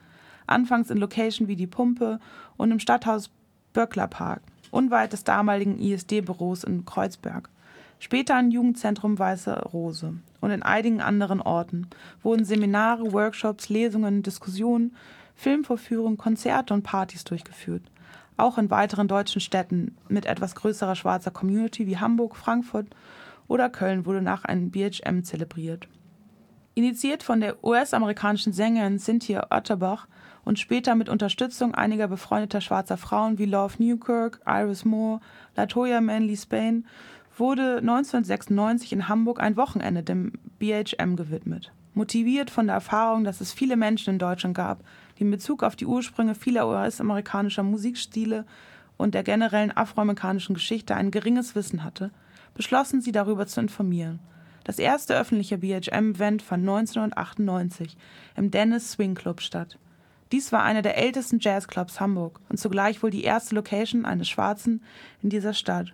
Anfangs 0.46 0.90
in 0.90 0.98
Location 0.98 1.48
wie 1.48 1.56
die 1.56 1.68
Pumpe 1.68 2.20
und 2.58 2.72
im 2.72 2.80
Stadthaus 2.80 3.30
Böckler 3.74 4.08
Park 4.08 4.42
unweit 4.72 5.14
des 5.14 5.24
damaligen 5.24 5.80
ISD-Büros 5.80 6.64
in 6.64 6.86
Kreuzberg. 6.86 7.50
Später 8.00 8.40
im 8.40 8.52
Jugendzentrum 8.52 9.18
Weiße 9.18 9.54
Rose 9.74 10.14
und 10.40 10.52
in 10.52 10.62
einigen 10.62 11.02
anderen 11.02 11.42
Orten 11.42 11.88
wurden 12.22 12.46
Seminare, 12.46 13.12
Workshops, 13.12 13.70
Lesungen, 13.70 14.22
Diskussionen, 14.22 14.96
Filmvorführungen, 15.38 16.18
Konzerte 16.18 16.74
und 16.74 16.84
Partys 16.84 17.24
durchgeführt. 17.24 17.84
Auch 18.36 18.58
in 18.58 18.70
weiteren 18.70 19.08
deutschen 19.08 19.40
Städten 19.40 19.96
mit 20.10 20.26
etwas 20.26 20.56
größerer 20.56 20.96
schwarzer 20.96 21.32
Community 21.32 21.88
wie 21.88 21.98
Hamburg, 21.98 22.36
Frankfurt 22.36 22.88
oder 23.48 23.70
Köln 23.70 24.06
wurde 24.06 24.22
nach 24.22 24.44
einem 24.44 24.72
BHM 24.72 25.24
zelebriert. 25.24 25.88
Initiiert 26.74 27.24
von 27.24 27.40
der 27.40 27.64
US-amerikanischen 27.64 28.52
Sängerin 28.52 29.00
Cynthia 29.00 29.48
Otterbach 29.50 30.08
und 30.44 30.60
später 30.60 30.96
mit 30.96 31.10
Unterstützung 31.10 31.74
einiger 31.74 32.08
befreundeter 32.08 32.62
schwarzer 32.62 32.98
Frauen 32.98 33.38
wie 33.38 33.46
Love 33.46 33.82
Newkirk, 33.82 34.42
Iris 34.46 34.86
Moore, 34.86 35.20
Latoya 35.56 36.02
Manley 36.02 36.38
Spain 36.38 36.86
wurde 37.36 37.78
1996 37.78 38.94
in 38.94 39.08
Hamburg 39.08 39.40
ein 39.40 39.58
Wochenende 39.58 40.04
dem 40.04 40.34
BHM 40.60 41.16
gewidmet. 41.16 41.72
Motiviert 41.94 42.52
von 42.52 42.68
der 42.68 42.76
Erfahrung, 42.76 43.24
dass 43.24 43.42
es 43.42 43.54
viele 43.54 43.76
Menschen 43.76 44.12
in 44.12 44.20
Deutschland 44.20 44.56
gab, 44.56 44.84
die 45.18 45.24
in 45.24 45.32
Bezug 45.32 45.64
auf 45.64 45.76
die 45.76 45.86
Ursprünge 45.86 46.36
vieler 46.36 46.68
US-amerikanischer 46.68 47.64
Musikstile 47.64 48.46
und 48.98 49.14
der 49.14 49.24
generellen 49.24 49.76
afroamerikanischen 49.76 50.56
Geschichte 50.56 50.96
ein 50.96 51.12
geringes 51.12 51.56
Wissen 51.56 51.84
hatte, 51.84 52.12
beschlossen 52.54 53.02
sie 53.02 53.12
darüber 53.12 53.48
zu 53.48 53.62
informieren. 53.62 54.20
Das 54.64 54.80
erste 54.80 55.18
öffentliche 55.18 55.60
BHM-Event 55.60 56.42
fand 56.42 56.68
1998 56.68 57.96
im 58.36 58.52
Dennis 58.52 58.92
Swing 58.92 59.16
Club 59.16 59.42
statt. 59.42 59.78
Dies 60.34 60.52
war 60.52 60.64
einer 60.64 60.82
der 60.82 60.98
ältesten 60.98 61.40
Jazzclubs 61.40 62.02
Hamburg 62.02 62.42
und 62.50 62.58
zugleich 62.58 63.02
wohl 63.02 63.12
die 63.12 63.24
erste 63.24 63.56
Location 63.56 64.04
eines 64.04 64.28
Schwarzen 64.28 64.84
in 65.24 65.30
dieser 65.30 65.54
Stadt. 65.54 65.94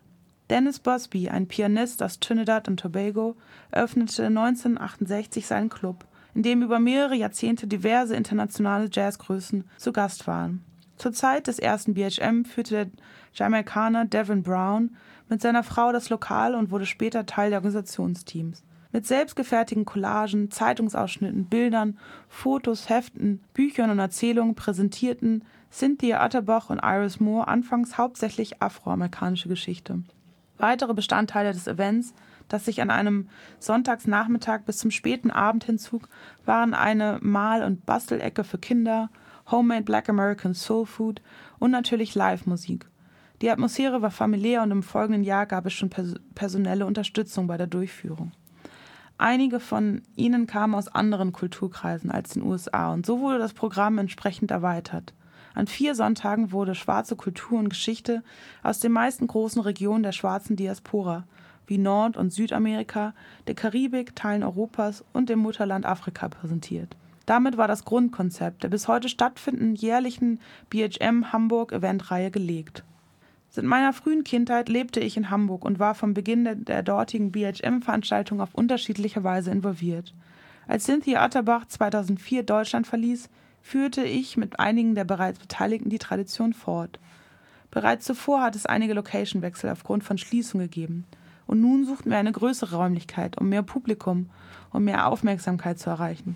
Dennis 0.49 0.79
Busby, 0.79 1.29
ein 1.29 1.47
Pianist 1.47 2.01
aus 2.01 2.19
Trinidad 2.19 2.67
und 2.67 2.79
Tobago, 2.79 3.35
öffnete 3.71 4.25
1968 4.25 5.45
seinen 5.45 5.69
Club, 5.69 6.05
in 6.33 6.43
dem 6.43 6.61
über 6.61 6.79
mehrere 6.79 7.15
Jahrzehnte 7.15 7.67
diverse 7.67 8.15
internationale 8.15 8.89
Jazzgrößen 8.91 9.63
zu 9.77 9.93
Gast 9.93 10.27
waren. 10.27 10.63
Zur 10.97 11.13
Zeit 11.13 11.47
des 11.47 11.59
ersten 11.59 11.95
BHM 11.95 12.45
führte 12.45 12.73
der 12.75 12.87
Jamaikaner 13.33 14.05
Devin 14.05 14.43
Brown 14.43 14.95
mit 15.29 15.41
seiner 15.41 15.63
Frau 15.63 15.91
das 15.91 16.09
Lokal 16.09 16.55
und 16.55 16.71
wurde 16.71 16.85
später 16.85 17.25
Teil 17.25 17.49
der 17.49 17.59
Organisationsteams. 17.59 18.63
Mit 18.91 19.07
selbstgefertigten 19.07 19.85
Collagen, 19.85 20.51
Zeitungsausschnitten, 20.51 21.45
Bildern, 21.45 21.97
Fotos, 22.29 22.89
Heften, 22.89 23.41
Büchern 23.53 23.89
und 23.89 23.97
Erzählungen 23.97 24.53
präsentierten 24.53 25.43
Cynthia 25.71 26.21
Atterbach 26.21 26.69
und 26.69 26.79
Iris 26.83 27.19
Moore 27.19 27.47
anfangs 27.47 27.97
hauptsächlich 27.97 28.61
afroamerikanische 28.61 29.49
Geschichte. 29.49 30.03
Weitere 30.59 30.93
Bestandteile 30.93 31.51
des 31.51 31.65
Events, 31.67 32.13
das 32.47 32.65
sich 32.65 32.81
an 32.81 32.89
einem 32.89 33.29
Sonntagsnachmittag 33.59 34.61
bis 34.65 34.77
zum 34.77 34.91
späten 34.91 35.31
Abend 35.31 35.63
hinzog, 35.63 36.07
waren 36.45 36.73
eine 36.73 37.19
Mal- 37.21 37.63
und 37.63 37.85
Bastelecke 37.85 38.43
für 38.43 38.57
Kinder, 38.57 39.09
Homemade 39.49 39.83
Black 39.83 40.09
American 40.09 40.53
Soul 40.53 40.85
Food 40.85 41.21
und 41.59 41.71
natürlich 41.71 42.15
Live-Musik. 42.15 42.87
Die 43.41 43.49
Atmosphäre 43.49 44.01
war 44.01 44.11
familiär 44.11 44.63
und 44.63 44.71
im 44.71 44.83
folgenden 44.83 45.23
Jahr 45.23 45.45
gab 45.45 45.65
es 45.65 45.73
schon 45.73 45.89
personelle 46.33 46.85
Unterstützung 46.85 47.47
bei 47.47 47.57
der 47.57 47.67
Durchführung. 47.67 48.31
Einige 49.17 49.59
von 49.59 50.01
ihnen 50.15 50.47
kamen 50.47 50.75
aus 50.75 50.87
anderen 50.87 51.33
Kulturkreisen 51.33 52.09
als 52.09 52.31
den 52.31 52.43
USA 52.43 52.93
und 52.93 53.05
so 53.05 53.19
wurde 53.19 53.39
das 53.39 53.53
Programm 53.53 53.97
entsprechend 53.97 54.51
erweitert. 54.51 55.13
An 55.53 55.67
vier 55.67 55.93
Sonntagen 55.93 56.51
wurde 56.51 56.73
schwarze 56.73 57.15
Kultur 57.15 57.59
und 57.59 57.69
Geschichte 57.69 58.23
aus 58.63 58.79
den 58.79 58.91
meisten 58.91 59.27
großen 59.27 59.61
Regionen 59.61 60.03
der 60.03 60.11
schwarzen 60.13 60.55
Diaspora, 60.55 61.25
wie 61.67 61.77
Nord- 61.77 62.17
und 62.17 62.31
Südamerika, 62.31 63.13
der 63.47 63.55
Karibik, 63.55 64.15
Teilen 64.15 64.43
Europas 64.43 65.03
und 65.13 65.29
dem 65.29 65.39
Mutterland 65.39 65.85
Afrika 65.85 66.29
präsentiert. 66.29 66.95
Damit 67.25 67.57
war 67.57 67.67
das 67.67 67.85
Grundkonzept 67.85 68.63
der 68.63 68.69
bis 68.69 68.87
heute 68.87 69.07
stattfindenden 69.07 69.75
jährlichen 69.75 70.39
BHM 70.69 71.31
Hamburg 71.31 71.71
Eventreihe 71.71 72.31
gelegt. 72.31 72.83
Seit 73.49 73.65
meiner 73.65 73.93
frühen 73.93 74.23
Kindheit 74.23 74.67
lebte 74.67 74.99
ich 74.99 75.15
in 75.15 75.29
Hamburg 75.29 75.63
und 75.63 75.77
war 75.77 75.93
vom 75.93 76.13
Beginn 76.13 76.65
der, 76.65 76.81
dortigen 76.81 77.31
BHM-Veranstaltung 77.31 78.41
auf 78.41 78.55
unterschiedliche 78.55 79.23
Weise 79.23 79.51
involviert. 79.51 80.13
Als 80.67 80.85
Cynthia 80.85 81.21
Atterbach 81.21 81.65
2004 81.67 82.43
Deutschland 82.43 82.87
verließ, 82.87 83.29
führte 83.61 84.03
ich 84.03 84.37
mit 84.37 84.59
einigen 84.59 84.95
der 84.95 85.03
bereits 85.03 85.39
Beteiligten 85.39 85.89
die 85.89 85.99
Tradition 85.99 86.53
fort. 86.53 86.99
Bereits 87.69 88.05
zuvor 88.05 88.41
hat 88.41 88.55
es 88.55 88.65
einige 88.65 88.93
Location-Wechsel 88.93 89.69
aufgrund 89.69 90.03
von 90.03 90.17
Schließung 90.17 90.59
gegeben. 90.59 91.05
Und 91.53 91.61
nun 91.61 91.85
suchten 91.85 92.09
wir 92.09 92.17
eine 92.17 92.31
größere 92.31 92.77
Räumlichkeit, 92.77 93.39
um 93.39 93.47
mehr 93.47 93.61
Publikum 93.61 94.27
und 94.71 94.85
mehr 94.85 95.05
Aufmerksamkeit 95.07 95.77
zu 95.77 95.91
erreichen. 95.91 96.35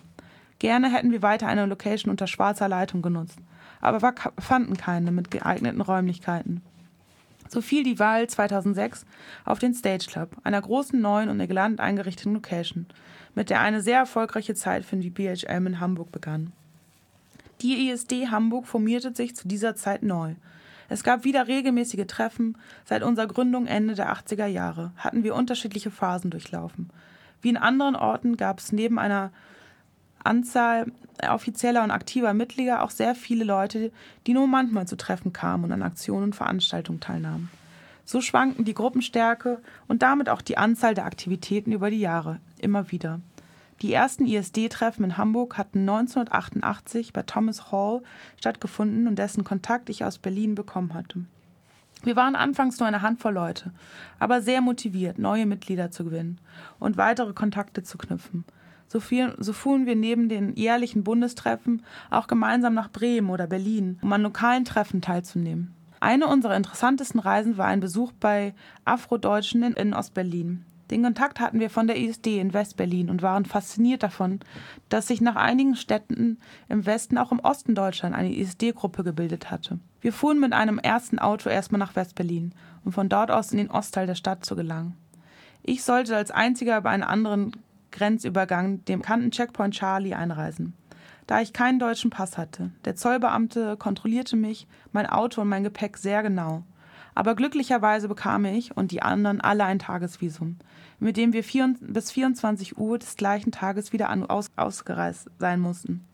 Gerne 0.59 0.93
hätten 0.93 1.11
wir 1.11 1.23
weiter 1.23 1.47
eine 1.47 1.65
Location 1.65 2.11
unter 2.11 2.27
schwarzer 2.27 2.67
Leitung 2.67 3.01
genutzt, 3.01 3.39
aber 3.81 4.03
wir 4.03 4.13
fanden 4.37 4.77
keine 4.77 5.11
mit 5.11 5.31
geeigneten 5.31 5.81
Räumlichkeiten. 5.81 6.61
So 7.49 7.61
fiel 7.61 7.83
die 7.83 7.97
Wahl 7.97 8.27
2006 8.27 9.07
auf 9.43 9.57
den 9.57 9.73
Stage 9.73 10.05
Club, 10.07 10.37
einer 10.43 10.61
großen 10.61 11.01
neuen 11.01 11.29
und 11.29 11.39
elegant 11.39 11.79
eingerichteten 11.79 12.35
Location, 12.35 12.85
mit 13.33 13.49
der 13.49 13.61
eine 13.61 13.81
sehr 13.81 13.97
erfolgreiche 13.97 14.53
Zeit 14.53 14.85
für 14.85 14.97
die 14.97 15.09
BHM 15.09 15.65
in 15.65 15.79
Hamburg 15.79 16.11
begann. 16.11 16.53
Die 17.61 17.89
ISD 17.89 18.27
Hamburg 18.29 18.67
formierte 18.67 19.15
sich 19.15 19.35
zu 19.35 19.47
dieser 19.47 19.75
Zeit 19.75 20.03
neu. 20.03 20.35
Es 20.89 21.03
gab 21.03 21.23
wieder 21.23 21.47
regelmäßige 21.47 22.07
Treffen. 22.07 22.57
Seit 22.85 23.03
unserer 23.03 23.27
Gründung 23.27 23.67
Ende 23.67 23.95
der 23.95 24.13
80er 24.13 24.45
Jahre 24.45 24.91
hatten 24.97 25.23
wir 25.23 25.35
unterschiedliche 25.35 25.91
Phasen 25.91 26.31
durchlaufen. 26.31 26.89
Wie 27.41 27.49
in 27.49 27.57
anderen 27.57 27.95
Orten 27.95 28.37
gab 28.37 28.59
es 28.59 28.71
neben 28.71 28.97
einer 28.97 29.31
Anzahl 30.23 30.91
offizieller 31.29 31.83
und 31.83 31.91
aktiver 31.91 32.33
Mitglieder 32.33 32.83
auch 32.83 32.91
sehr 32.91 33.15
viele 33.15 33.43
Leute, 33.43 33.91
die 34.25 34.33
nur 34.33 34.47
manchmal 34.47 34.87
zu 34.87 34.95
Treffen 34.97 35.33
kamen 35.33 35.65
und 35.65 35.71
an 35.71 35.83
Aktionen 35.83 36.25
und 36.25 36.35
Veranstaltungen 36.35 36.99
teilnahmen. 36.99 37.49
So 38.05 38.21
schwankten 38.21 38.63
die 38.63 38.73
Gruppenstärke 38.73 39.59
und 39.87 40.01
damit 40.01 40.29
auch 40.29 40.41
die 40.41 40.57
Anzahl 40.57 40.93
der 40.93 41.05
Aktivitäten 41.05 41.71
über 41.71 41.89
die 41.89 41.99
Jahre 41.99 42.39
immer 42.59 42.91
wieder. 42.91 43.19
Die 43.81 43.93
ersten 43.93 44.25
ISD-Treffen 44.25 45.03
in 45.03 45.17
Hamburg 45.17 45.57
hatten 45.57 45.79
1988 45.81 47.13
bei 47.13 47.21
Thomas 47.21 47.71
Hall 47.71 48.01
stattgefunden 48.37 49.07
und 49.07 49.19
dessen 49.19 49.43
Kontakt 49.43 49.89
ich 49.89 50.03
aus 50.03 50.17
Berlin 50.17 50.55
bekommen 50.55 50.95
hatte. 50.95 51.25
Wir 52.03 52.15
waren 52.15 52.35
anfangs 52.35 52.79
nur 52.79 52.87
eine 52.87 53.01
Handvoll 53.01 53.33
Leute, 53.33 53.71
aber 54.19 54.41
sehr 54.41 54.61
motiviert, 54.61 55.19
neue 55.19 55.45
Mitglieder 55.45 55.91
zu 55.91 56.05
gewinnen 56.05 56.39
und 56.79 56.97
weitere 56.97 57.33
Kontakte 57.33 57.83
zu 57.83 57.97
knüpfen. 57.97 58.45
So, 58.87 58.99
viel, 58.99 59.35
so 59.37 59.51
fuhren 59.51 59.85
wir 59.85 59.95
neben 59.95 60.29
den 60.29 60.55
jährlichen 60.55 61.03
Bundestreffen 61.03 61.83
auch 62.09 62.27
gemeinsam 62.27 62.73
nach 62.73 62.89
Bremen 62.89 63.29
oder 63.29 63.45
Berlin, 63.45 63.99
um 64.01 64.13
an 64.13 64.21
lokalen 64.21 64.63
Treffen 64.63 65.01
teilzunehmen. 65.01 65.73
Eine 65.99 66.27
unserer 66.27 66.55
interessantesten 66.55 67.19
Reisen 67.19 67.57
war 67.57 67.65
ein 67.65 67.79
Besuch 67.79 68.11
bei 68.13 68.53
Afrodeutschen 68.85 69.63
in, 69.63 69.73
in 69.73 69.93
Ostberlin. 69.93 70.63
Den 70.89 71.03
Kontakt 71.03 71.39
hatten 71.39 71.59
wir 71.59 71.69
von 71.69 71.87
der 71.87 71.97
ISD 71.97 72.39
in 72.39 72.53
Westberlin 72.53 73.09
und 73.09 73.21
waren 73.21 73.45
fasziniert 73.45 74.03
davon, 74.03 74.39
dass 74.89 75.07
sich 75.07 75.19
nach 75.19 75.35
einigen 75.35 75.75
Städten 75.75 76.39
im 76.69 76.85
Westen 76.85 77.17
auch 77.17 77.31
im 77.31 77.39
Osten 77.39 77.75
Deutschland 77.75 78.15
eine 78.15 78.33
ISD-Gruppe 78.33 79.03
gebildet 79.03 79.51
hatte. 79.51 79.79
Wir 79.99 80.13
fuhren 80.13 80.39
mit 80.39 80.53
einem 80.53 80.79
ersten 80.79 81.19
Auto 81.19 81.49
erstmal 81.49 81.79
nach 81.79 81.95
Westberlin, 81.95 82.53
um 82.85 82.93
von 82.93 83.09
dort 83.09 83.31
aus 83.31 83.51
in 83.51 83.57
den 83.57 83.71
Ostteil 83.71 84.07
der 84.07 84.15
Stadt 84.15 84.45
zu 84.45 84.55
gelangen. 84.55 84.95
Ich 85.63 85.83
sollte 85.83 86.15
als 86.15 86.31
einziger 86.31 86.77
über 86.77 86.89
einen 86.89 87.03
anderen 87.03 87.51
Grenzübergang, 87.91 88.85
dem 88.85 88.99
bekannten 89.01 89.31
Checkpoint 89.31 89.73
Charlie, 89.73 90.13
einreisen. 90.13 90.73
Da 91.25 91.41
ich 91.41 91.51
keinen 91.51 91.79
deutschen 91.79 92.09
Pass 92.09 92.37
hatte. 92.37 92.71
Der 92.85 92.95
Zollbeamte 92.95 93.75
kontrollierte 93.75 94.37
mich, 94.37 94.65
mein 94.93 95.05
Auto 95.05 95.41
und 95.41 95.49
mein 95.49 95.63
Gepäck 95.63 95.97
sehr 95.97 96.23
genau. 96.23 96.63
Aber 97.17 97.33
glücklicherweise 97.33 98.07
bekam 98.07 98.45
ich 98.45 98.77
und 98.77 98.91
die 98.91 99.01
anderen 99.01 99.41
alle 99.41 99.65
ein 99.65 99.79
Tagesvisum, 99.79 100.57
mit 100.99 101.17
dem 101.17 101.33
wir 101.33 101.43
vier, 101.43 101.73
bis 101.79 102.11
24 102.11 102.77
Uhr 102.77 102.99
des 102.99 103.15
gleichen 103.15 103.51
Tages 103.51 103.91
wieder 103.91 104.09
an, 104.09 104.23
aus, 104.23 104.51
ausgereist 104.55 105.27
sein 105.39 105.59
mussten. 105.59 106.05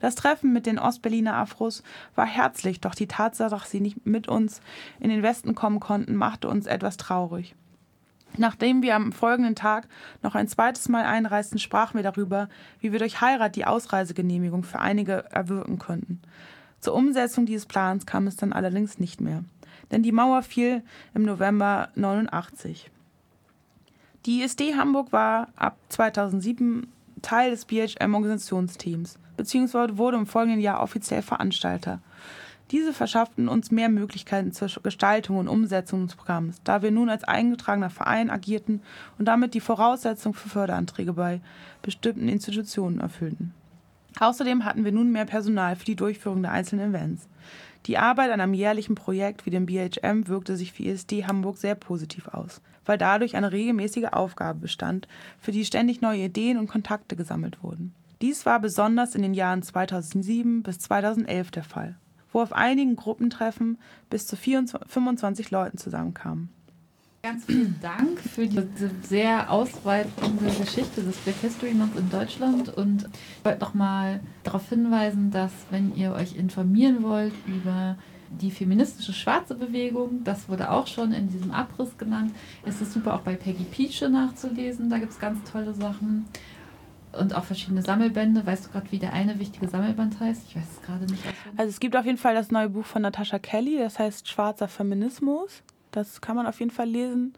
Das 0.00 0.16
Treffen 0.16 0.52
mit 0.52 0.66
den 0.66 0.80
Ostberliner 0.80 1.36
Afros 1.36 1.84
war 2.16 2.26
herzlich, 2.26 2.80
doch 2.80 2.96
die 2.96 3.06
Tatsache, 3.06 3.50
dass 3.50 3.70
sie 3.70 3.78
nicht 3.78 4.04
mit 4.04 4.26
uns 4.26 4.60
in 4.98 5.10
den 5.10 5.22
Westen 5.22 5.54
kommen 5.54 5.78
konnten, 5.78 6.16
machte 6.16 6.48
uns 6.48 6.66
etwas 6.66 6.96
traurig. 6.96 7.54
Nachdem 8.36 8.82
wir 8.82 8.96
am 8.96 9.12
folgenden 9.12 9.54
Tag 9.54 9.86
noch 10.24 10.34
ein 10.34 10.48
zweites 10.48 10.88
Mal 10.88 11.04
einreisten, 11.04 11.60
sprachen 11.60 11.94
wir 11.94 12.02
darüber, 12.02 12.48
wie 12.80 12.90
wir 12.90 12.98
durch 12.98 13.20
Heirat 13.20 13.54
die 13.54 13.64
Ausreisegenehmigung 13.64 14.64
für 14.64 14.80
einige 14.80 15.24
erwirken 15.30 15.78
könnten. 15.78 16.20
Zur 16.80 16.94
Umsetzung 16.94 17.46
dieses 17.46 17.66
Plans 17.66 18.06
kam 18.06 18.26
es 18.26 18.34
dann 18.34 18.52
allerdings 18.52 18.98
nicht 18.98 19.20
mehr 19.20 19.44
denn 19.90 20.02
die 20.02 20.12
Mauer 20.12 20.42
fiel 20.42 20.82
im 21.14 21.22
November 21.22 21.88
89. 21.94 22.90
Die 24.26 24.42
ISD 24.42 24.74
Hamburg 24.76 25.12
war 25.12 25.48
ab 25.56 25.78
2007 25.88 26.86
Teil 27.22 27.50
des 27.50 27.64
BHM-Organisationsteams, 27.64 29.18
beziehungsweise 29.36 29.98
wurde 29.98 30.18
im 30.18 30.26
folgenden 30.26 30.60
Jahr 30.60 30.82
offiziell 30.82 31.22
Veranstalter. 31.22 32.00
Diese 32.70 32.92
verschafften 32.92 33.48
uns 33.48 33.70
mehr 33.70 33.88
Möglichkeiten 33.88 34.52
zur 34.52 34.68
Gestaltung 34.82 35.38
und 35.38 35.48
Umsetzung 35.48 36.06
des 36.06 36.16
Programms, 36.16 36.60
da 36.64 36.82
wir 36.82 36.90
nun 36.90 37.08
als 37.08 37.24
eingetragener 37.24 37.88
Verein 37.88 38.28
agierten 38.28 38.82
und 39.18 39.24
damit 39.24 39.54
die 39.54 39.60
Voraussetzung 39.60 40.34
für 40.34 40.50
Förderanträge 40.50 41.14
bei 41.14 41.40
bestimmten 41.80 42.28
Institutionen 42.28 43.00
erfüllten. 43.00 43.54
Außerdem 44.20 44.64
hatten 44.64 44.84
wir 44.84 44.92
nun 44.92 45.12
mehr 45.12 45.24
Personal 45.24 45.76
für 45.76 45.84
die 45.84 45.96
Durchführung 45.96 46.42
der 46.42 46.52
einzelnen 46.52 46.90
Events. 46.90 47.28
Die 47.86 47.98
Arbeit 47.98 48.30
an 48.30 48.40
einem 48.40 48.54
jährlichen 48.54 48.94
Projekt 48.94 49.46
wie 49.46 49.50
dem 49.50 49.66
BHM 49.66 50.28
wirkte 50.28 50.56
sich 50.56 50.72
für 50.72 50.82
ISD 50.82 51.26
Hamburg 51.26 51.56
sehr 51.56 51.74
positiv 51.74 52.28
aus, 52.28 52.60
weil 52.84 52.98
dadurch 52.98 53.36
eine 53.36 53.52
regelmäßige 53.52 54.08
Aufgabe 54.12 54.60
bestand, 54.60 55.08
für 55.40 55.52
die 55.52 55.64
ständig 55.64 56.00
neue 56.00 56.24
Ideen 56.24 56.58
und 56.58 56.68
Kontakte 56.68 57.16
gesammelt 57.16 57.62
wurden. 57.62 57.94
Dies 58.20 58.44
war 58.46 58.60
besonders 58.60 59.14
in 59.14 59.22
den 59.22 59.34
Jahren 59.34 59.62
2007 59.62 60.62
bis 60.62 60.80
2011 60.80 61.50
der 61.52 61.62
Fall, 61.62 61.96
wo 62.32 62.40
auf 62.40 62.52
einigen 62.52 62.96
Gruppentreffen 62.96 63.78
bis 64.10 64.26
zu 64.26 64.36
24, 64.36 64.90
25 64.90 65.50
Leuten 65.50 65.78
zusammenkamen. 65.78 66.50
Ganz 67.22 67.46
vielen 67.46 67.78
Dank 67.82 68.20
für 68.20 68.46
diese 68.46 68.90
sehr 69.02 69.50
ausweitende 69.50 70.44
Geschichte 70.56 71.02
des 71.02 71.16
Black 71.16 71.34
History 71.40 71.74
Month 71.74 71.96
in 71.96 72.08
Deutschland 72.10 72.68
und 72.76 73.08
ich 73.38 73.44
wollte 73.44 73.58
nochmal 73.58 74.20
darauf 74.44 74.68
hinweisen, 74.68 75.32
dass 75.32 75.50
wenn 75.70 75.96
ihr 75.96 76.12
euch 76.12 76.36
informieren 76.36 77.02
wollt 77.02 77.34
über 77.46 77.96
die 78.30 78.52
feministische 78.52 79.12
schwarze 79.12 79.56
Bewegung, 79.56 80.22
das 80.22 80.48
wurde 80.48 80.70
auch 80.70 80.86
schon 80.86 81.12
in 81.12 81.28
diesem 81.28 81.50
Abriss 81.50 81.98
genannt, 81.98 82.32
ist 82.64 82.80
es 82.80 82.92
super 82.92 83.14
auch 83.14 83.22
bei 83.22 83.34
Peggy 83.34 83.64
Peache 83.64 84.08
nachzulesen, 84.08 84.88
da 84.88 84.98
gibt 84.98 85.10
es 85.10 85.18
ganz 85.18 85.38
tolle 85.50 85.74
Sachen 85.74 86.26
und 87.18 87.34
auch 87.34 87.44
verschiedene 87.44 87.82
Sammelbände. 87.82 88.46
Weißt 88.46 88.66
du 88.66 88.70
gerade, 88.70 88.92
wie 88.92 88.98
der 88.98 89.12
eine 89.12 89.40
wichtige 89.40 89.66
Sammelband 89.66 90.20
heißt? 90.20 90.42
Ich 90.48 90.56
weiß 90.56 90.66
es 90.72 90.82
gerade 90.82 91.06
nicht. 91.06 91.22
Also 91.56 91.70
es 91.70 91.80
gibt 91.80 91.96
auf 91.96 92.04
jeden 92.04 92.18
Fall 92.18 92.34
das 92.34 92.52
neue 92.52 92.68
Buch 92.68 92.84
von 92.84 93.02
Natascha 93.02 93.40
Kelly, 93.40 93.78
das 93.78 93.98
heißt 93.98 94.28
Schwarzer 94.28 94.68
Feminismus. 94.68 95.64
Das 95.92 96.20
kann 96.20 96.36
man 96.36 96.46
auf 96.46 96.60
jeden 96.60 96.70
Fall 96.70 96.88
lesen. 96.88 97.34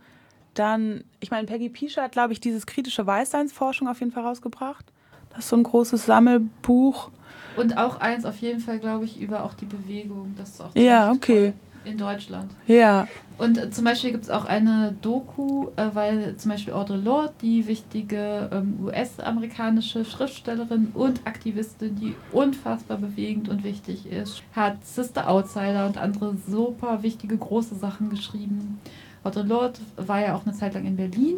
Dann, 0.55 1.05
ich 1.21 1.31
meine, 1.31 1.47
Peggy 1.47 1.69
Piescher 1.69 2.03
hat, 2.03 2.13
glaube 2.13 2.33
ich, 2.33 2.41
dieses 2.41 2.67
kritische 2.67 3.07
Weißseinsforschung 3.07 3.89
auf 3.89 4.01
jeden 4.01 4.13
Fall 4.13 4.25
rausgebracht. 4.25 4.85
Das 5.31 5.41
ist 5.41 5.49
so 5.49 5.57
ein 5.57 5.63
großes 5.63 6.07
Sammelbuch. 6.07 7.11
Und 7.57 7.77
auch 7.77 8.01
eins 8.01 8.25
auf 8.25 8.39
jeden 8.39 8.61
Fall, 8.61 8.79
glaube 8.79 9.05
ich, 9.05 9.21
über 9.21 9.45
auch 9.45 9.55
die 9.55 9.67
Bewegung. 9.67 10.35
Das 10.37 10.51
ist 10.51 10.61
auch 10.61 10.75
ja, 10.75 11.13
okay. 11.13 11.53
In 11.85 11.97
Deutschland. 11.97 12.51
Ja. 12.67 13.09
Und 13.39 13.57
äh, 13.57 13.71
zum 13.71 13.85
Beispiel 13.85 14.13
gibt 14.13 14.25
es 14.25 14.31
auch 14.31 14.45
eine 14.45 14.95
Doku, 15.01 15.69
äh, 15.77 15.87
weil 15.95 16.37
zum 16.37 16.51
Beispiel 16.51 16.75
Audre 16.75 16.99
Lorde, 16.99 17.33
die 17.41 17.67
wichtige 17.67 18.51
ähm, 18.53 18.79
US-amerikanische 18.85 20.05
Schriftstellerin 20.05 20.89
und 20.93 21.27
Aktivistin, 21.27 21.97
die 21.97 22.15
unfassbar 22.33 22.99
bewegend 22.99 23.49
und 23.49 23.65
wichtig 23.65 24.07
ist, 24.07 24.43
hat 24.55 24.85
Sister 24.85 25.31
Outsider 25.31 25.87
und 25.87 25.97
andere 25.97 26.37
super 26.47 27.03
wichtige 27.03 27.39
große 27.39 27.77
Sachen 27.77 28.11
geschrieben. 28.11 28.79
Audre 29.25 29.43
Lorde 29.43 29.81
war 29.97 30.21
ja 30.21 30.35
auch 30.35 30.45
eine 30.45 30.55
Zeit 30.55 30.75
lang 30.75 30.85
in 30.85 30.97
Berlin 30.97 31.37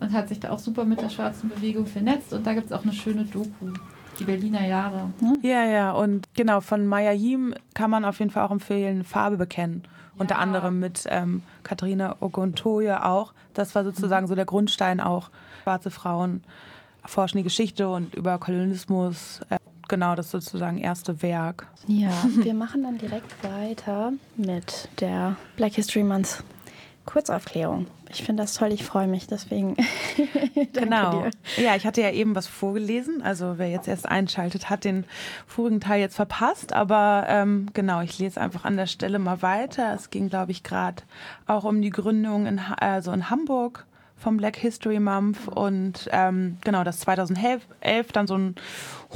und 0.00 0.12
hat 0.12 0.28
sich 0.28 0.40
da 0.40 0.50
auch 0.50 0.58
super 0.58 0.84
mit 0.84 1.00
der 1.00 1.08
schwarzen 1.10 1.48
Bewegung 1.50 1.86
vernetzt 1.86 2.32
und 2.32 2.44
da 2.44 2.54
gibt 2.54 2.66
es 2.66 2.72
auch 2.72 2.82
eine 2.82 2.92
schöne 2.92 3.24
Doku. 3.24 3.72
Die 4.18 4.24
Berliner 4.24 4.66
Jahre. 4.66 5.10
Ja, 5.42 5.64
ja, 5.64 5.92
und 5.92 6.28
genau, 6.34 6.60
von 6.60 6.86
Maya 6.86 7.12
Yim 7.12 7.54
kann 7.74 7.90
man 7.90 8.04
auf 8.04 8.18
jeden 8.18 8.30
Fall 8.30 8.44
auch 8.44 8.50
empfehlen, 8.50 9.04
Farbe 9.04 9.36
bekennen. 9.36 9.82
Ja. 9.84 9.90
Unter 10.18 10.38
anderem 10.38 10.78
mit 10.78 11.04
ähm, 11.08 11.42
Katharina 11.64 12.16
Ogontoye 12.20 13.02
auch. 13.02 13.32
Das 13.52 13.74
war 13.74 13.84
sozusagen 13.84 14.26
mhm. 14.26 14.28
so 14.28 14.34
der 14.34 14.44
Grundstein 14.44 15.00
auch. 15.00 15.30
Schwarze 15.62 15.90
Frauen 15.90 16.44
erforschen 17.02 17.38
die 17.38 17.44
Geschichte 17.44 17.88
und 17.88 18.14
über 18.14 18.38
Kolonialismus. 18.38 19.40
Äh, 19.50 19.58
genau, 19.88 20.14
das 20.14 20.30
sozusagen 20.30 20.78
erste 20.78 21.22
Werk. 21.22 21.66
Ja, 21.86 22.10
wir 22.36 22.54
machen 22.54 22.82
dann 22.82 22.98
direkt 22.98 23.32
weiter 23.42 24.12
mit 24.36 24.88
der 25.00 25.36
Black 25.56 25.74
History 25.74 26.04
Month 26.04 26.44
Kurzaufklärung. 27.04 27.86
Ich 28.10 28.22
finde 28.22 28.42
das 28.42 28.54
toll, 28.54 28.72
ich 28.72 28.84
freue 28.84 29.06
mich, 29.06 29.26
deswegen. 29.26 29.76
genau. 30.72 31.22
Dir. 31.22 31.30
Ja, 31.64 31.76
ich 31.76 31.86
hatte 31.86 32.00
ja 32.00 32.10
eben 32.10 32.34
was 32.34 32.46
vorgelesen. 32.46 33.22
Also 33.22 33.54
wer 33.58 33.68
jetzt 33.68 33.88
erst 33.88 34.08
einschaltet, 34.08 34.70
hat 34.70 34.84
den 34.84 35.04
vorigen 35.46 35.80
Teil 35.80 36.00
jetzt 36.00 36.16
verpasst. 36.16 36.72
Aber 36.72 37.26
ähm, 37.28 37.68
genau, 37.74 38.00
ich 38.00 38.18
lese 38.18 38.40
einfach 38.40 38.64
an 38.64 38.76
der 38.76 38.86
Stelle 38.86 39.18
mal 39.18 39.42
weiter. 39.42 39.94
Es 39.94 40.10
ging, 40.10 40.28
glaube 40.28 40.52
ich, 40.52 40.62
gerade 40.62 41.02
auch 41.46 41.64
um 41.64 41.82
die 41.82 41.90
Gründung 41.90 42.46
in, 42.46 42.58
also 42.58 43.12
in 43.12 43.30
Hamburg 43.30 43.86
vom 44.16 44.36
Black 44.38 44.56
History 44.56 45.00
Month 45.00 45.48
und 45.48 46.08
ähm, 46.10 46.56
genau, 46.64 46.82
dass 46.82 47.00
2011 47.00 47.66
dann 48.12 48.26
so 48.26 48.38
ein 48.38 48.54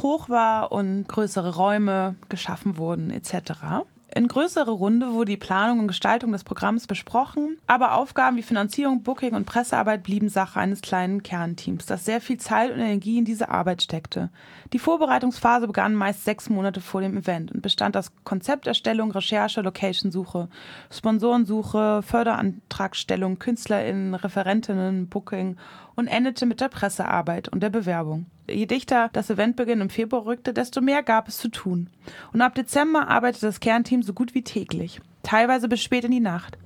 Hoch 0.02 0.28
war 0.28 0.70
und 0.70 1.08
größere 1.08 1.54
Räume 1.54 2.16
geschaffen 2.28 2.76
wurden 2.76 3.10
etc. 3.10 3.84
In 4.14 4.26
größere 4.26 4.70
Runde 4.70 5.12
wurde 5.12 5.32
die 5.32 5.36
Planung 5.36 5.80
und 5.80 5.88
Gestaltung 5.88 6.32
des 6.32 6.42
Programms 6.42 6.86
besprochen, 6.86 7.58
aber 7.66 7.94
Aufgaben 7.94 8.38
wie 8.38 8.42
Finanzierung, 8.42 9.02
Booking 9.02 9.34
und 9.34 9.44
Pressearbeit 9.44 10.02
blieben 10.02 10.30
Sache 10.30 10.58
eines 10.58 10.80
kleinen 10.80 11.22
Kernteams, 11.22 11.84
das 11.84 12.06
sehr 12.06 12.22
viel 12.22 12.38
Zeit 12.38 12.72
und 12.72 12.80
Energie 12.80 13.18
in 13.18 13.26
diese 13.26 13.50
Arbeit 13.50 13.82
steckte. 13.82 14.30
Die 14.72 14.78
Vorbereitungsphase 14.78 15.66
begann 15.66 15.94
meist 15.94 16.24
sechs 16.24 16.48
Monate 16.48 16.80
vor 16.80 17.02
dem 17.02 17.18
Event 17.18 17.52
und 17.52 17.60
bestand 17.60 17.98
aus 17.98 18.10
Konzepterstellung, 18.24 19.10
Recherche, 19.10 19.60
Locationsuche, 19.60 20.48
Sponsorensuche, 20.90 22.00
Förderantragstellung, 22.02 23.38
KünstlerInnen, 23.38 24.14
Referentinnen, 24.14 25.08
Booking 25.08 25.58
und 25.96 26.06
endete 26.06 26.46
mit 26.46 26.62
der 26.62 26.68
Pressearbeit 26.68 27.50
und 27.50 27.62
der 27.62 27.70
Bewerbung. 27.70 28.24
Je 28.50 28.66
dichter 28.66 29.10
das 29.12 29.30
Eventbeginn 29.30 29.80
im 29.80 29.90
Februar 29.90 30.24
rückte, 30.24 30.52
desto 30.52 30.80
mehr 30.80 31.02
gab 31.02 31.28
es 31.28 31.38
zu 31.38 31.48
tun. 31.48 31.90
Und 32.32 32.40
ab 32.40 32.54
Dezember 32.54 33.08
arbeitete 33.08 33.46
das 33.46 33.60
Kernteam 33.60 34.02
so 34.02 34.12
gut 34.12 34.34
wie 34.34 34.42
täglich, 34.42 35.00
teilweise 35.22 35.68
bis 35.68 35.82
spät 35.82 36.04
in 36.04 36.10
die 36.10 36.20
Nacht. 36.20 36.56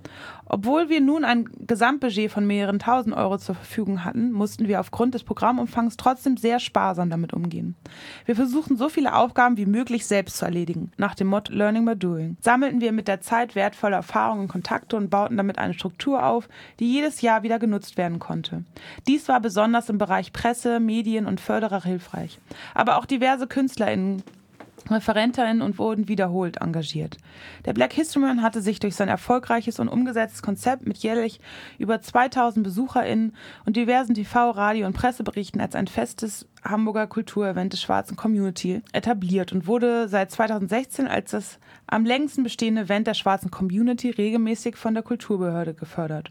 Obwohl 0.54 0.90
wir 0.90 1.00
nun 1.00 1.24
ein 1.24 1.48
Gesamtbudget 1.66 2.30
von 2.30 2.46
mehreren 2.46 2.78
tausend 2.78 3.16
Euro 3.16 3.38
zur 3.38 3.54
Verfügung 3.54 4.04
hatten, 4.04 4.32
mussten 4.32 4.68
wir 4.68 4.80
aufgrund 4.80 5.14
des 5.14 5.24
Programmumfangs 5.24 5.96
trotzdem 5.96 6.36
sehr 6.36 6.60
sparsam 6.60 7.08
damit 7.08 7.32
umgehen. 7.32 7.74
Wir 8.26 8.36
versuchten 8.36 8.76
so 8.76 8.90
viele 8.90 9.14
Aufgaben 9.14 9.56
wie 9.56 9.64
möglich 9.64 10.06
selbst 10.06 10.36
zu 10.36 10.44
erledigen, 10.44 10.92
nach 10.98 11.14
dem 11.14 11.28
Motto 11.28 11.54
Learning 11.54 11.86
by 11.86 11.96
Doing. 11.96 12.36
Sammelten 12.38 12.82
wir 12.82 12.92
mit 12.92 13.08
der 13.08 13.22
Zeit 13.22 13.54
wertvolle 13.54 13.96
Erfahrungen 13.96 14.42
und 14.42 14.48
Kontakte 14.48 14.96
und 14.96 15.08
bauten 15.08 15.38
damit 15.38 15.56
eine 15.56 15.72
Struktur 15.72 16.22
auf, 16.26 16.50
die 16.80 16.92
jedes 16.92 17.22
Jahr 17.22 17.42
wieder 17.42 17.58
genutzt 17.58 17.96
werden 17.96 18.18
konnte. 18.18 18.64
Dies 19.06 19.28
war 19.28 19.40
besonders 19.40 19.88
im 19.88 19.96
Bereich 19.96 20.34
Presse, 20.34 20.80
Medien 20.80 21.24
und 21.24 21.40
Förderer 21.40 21.82
hilfreich. 21.82 22.38
Aber 22.74 22.98
auch 22.98 23.06
diverse 23.06 23.46
KünstlerInnen 23.46 24.22
Referentinnen 24.90 25.62
und 25.62 25.78
wurden 25.78 26.08
wiederholt 26.08 26.58
engagiert. 26.58 27.16
Der 27.64 27.72
Black 27.72 27.92
History 27.92 28.26
Man 28.26 28.42
hatte 28.42 28.60
sich 28.60 28.80
durch 28.80 28.94
sein 28.94 29.08
erfolgreiches 29.08 29.78
und 29.78 29.88
umgesetztes 29.88 30.42
Konzept 30.42 30.86
mit 30.86 30.98
jährlich 30.98 31.40
über 31.78 32.00
2000 32.00 32.64
BesucherInnen 32.64 33.34
und 33.64 33.76
diversen 33.76 34.14
TV-, 34.14 34.50
Radio- 34.50 34.86
und 34.86 34.94
Presseberichten 34.94 35.60
als 35.60 35.74
ein 35.74 35.86
festes 35.86 36.46
Hamburger 36.64 37.06
Kulturevent 37.06 37.72
des 37.72 37.82
schwarzen 37.82 38.16
Community 38.16 38.82
etabliert 38.92 39.52
und 39.52 39.66
wurde 39.66 40.08
seit 40.08 40.30
2016 40.30 41.08
als 41.08 41.32
das 41.32 41.58
am 41.86 42.04
längsten 42.04 42.42
bestehende 42.42 42.82
Event 42.82 43.06
der 43.06 43.14
schwarzen 43.14 43.50
Community 43.50 44.10
regelmäßig 44.10 44.76
von 44.76 44.94
der 44.94 45.02
Kulturbehörde 45.02 45.74
gefördert. 45.74 46.30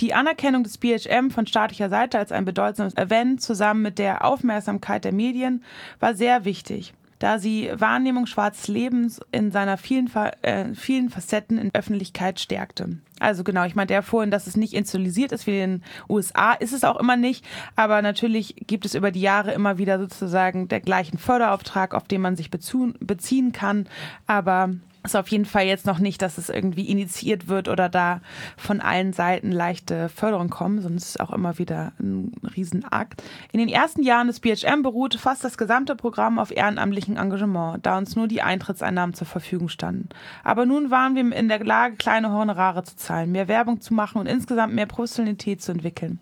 Die 0.00 0.12
Anerkennung 0.12 0.64
des 0.64 0.78
BHM 0.78 1.30
von 1.30 1.46
staatlicher 1.46 1.88
Seite 1.88 2.18
als 2.18 2.32
ein 2.32 2.44
bedeutsames 2.44 2.96
Event 2.96 3.40
zusammen 3.40 3.82
mit 3.82 3.98
der 3.98 4.24
Aufmerksamkeit 4.24 5.04
der 5.04 5.12
Medien 5.12 5.62
war 6.00 6.14
sehr 6.14 6.44
wichtig 6.44 6.94
da 7.18 7.38
sie 7.38 7.70
Wahrnehmung 7.74 8.26
schwarzes 8.26 8.68
Lebens 8.68 9.20
in 9.32 9.50
seiner 9.50 9.76
vielen, 9.76 10.10
äh, 10.42 10.74
vielen 10.74 11.10
Facetten 11.10 11.58
in 11.58 11.74
Öffentlichkeit 11.74 12.40
stärkte. 12.40 12.98
Also 13.20 13.44
genau, 13.44 13.64
ich 13.64 13.74
meinte 13.74 13.94
ja 13.94 14.02
vorhin, 14.02 14.30
dass 14.30 14.46
es 14.46 14.56
nicht 14.56 14.74
institutionalisiert 14.74 15.32
ist 15.32 15.46
wie 15.46 15.60
in 15.60 15.70
den 15.78 15.82
USA, 16.08 16.52
ist 16.52 16.72
es 16.72 16.84
auch 16.84 16.98
immer 16.98 17.16
nicht, 17.16 17.44
aber 17.76 18.02
natürlich 18.02 18.56
gibt 18.66 18.84
es 18.84 18.94
über 18.94 19.10
die 19.10 19.20
Jahre 19.20 19.52
immer 19.52 19.78
wieder 19.78 19.98
sozusagen 19.98 20.68
der 20.68 20.80
gleichen 20.80 21.18
Förderauftrag, 21.18 21.94
auf 21.94 22.08
den 22.08 22.20
man 22.20 22.36
sich 22.36 22.50
beziehen 22.50 23.52
kann, 23.52 23.86
aber 24.26 24.70
ist 25.04 25.16
auf 25.16 25.28
jeden 25.28 25.44
Fall 25.44 25.66
jetzt 25.66 25.86
noch 25.86 25.98
nicht, 25.98 26.22
dass 26.22 26.38
es 26.38 26.48
irgendwie 26.48 26.88
initiiert 26.88 27.48
wird 27.48 27.68
oder 27.68 27.90
da 27.90 28.20
von 28.56 28.80
allen 28.80 29.12
Seiten 29.12 29.52
leichte 29.52 30.08
Förderung 30.08 30.48
kommen, 30.48 30.80
sonst 30.80 31.04
ist 31.04 31.08
es 31.10 31.20
auch 31.20 31.30
immer 31.30 31.58
wieder 31.58 31.92
ein 32.00 32.32
Riesenakt. 32.56 33.22
In 33.52 33.60
den 33.60 33.68
ersten 33.68 34.02
Jahren 34.02 34.28
des 34.28 34.40
BHM 34.40 34.82
beruhte 34.82 35.18
fast 35.18 35.44
das 35.44 35.58
gesamte 35.58 35.94
Programm 35.94 36.38
auf 36.38 36.50
ehrenamtlichem 36.50 37.18
Engagement, 37.18 37.84
da 37.84 37.98
uns 37.98 38.16
nur 38.16 38.28
die 38.28 38.40
Eintrittseinnahmen 38.40 39.14
zur 39.14 39.26
Verfügung 39.26 39.68
standen. 39.68 40.08
Aber 40.42 40.64
nun 40.64 40.90
waren 40.90 41.14
wir 41.14 41.36
in 41.36 41.48
der 41.48 41.62
Lage, 41.62 41.96
kleine 41.96 42.32
Honorare 42.32 42.82
zu 42.84 42.96
zahlen, 42.96 43.30
mehr 43.30 43.46
Werbung 43.46 43.82
zu 43.82 43.92
machen 43.92 44.18
und 44.18 44.26
insgesamt 44.26 44.74
mehr 44.74 44.86
Professionalität 44.86 45.60
zu 45.60 45.72
entwickeln. 45.72 46.18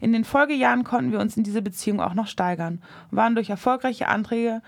In 0.00 0.12
den 0.12 0.24
Folgejahren 0.24 0.82
konnten 0.82 1.12
wir 1.12 1.20
uns 1.20 1.36
in 1.36 1.44
diese 1.44 1.62
Beziehung 1.62 2.00
auch 2.00 2.14
noch 2.14 2.26
steigern 2.26 2.82
und 3.10 3.16
waren 3.16 3.36
durch 3.36 3.50
erfolgreiche 3.50 4.08
Anträge 4.08 4.60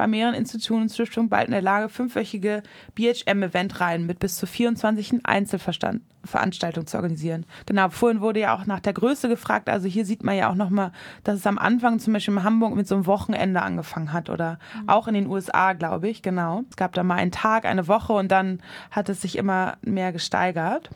bei 0.00 0.06
mehreren 0.06 0.34
Institutionen 0.34 0.84
und 0.84 0.88
Stiftungen 0.88 1.28
bald 1.28 1.48
in 1.48 1.52
der 1.52 1.60
Lage, 1.60 1.90
fünfwöchige 1.90 2.62
BHM-Eventreihen 2.94 4.06
mit 4.06 4.18
bis 4.18 4.36
zu 4.36 4.46
24 4.46 5.26
Einzelveranstaltungen 5.26 6.86
zu 6.86 6.96
organisieren. 6.96 7.44
Genau, 7.66 7.90
vorhin 7.90 8.22
wurde 8.22 8.40
ja 8.40 8.56
auch 8.56 8.64
nach 8.64 8.80
der 8.80 8.94
Größe 8.94 9.28
gefragt. 9.28 9.68
Also 9.68 9.88
hier 9.88 10.06
sieht 10.06 10.24
man 10.24 10.38
ja 10.38 10.48
auch 10.48 10.54
nochmal, 10.54 10.92
dass 11.22 11.36
es 11.36 11.46
am 11.46 11.58
Anfang 11.58 11.98
zum 11.98 12.14
Beispiel 12.14 12.32
in 12.32 12.44
Hamburg 12.44 12.76
mit 12.76 12.88
so 12.88 12.94
einem 12.94 13.04
Wochenende 13.04 13.60
angefangen 13.60 14.14
hat 14.14 14.30
oder 14.30 14.58
mhm. 14.74 14.88
auch 14.88 15.06
in 15.06 15.12
den 15.12 15.26
USA, 15.26 15.74
glaube 15.74 16.08
ich, 16.08 16.22
genau. 16.22 16.62
Es 16.70 16.76
gab 16.76 16.94
da 16.94 17.02
mal 17.02 17.16
einen 17.16 17.30
Tag, 17.30 17.66
eine 17.66 17.86
Woche 17.86 18.14
und 18.14 18.32
dann 18.32 18.62
hat 18.90 19.10
es 19.10 19.20
sich 19.20 19.36
immer 19.36 19.76
mehr 19.82 20.12
gesteigert. 20.12 20.88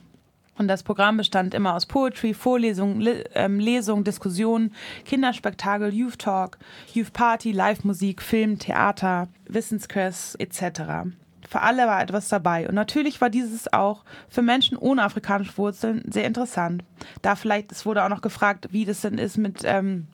Und 0.57 0.69
das 0.69 0.83
Programm 0.83 1.17
bestand 1.17 1.53
immer 1.53 1.75
aus 1.75 1.87
Poetry, 1.87 2.33
Vorlesungen, 2.33 3.01
Le 3.01 3.25
ähm, 3.35 3.59
Lesungen, 3.59 4.05
Diskussionen, 4.05 4.73
Kinderspektakel, 5.05 5.93
Youth 5.93 6.19
Talk, 6.19 6.59
Youth 6.93 7.13
Party, 7.13 7.51
Live-Musik, 7.53 8.23
Film, 8.23 8.59
Theater, 8.59 9.29
Wissensquest 9.49 10.41
etc. 10.41 11.11
Für 11.49 11.61
alle 11.61 11.87
war 11.87 12.01
etwas 12.01 12.29
dabei. 12.29 12.69
Und 12.69 12.75
natürlich 12.77 13.21
war 13.21 13.31
dieses 13.31 13.73
auch 13.73 14.05
für 14.29 14.43
Menschen 14.43 14.77
ohne 14.77 15.03
afrikanische 15.03 15.59
Wurzeln 15.59 16.03
sehr 16.09 16.25
interessant. 16.25 16.85
Da 17.23 17.35
vielleicht, 17.35 17.73
es 17.73 17.85
wurde 17.85 18.05
auch 18.05 18.09
noch 18.09 18.23
gefragt, 18.23 18.69
wie 18.71 18.85
das 18.85 19.01
denn 19.01 19.19
ist 19.19 19.37
mit 19.37 19.63
ähm, 19.65 20.07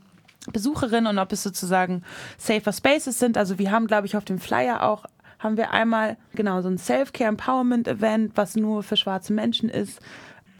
Besucherinnen 0.52 1.06
und 1.06 1.18
ob 1.18 1.32
es 1.32 1.42
sozusagen 1.42 2.02
safer 2.38 2.72
Spaces 2.72 3.18
sind. 3.18 3.36
Also 3.36 3.58
wir 3.58 3.70
haben, 3.70 3.86
glaube 3.86 4.06
ich, 4.06 4.16
auf 4.16 4.24
dem 4.24 4.38
Flyer 4.38 4.82
auch 4.82 5.04
haben 5.38 5.56
wir 5.56 5.70
einmal 5.70 6.18
genau 6.34 6.60
so 6.60 6.68
ein 6.68 6.76
Self-Care 6.76 7.30
Empowerment 7.30 7.88
Event, 7.88 8.32
was 8.36 8.56
nur 8.56 8.82
für 8.82 8.96
schwarze 8.96 9.32
Menschen 9.32 9.70
ist 9.70 10.00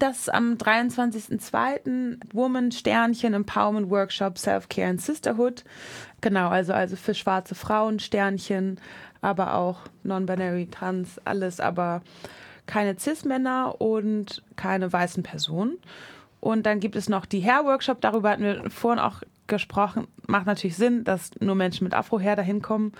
das 0.03 0.29
am 0.29 0.55
23.02. 0.55 2.19
Woman 2.33 2.73
Sternchen 2.73 3.35
Empowerment 3.35 3.91
Workshop 3.91 4.39
Self-Care 4.39 4.91
and 4.91 5.01
Sisterhood. 5.01 5.65
Genau, 6.21 6.49
also, 6.49 6.73
also 6.73 6.97
für 6.97 7.15
schwarze 7.15 7.55
Frauen 7.55 7.99
Sternchen, 7.99 8.81
aber 9.21 9.55
auch 9.55 9.81
Non-Binary, 10.03 10.67
Trans, 10.67 11.19
alles, 11.25 11.61
aber 11.61 12.03
keine 12.67 12.99
Cis-Männer 12.99 13.81
und 13.81 14.43
keine 14.57 14.93
weißen 14.93 15.23
Personen. 15.23 15.79
Und 16.41 16.65
dann 16.65 16.81
gibt 16.81 16.97
es 16.97 17.09
noch 17.09 17.27
die 17.27 17.45
Hair-Workshop, 17.45 18.01
darüber 18.01 18.31
hatten 18.31 18.45
wir 18.45 18.71
vorhin 18.71 18.99
auch 18.99 19.23
gesprochen. 19.47 20.07
Macht 20.27 20.47
natürlich 20.47 20.77
Sinn, 20.77 21.05
dass 21.05 21.33
nur 21.41 21.55
Menschen 21.55 21.85
mit 21.85 21.93
Afro-Hair 21.93 22.37
dahin 22.37 22.63
kommen. 22.63 22.93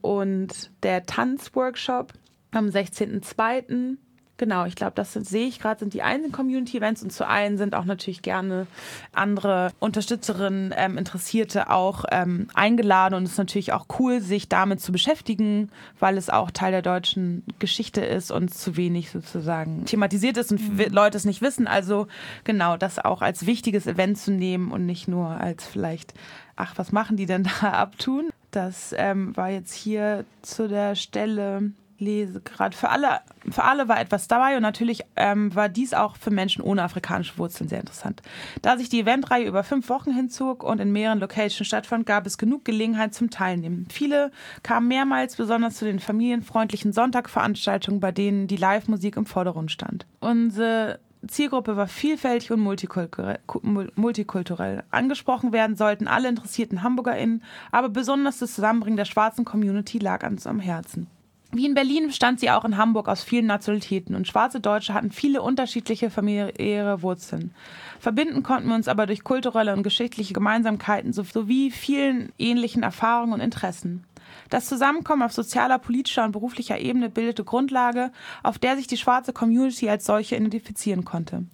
Und 0.00 0.70
der 0.82 1.04
Tanz-Workshop 1.04 2.12
am 2.50 2.66
16.02. 2.66 3.98
Genau, 4.38 4.66
ich 4.66 4.76
glaube, 4.76 4.92
das 4.94 5.12
sehe 5.12 5.48
ich 5.48 5.58
gerade, 5.58 5.80
sind 5.80 5.94
die 5.94 6.02
einen 6.02 6.30
Community-Events 6.30 7.02
und 7.02 7.12
zu 7.12 7.26
allen 7.26 7.58
sind 7.58 7.74
auch 7.74 7.84
natürlich 7.84 8.22
gerne 8.22 8.68
andere 9.12 9.72
Unterstützerinnen, 9.80 10.72
ähm, 10.76 10.96
Interessierte 10.96 11.70
auch 11.70 12.04
ähm, 12.12 12.46
eingeladen 12.54 13.14
und 13.14 13.24
es 13.24 13.32
ist 13.32 13.38
natürlich 13.38 13.72
auch 13.72 13.86
cool, 13.98 14.20
sich 14.20 14.48
damit 14.48 14.80
zu 14.80 14.92
beschäftigen, 14.92 15.72
weil 15.98 16.16
es 16.16 16.30
auch 16.30 16.52
Teil 16.52 16.70
der 16.70 16.82
deutschen 16.82 17.42
Geschichte 17.58 18.00
ist 18.00 18.30
und 18.30 18.54
zu 18.54 18.76
wenig 18.76 19.10
sozusagen 19.10 19.84
thematisiert 19.86 20.36
ist 20.36 20.52
und 20.52 20.60
mhm. 20.60 20.86
Leute 20.92 21.16
es 21.16 21.24
nicht 21.24 21.42
wissen. 21.42 21.66
Also 21.66 22.06
genau, 22.44 22.76
das 22.76 23.00
auch 23.00 23.22
als 23.22 23.44
wichtiges 23.44 23.88
Event 23.88 24.18
zu 24.18 24.30
nehmen 24.30 24.70
und 24.70 24.86
nicht 24.86 25.08
nur 25.08 25.30
als 25.30 25.66
vielleicht, 25.66 26.14
ach, 26.54 26.74
was 26.76 26.92
machen 26.92 27.16
die 27.16 27.26
denn 27.26 27.42
da 27.60 27.70
abtun? 27.72 28.30
Das 28.52 28.94
ähm, 28.96 29.36
war 29.36 29.50
jetzt 29.50 29.74
hier 29.74 30.24
zu 30.42 30.68
der 30.68 30.94
Stelle 30.94 31.72
lese 31.98 32.40
gerade. 32.40 32.76
Für 32.76 32.90
alle, 32.90 33.20
für 33.50 33.64
alle 33.64 33.88
war 33.88 34.00
etwas 34.00 34.28
dabei 34.28 34.56
und 34.56 34.62
natürlich 34.62 35.04
ähm, 35.16 35.54
war 35.54 35.68
dies 35.68 35.94
auch 35.94 36.16
für 36.16 36.30
Menschen 36.30 36.62
ohne 36.62 36.82
afrikanische 36.82 37.36
Wurzeln 37.38 37.68
sehr 37.68 37.80
interessant. 37.80 38.22
Da 38.62 38.76
sich 38.76 38.88
die 38.88 39.00
Eventreihe 39.00 39.46
über 39.46 39.64
fünf 39.64 39.88
Wochen 39.88 40.12
hinzog 40.12 40.62
und 40.62 40.80
in 40.80 40.92
mehreren 40.92 41.18
Locations 41.18 41.66
stattfand, 41.66 42.06
gab 42.06 42.26
es 42.26 42.38
genug 42.38 42.64
Gelegenheit 42.64 43.14
zum 43.14 43.30
Teilnehmen. 43.30 43.86
Viele 43.90 44.30
kamen 44.62 44.88
mehrmals, 44.88 45.36
besonders 45.36 45.76
zu 45.76 45.84
den 45.84 45.98
familienfreundlichen 45.98 46.92
Sonntagveranstaltungen, 46.92 48.00
bei 48.00 48.12
denen 48.12 48.46
die 48.46 48.56
Live-Musik 48.56 49.16
im 49.16 49.26
Vordergrund 49.26 49.70
stand. 49.70 50.06
Unsere 50.20 51.00
Zielgruppe 51.26 51.76
war 51.76 51.88
vielfältig 51.88 52.52
und 52.52 52.60
multikulturell. 52.60 54.82
Angesprochen 54.90 55.52
werden 55.52 55.76
sollten 55.76 56.06
alle 56.06 56.28
interessierten 56.28 56.82
HamburgerInnen, 56.82 57.42
aber 57.72 57.88
besonders 57.88 58.38
das 58.38 58.54
Zusammenbringen 58.54 58.96
der 58.96 59.04
schwarzen 59.04 59.44
Community 59.44 59.98
lag 59.98 60.24
uns 60.24 60.46
am 60.46 60.60
Herzen. 60.60 61.08
Wie 61.50 61.64
in 61.64 61.72
Berlin 61.72 62.12
stand 62.12 62.40
sie 62.40 62.50
auch 62.50 62.66
in 62.66 62.76
Hamburg 62.76 63.08
aus 63.08 63.22
vielen 63.22 63.46
Nationalitäten 63.46 64.14
und 64.14 64.28
schwarze 64.28 64.60
Deutsche 64.60 64.92
hatten 64.92 65.10
viele 65.10 65.40
unterschiedliche 65.40 66.10
familiäre 66.10 67.00
Wurzeln. 67.00 67.54
Verbinden 67.98 68.42
konnten 68.42 68.68
wir 68.68 68.74
uns 68.74 68.86
aber 68.86 69.06
durch 69.06 69.24
kulturelle 69.24 69.72
und 69.72 69.82
geschichtliche 69.82 70.34
Gemeinsamkeiten 70.34 71.14
sowie 71.14 71.70
vielen 71.70 72.32
ähnlichen 72.36 72.82
Erfahrungen 72.82 73.32
und 73.32 73.40
Interessen. 73.40 74.04
Das 74.50 74.66
Zusammenkommen 74.66 75.22
auf 75.22 75.32
sozialer, 75.32 75.78
politischer 75.78 76.24
und 76.24 76.32
beruflicher 76.32 76.78
Ebene 76.78 77.08
bildete 77.08 77.44
Grundlage, 77.44 78.12
auf 78.42 78.58
der 78.58 78.76
sich 78.76 78.86
die 78.86 78.98
schwarze 78.98 79.32
Community 79.32 79.88
als 79.88 80.04
solche 80.04 80.36
identifizieren 80.36 81.06
konnte. 81.06 81.44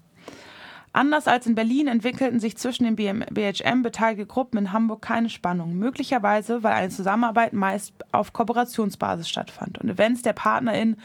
Anders 0.94 1.26
als 1.26 1.48
in 1.48 1.56
Berlin 1.56 1.88
entwickelten 1.88 2.38
sich 2.38 2.56
zwischen 2.56 2.84
den 2.84 2.94
BHM 2.94 3.82
beteiligten 3.82 4.28
Gruppen 4.28 4.58
in 4.58 4.72
Hamburg 4.72 5.02
keine 5.02 5.28
Spannungen, 5.28 5.76
möglicherweise 5.76 6.62
weil 6.62 6.72
eine 6.72 6.88
Zusammenarbeit 6.88 7.52
meist 7.52 7.92
auf 8.12 8.32
Kooperationsbasis 8.32 9.28
stattfand 9.28 9.78
und 9.78 9.90
Events 9.90 10.22
der 10.22 10.34
PartnerInnen 10.34 10.96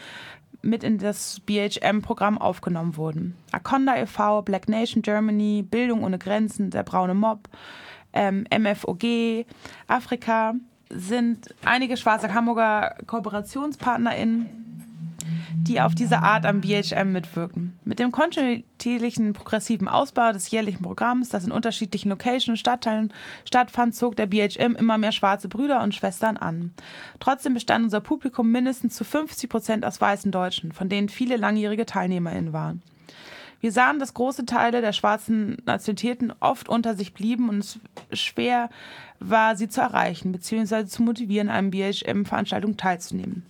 mit 0.62 0.84
in 0.84 1.00
das 1.00 1.40
BHM-Programm 1.40 2.38
aufgenommen 2.38 2.98
wurden. 2.98 3.36
Akonda 3.52 3.98
e.V., 3.98 4.44
Black 4.44 4.70
Nation 4.70 5.02
Germany, 5.02 5.66
Bildung 5.68 6.04
ohne 6.04 6.20
Grenzen, 6.20 6.70
der 6.70 6.84
braune 6.84 7.16
Mob, 7.16 7.50
ähm, 8.14 8.46
MFOG, 8.56 9.48
Afrika 9.88 10.54
sind 10.92 11.56
einige 11.66 11.98
schwarze 11.98 12.32
Hamburger 12.32 12.96
KooperationspartnerInnen, 13.08 14.69
die 15.56 15.82
auf 15.82 15.96
diese 15.96 16.20
Art 16.20 16.46
am 16.46 16.62
BHM 16.62 17.12
mitwirken. 17.12 17.78
Mit 17.84 18.00
dem 18.00 18.12
kontinuierlichen 18.12 19.34
progressiven 19.34 19.88
Ausbau 19.88 20.32
des 20.32 20.50
jährlichen 20.52 20.84
Programms, 20.84 21.30
das 21.30 21.46
in 21.46 21.52
unterschiedlichen 21.52 22.10
Locations 22.10 22.50
und 22.50 22.58
Stadtteilen 22.58 23.14
stattfand, 23.46 23.96
zog 23.96 24.16
der 24.16 24.28
BHM 24.28 24.76
immer 24.76 24.98
mehr 24.98 25.12
schwarze 25.12 25.50
Brüder 25.50 25.82
und 25.82 25.96
Schwestern 25.96 26.38
an. 26.38 26.72
Trotzdem 27.20 27.54
bestand 27.54 27.86
unser 27.86 28.02
Publikum 28.02 28.52
mindestens 28.52 28.96
zu 28.96 29.04
50 29.04 29.50
Prozent 29.50 29.86
aus 29.86 30.00
weißen 30.00 30.32
Deutschen, 30.32 30.72
von 30.72 30.90
denen 30.90 31.10
viele 31.10 31.38
langjährige 31.38 31.86
TeilnehmerInnen 31.86 32.54
waren. 32.54 32.82
Wir 33.62 33.72
sahen, 33.72 34.00
dass 34.00 34.14
große 34.14 34.46
Teile 34.46 34.82
der 34.82 34.94
schwarzen 34.94 35.58
Nationalitäten 35.66 36.34
oft 36.40 36.70
unter 36.70 36.96
sich 36.96 37.14
blieben 37.14 37.50
und 37.50 37.80
es 38.10 38.20
schwer 38.20 38.70
war, 39.20 39.58
sie 39.58 39.68
zu 39.68 39.82
erreichen 39.82 40.32
bzw. 40.32 40.86
zu 40.86 41.04
motivieren, 41.04 41.50
an 41.50 41.56
einem 41.56 41.72
BHM-Veranstaltung 41.72 42.78
teilzunehmen. 42.78 43.46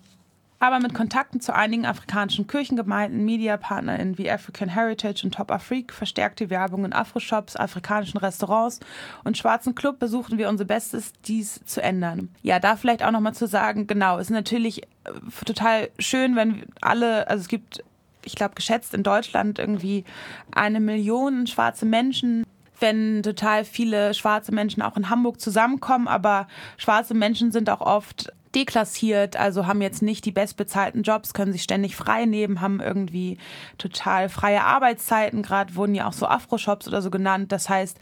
Aber 0.59 0.79
mit 0.79 0.93
Kontakten 0.93 1.39
zu 1.39 1.55
einigen 1.55 1.85
afrikanischen 1.85 2.45
Kirchengemeinden, 2.45 3.23
Mediapartnerinnen 3.23 4.17
wie 4.17 4.29
African 4.29 4.67
Heritage 4.67 5.21
und 5.23 5.33
Top 5.33 5.51
Afrique, 5.51 5.93
verstärkte 5.93 6.49
Werbung 6.49 6.83
in 6.83 6.91
Afro-Shops, 6.91 7.55
afrikanischen 7.55 8.17
Restaurants 8.17 8.81
und 9.23 9.37
schwarzen 9.37 9.73
Club 9.73 9.99
besuchten 9.99 10.37
wir 10.37 10.49
unser 10.49 10.65
Bestes, 10.65 11.13
dies 11.25 11.61
zu 11.65 11.81
ändern. 11.81 12.29
Ja, 12.41 12.59
da 12.59 12.75
vielleicht 12.75 13.03
auch 13.03 13.11
nochmal 13.11 13.33
zu 13.33 13.47
sagen, 13.47 13.87
genau, 13.87 14.17
ist 14.17 14.31
natürlich 14.31 14.83
äh, 14.83 15.11
total 15.45 15.89
schön, 15.97 16.35
wenn 16.35 16.65
alle, 16.81 17.29
also 17.29 17.41
es 17.41 17.47
gibt, 17.47 17.81
ich 18.25 18.35
glaube, 18.35 18.55
geschätzt 18.55 18.93
in 18.93 19.03
Deutschland 19.03 19.59
irgendwie 19.59 20.03
eine 20.51 20.81
Million 20.81 21.47
schwarze 21.47 21.85
Menschen 21.85 22.45
wenn 22.81 23.23
total 23.23 23.65
viele 23.65 24.13
schwarze 24.13 24.53
Menschen 24.53 24.81
auch 24.81 24.95
in 24.95 25.09
Hamburg 25.09 25.41
zusammenkommen, 25.41 26.07
aber 26.07 26.47
schwarze 26.77 27.13
Menschen 27.13 27.51
sind 27.51 27.69
auch 27.69 27.81
oft 27.81 28.31
deklassiert, 28.55 29.37
also 29.37 29.67
haben 29.67 29.81
jetzt 29.81 30.01
nicht 30.01 30.25
die 30.25 30.31
bestbezahlten 30.31 31.03
Jobs, 31.03 31.33
können 31.33 31.51
sich 31.51 31.63
ständig 31.63 31.95
frei 31.95 32.25
nehmen, 32.25 32.61
haben 32.61 32.79
irgendwie 32.79 33.37
total 33.77 34.29
freie 34.29 34.63
Arbeitszeiten. 34.63 35.43
Gerade 35.43 35.75
wurden 35.75 35.95
ja 35.95 36.07
auch 36.07 36.13
so 36.13 36.25
Afro-Shops 36.25 36.87
oder 36.87 37.01
so 37.01 37.11
genannt. 37.11 37.51
Das 37.51 37.69
heißt, 37.69 37.99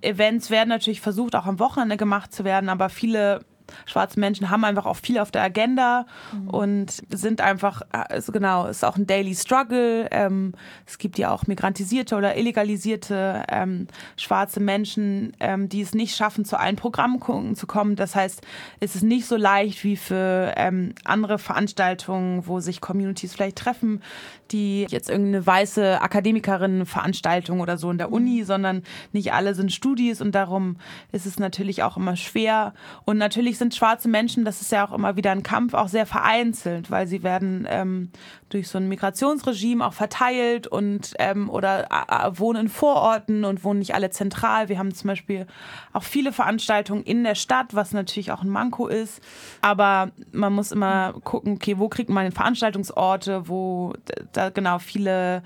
Events 0.00 0.50
werden 0.50 0.68
natürlich 0.68 1.00
versucht, 1.00 1.36
auch 1.36 1.46
am 1.46 1.58
Wochenende 1.58 1.96
gemacht 1.96 2.32
zu 2.32 2.44
werden, 2.44 2.68
aber 2.68 2.88
viele 2.88 3.40
schwarze 3.86 4.20
Menschen 4.20 4.50
haben 4.50 4.64
einfach 4.64 4.86
auch 4.86 4.96
viel 4.96 5.18
auf 5.18 5.30
der 5.30 5.42
Agenda 5.42 6.06
mhm. 6.32 6.48
und 6.50 7.02
sind 7.10 7.40
einfach, 7.40 7.82
also 7.90 8.32
genau, 8.32 8.66
ist 8.66 8.84
auch 8.84 8.96
ein 8.96 9.06
Daily 9.06 9.34
Struggle. 9.34 10.08
Ähm, 10.10 10.54
es 10.86 10.98
gibt 10.98 11.18
ja 11.18 11.30
auch 11.30 11.46
migrantisierte 11.46 12.16
oder 12.16 12.36
illegalisierte 12.36 13.44
ähm, 13.48 13.86
schwarze 14.16 14.60
Menschen, 14.60 15.32
ähm, 15.40 15.68
die 15.68 15.80
es 15.80 15.94
nicht 15.94 16.16
schaffen, 16.16 16.44
zu 16.44 16.58
allen 16.58 16.76
Programmen 16.76 17.20
zu 17.54 17.66
kommen. 17.66 17.96
Das 17.96 18.14
heißt, 18.14 18.42
es 18.80 18.94
ist 18.94 19.02
nicht 19.02 19.26
so 19.26 19.36
leicht 19.36 19.84
wie 19.84 19.96
für 19.96 20.54
ähm, 20.56 20.94
andere 21.04 21.38
Veranstaltungen, 21.38 22.46
wo 22.46 22.60
sich 22.60 22.80
Communities 22.80 23.34
vielleicht 23.34 23.58
treffen, 23.58 24.02
die 24.50 24.86
jetzt 24.88 25.08
irgendeine 25.08 25.46
weiße 25.46 26.00
Akademikerin-Veranstaltung 26.00 27.60
oder 27.60 27.78
so 27.78 27.90
in 27.90 27.98
der 27.98 28.12
Uni, 28.12 28.40
mhm. 28.40 28.44
sondern 28.44 28.82
nicht 29.12 29.32
alle 29.32 29.54
sind 29.54 29.72
Studis 29.72 30.20
und 30.20 30.34
darum 30.34 30.76
ist 31.12 31.26
es 31.26 31.38
natürlich 31.38 31.82
auch 31.82 31.96
immer 31.96 32.16
schwer. 32.16 32.74
Und 33.04 33.18
natürlich 33.18 33.58
sind 33.60 33.76
schwarze 33.76 34.08
Menschen, 34.08 34.44
das 34.44 34.60
ist 34.60 34.72
ja 34.72 34.84
auch 34.84 34.92
immer 34.92 35.14
wieder 35.14 35.30
ein 35.30 35.44
Kampf, 35.44 35.74
auch 35.74 35.86
sehr 35.86 36.06
vereinzelt, 36.06 36.90
weil 36.90 37.06
sie 37.06 37.22
werden 37.22 37.68
ähm, 37.70 38.10
durch 38.48 38.66
so 38.66 38.78
ein 38.78 38.88
Migrationsregime 38.88 39.86
auch 39.86 39.92
verteilt 39.92 40.66
und 40.66 41.14
ähm, 41.20 41.48
oder 41.48 41.84
äh, 41.90 42.38
wohnen 42.38 42.62
in 42.62 42.68
Vororten 42.68 43.44
und 43.44 43.62
wohnen 43.62 43.78
nicht 43.78 43.94
alle 43.94 44.10
zentral. 44.10 44.68
Wir 44.68 44.78
haben 44.78 44.92
zum 44.92 45.06
Beispiel 45.06 45.46
auch 45.92 46.02
viele 46.02 46.32
Veranstaltungen 46.32 47.04
in 47.04 47.22
der 47.22 47.36
Stadt, 47.36 47.74
was 47.74 47.92
natürlich 47.92 48.32
auch 48.32 48.42
ein 48.42 48.48
Manko 48.48 48.88
ist. 48.88 49.22
Aber 49.60 50.10
man 50.32 50.52
muss 50.52 50.72
immer 50.72 51.14
gucken, 51.22 51.54
okay, 51.54 51.78
wo 51.78 51.88
kriegt 51.88 52.10
man 52.10 52.32
Veranstaltungsorte, 52.32 53.48
wo 53.48 53.92
da 54.32 54.50
genau 54.50 54.80
viele 54.80 55.42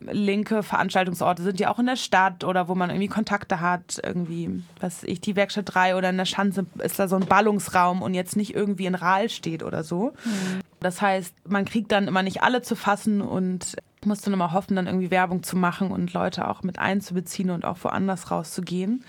linke 0.00 0.62
Veranstaltungsorte 0.62 1.42
sind 1.42 1.60
ja 1.60 1.70
auch 1.70 1.78
in 1.78 1.86
der 1.86 1.96
Stadt 1.96 2.44
oder 2.44 2.68
wo 2.68 2.74
man 2.74 2.90
irgendwie 2.90 3.08
Kontakte 3.08 3.60
hat, 3.60 4.00
irgendwie, 4.02 4.62
was 4.80 5.02
ich, 5.02 5.20
die 5.20 5.36
Werkstatt 5.36 5.74
3 5.74 5.96
oder 5.96 6.10
in 6.10 6.16
der 6.16 6.24
Schanze 6.24 6.66
ist 6.78 6.98
da 6.98 7.08
so 7.08 7.16
ein 7.16 7.26
Ballungsraum 7.26 8.02
und 8.02 8.14
jetzt 8.14 8.36
nicht 8.36 8.54
irgendwie 8.54 8.86
in 8.86 8.94
Rahl 8.94 9.28
steht 9.28 9.62
oder 9.62 9.82
so. 9.82 10.12
Mhm. 10.24 10.60
Das 10.80 11.02
heißt, 11.02 11.34
man 11.48 11.64
kriegt 11.64 11.90
dann 11.90 12.06
immer 12.06 12.22
nicht 12.22 12.42
alle 12.42 12.62
zu 12.62 12.76
fassen 12.76 13.20
und 13.20 13.76
muss 14.04 14.20
dann 14.20 14.32
immer 14.32 14.52
hoffen, 14.52 14.76
dann 14.76 14.86
irgendwie 14.86 15.10
Werbung 15.10 15.42
zu 15.42 15.56
machen 15.56 15.90
und 15.90 16.12
Leute 16.12 16.48
auch 16.48 16.62
mit 16.62 16.78
einzubeziehen 16.78 17.50
und 17.50 17.64
auch 17.64 17.78
woanders 17.82 18.30
rauszugehen 18.30 19.04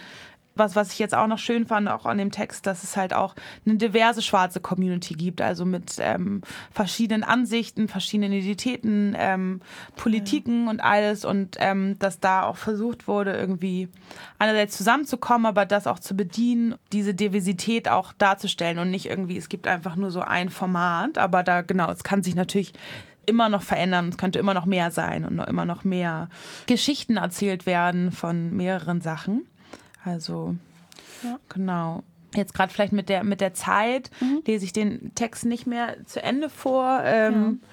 was, 0.60 0.76
was 0.76 0.94
ich 0.94 1.00
jetzt 1.00 1.16
auch 1.16 1.28
noch 1.28 1.40
schön 1.40 1.66
fand, 1.66 1.90
auch 1.90 2.06
an 2.06 2.18
dem 2.18 2.32
Text, 2.32 2.68
dass 2.68 2.84
es 2.84 2.96
halt 2.98 3.14
auch 3.14 3.36
eine 3.66 3.78
diverse 3.78 4.22
schwarze 4.22 4.60
Community 4.60 5.16
gibt, 5.16 5.42
also 5.42 5.66
mit 5.66 5.96
ähm, 6.00 6.42
verschiedenen 6.72 7.24
Ansichten, 7.24 7.88
verschiedenen 7.88 8.34
Identitäten, 8.34 9.16
ähm, 9.18 9.62
Politiken 9.96 10.66
ja. 10.66 10.70
und 10.72 10.82
alles 10.82 11.26
und 11.26 11.56
ähm, 11.60 11.98
dass 12.00 12.20
da 12.20 12.44
auch 12.44 12.58
versucht 12.58 13.08
wurde, 13.08 13.34
irgendwie 13.34 13.88
einerseits 14.38 14.78
zusammenzukommen, 14.78 15.46
aber 15.46 15.66
das 15.66 15.88
auch 15.88 16.00
zu 16.00 16.16
bedienen, 16.16 16.76
diese 16.92 17.14
Diversität 17.14 17.90
auch 17.90 18.14
darzustellen 18.14 18.78
und 18.78 18.92
nicht 18.92 19.08
irgendwie, 19.08 19.38
es 19.38 19.50
gibt 19.50 19.68
einfach 19.68 19.96
nur 19.96 20.12
so 20.12 20.22
ein 20.22 20.50
Format, 20.50 21.18
aber 21.18 21.44
da 21.44 21.62
genau, 21.62 21.90
es 21.92 22.04
kann 22.04 22.22
sich 22.22 22.36
natürlich 22.36 22.74
immer 23.30 23.48
noch 23.48 23.62
verändern. 23.62 24.10
Es 24.10 24.18
könnte 24.18 24.40
immer 24.40 24.54
noch 24.54 24.66
mehr 24.66 24.92
sein 24.92 25.24
und 25.24 25.40
immer 25.40 25.66
noch 25.66 25.84
mehr 25.84 26.30
Geschichten 26.66 27.18
erzählt 27.18 27.66
werden 27.66 28.12
von 28.12 28.56
mehreren 28.56 29.02
Sachen. 29.02 29.46
Also, 30.04 30.56
ja. 31.24 31.40
genau. 31.50 32.04
Jetzt 32.36 32.54
gerade 32.54 32.72
vielleicht 32.72 32.94
mit 32.94 33.10
der, 33.10 33.24
mit 33.24 33.42
der 33.42 33.54
Zeit 33.54 34.12
mhm. 34.20 34.42
lese 34.46 34.64
ich 34.64 34.72
den 34.72 35.14
Text 35.16 35.46
nicht 35.46 35.66
mehr 35.66 36.06
zu 36.06 36.22
Ende 36.22 36.50
vor. 36.50 37.02
Ähm, 37.04 37.60
ja. 37.62 37.68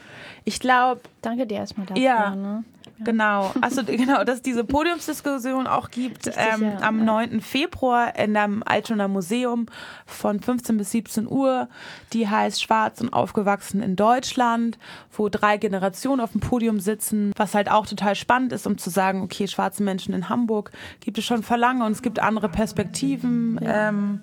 Ich 0.45 0.61
glaube. 0.61 1.03
Danke 1.21 1.47
dir 1.47 1.59
erstmal 1.59 1.87
dafür. 1.87 2.03
Ja, 2.03 2.35
ne? 2.35 2.65
Genau, 2.99 3.53
also 3.61 3.85
genau, 3.85 4.25
dass 4.25 4.37
es 4.37 4.43
diese 4.43 4.65
Podiumsdiskussion 4.65 5.67
auch 5.67 5.91
gibt 5.91 6.27
Richtig, 6.27 6.35
ähm, 6.37 6.63
ja, 6.63 6.81
am 6.81 7.01
ja. 7.01 7.05
9. 7.05 7.41
Februar 7.41 8.17
in 8.17 8.37
einem 8.37 8.63
Altonaer 8.65 9.09
Museum 9.09 9.67
von 10.07 10.41
15 10.41 10.77
bis 10.77 10.93
17 10.93 11.29
Uhr. 11.29 11.69
Die 12.13 12.29
heißt 12.29 12.63
Schwarz 12.63 13.01
und 13.01 13.13
aufgewachsen 13.13 13.83
in 13.83 13.97
Deutschland, 13.97 14.79
wo 15.13 15.29
drei 15.29 15.59
Generationen 15.59 16.21
auf 16.21 16.33
dem 16.33 16.41
Podium 16.41 16.81
sitzen, 16.81 17.33
was 17.37 17.55
halt 17.55 17.71
auch 17.71 17.87
total 17.87 18.15
spannend 18.15 18.53
ist, 18.53 18.67
um 18.67 18.79
zu 18.79 18.91
sagen, 18.91 19.23
okay, 19.23 19.47
schwarze 19.47 19.83
Menschen 19.83 20.15
in 20.15 20.29
Hamburg 20.29 20.71
gibt 21.01 21.19
es 21.19 21.25
schon 21.25 21.43
verlange 21.43 21.85
und 21.85 21.93
es 21.93 22.03
gibt 22.03 22.19
andere 22.19 22.49
Perspektiven. 22.49 23.59
Ja. 23.63 23.89
Ähm, 23.89 24.21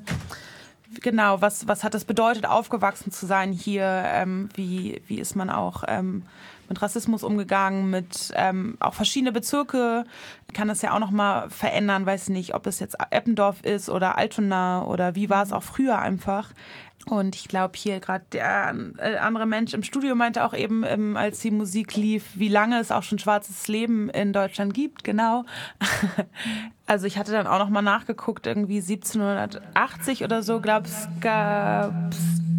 genau, 1.02 1.42
was, 1.42 1.68
was 1.68 1.84
hat 1.84 1.96
es 1.96 2.06
bedeutet, 2.06 2.46
aufgewachsen 2.46 3.12
zu 3.12 3.26
sein 3.26 3.52
hier? 3.52 3.86
Ähm, 3.86 4.50
wie, 4.56 5.02
wie 5.08 5.20
ist 5.20 5.36
man 5.36 5.50
auch 5.50 5.84
ähm, 5.88 6.24
mit 6.74 6.82
Rassismus 6.82 7.24
umgegangen, 7.24 7.90
mit 7.90 8.32
ähm, 8.36 8.78
auch 8.80 8.94
verschiedene 8.94 9.32
Bezirke. 9.32 10.04
Kann 10.54 10.68
das 10.68 10.82
ja 10.82 10.94
auch 10.94 11.00
nochmal 11.00 11.50
verändern, 11.50 12.06
weiß 12.06 12.30
nicht, 12.30 12.56
ob 12.56 12.68
es 12.68 12.80
jetzt 12.80 12.98
Eppendorf 13.12 13.62
ist 13.64 13.90
oder 13.90 14.18
Altona 14.18 14.86
oder 14.86 15.16
wie 15.16 15.30
war 15.30 15.44
es 15.44 15.52
auch 15.52 15.64
früher 15.64 16.00
einfach. 16.00 16.52
Und 17.06 17.36
ich 17.36 17.48
glaube, 17.48 17.74
hier 17.78 18.00
gerade 18.00 18.24
der 18.32 18.74
äh, 18.98 19.18
andere 19.18 19.46
Mensch 19.46 19.74
im 19.74 19.84
Studio 19.84 20.16
meinte 20.16 20.44
auch 20.46 20.54
eben, 20.54 20.84
ähm, 20.86 21.18
als 21.18 21.40
die 21.40 21.52
Musik 21.52 21.96
lief, 21.96 22.24
wie 22.36 22.48
lange 22.48 22.80
es 22.80 22.92
auch 22.92 23.04
schon 23.04 23.20
schwarzes 23.20 23.68
Leben 23.68 24.10
in 24.10 24.32
Deutschland 24.32 24.74
gibt, 24.74 25.04
genau. 25.04 25.44
also 26.88 27.06
ich 27.06 27.18
hatte 27.18 27.34
dann 27.34 27.46
auch 27.46 27.60
noch 27.60 27.70
mal 27.70 27.82
nachgeguckt, 27.82 28.48
irgendwie 28.48 28.80
1780 28.80 30.24
oder 30.24 30.44
so, 30.44 30.62
glaube 30.62 30.88
ich, 30.88 31.22
gab 31.22 31.94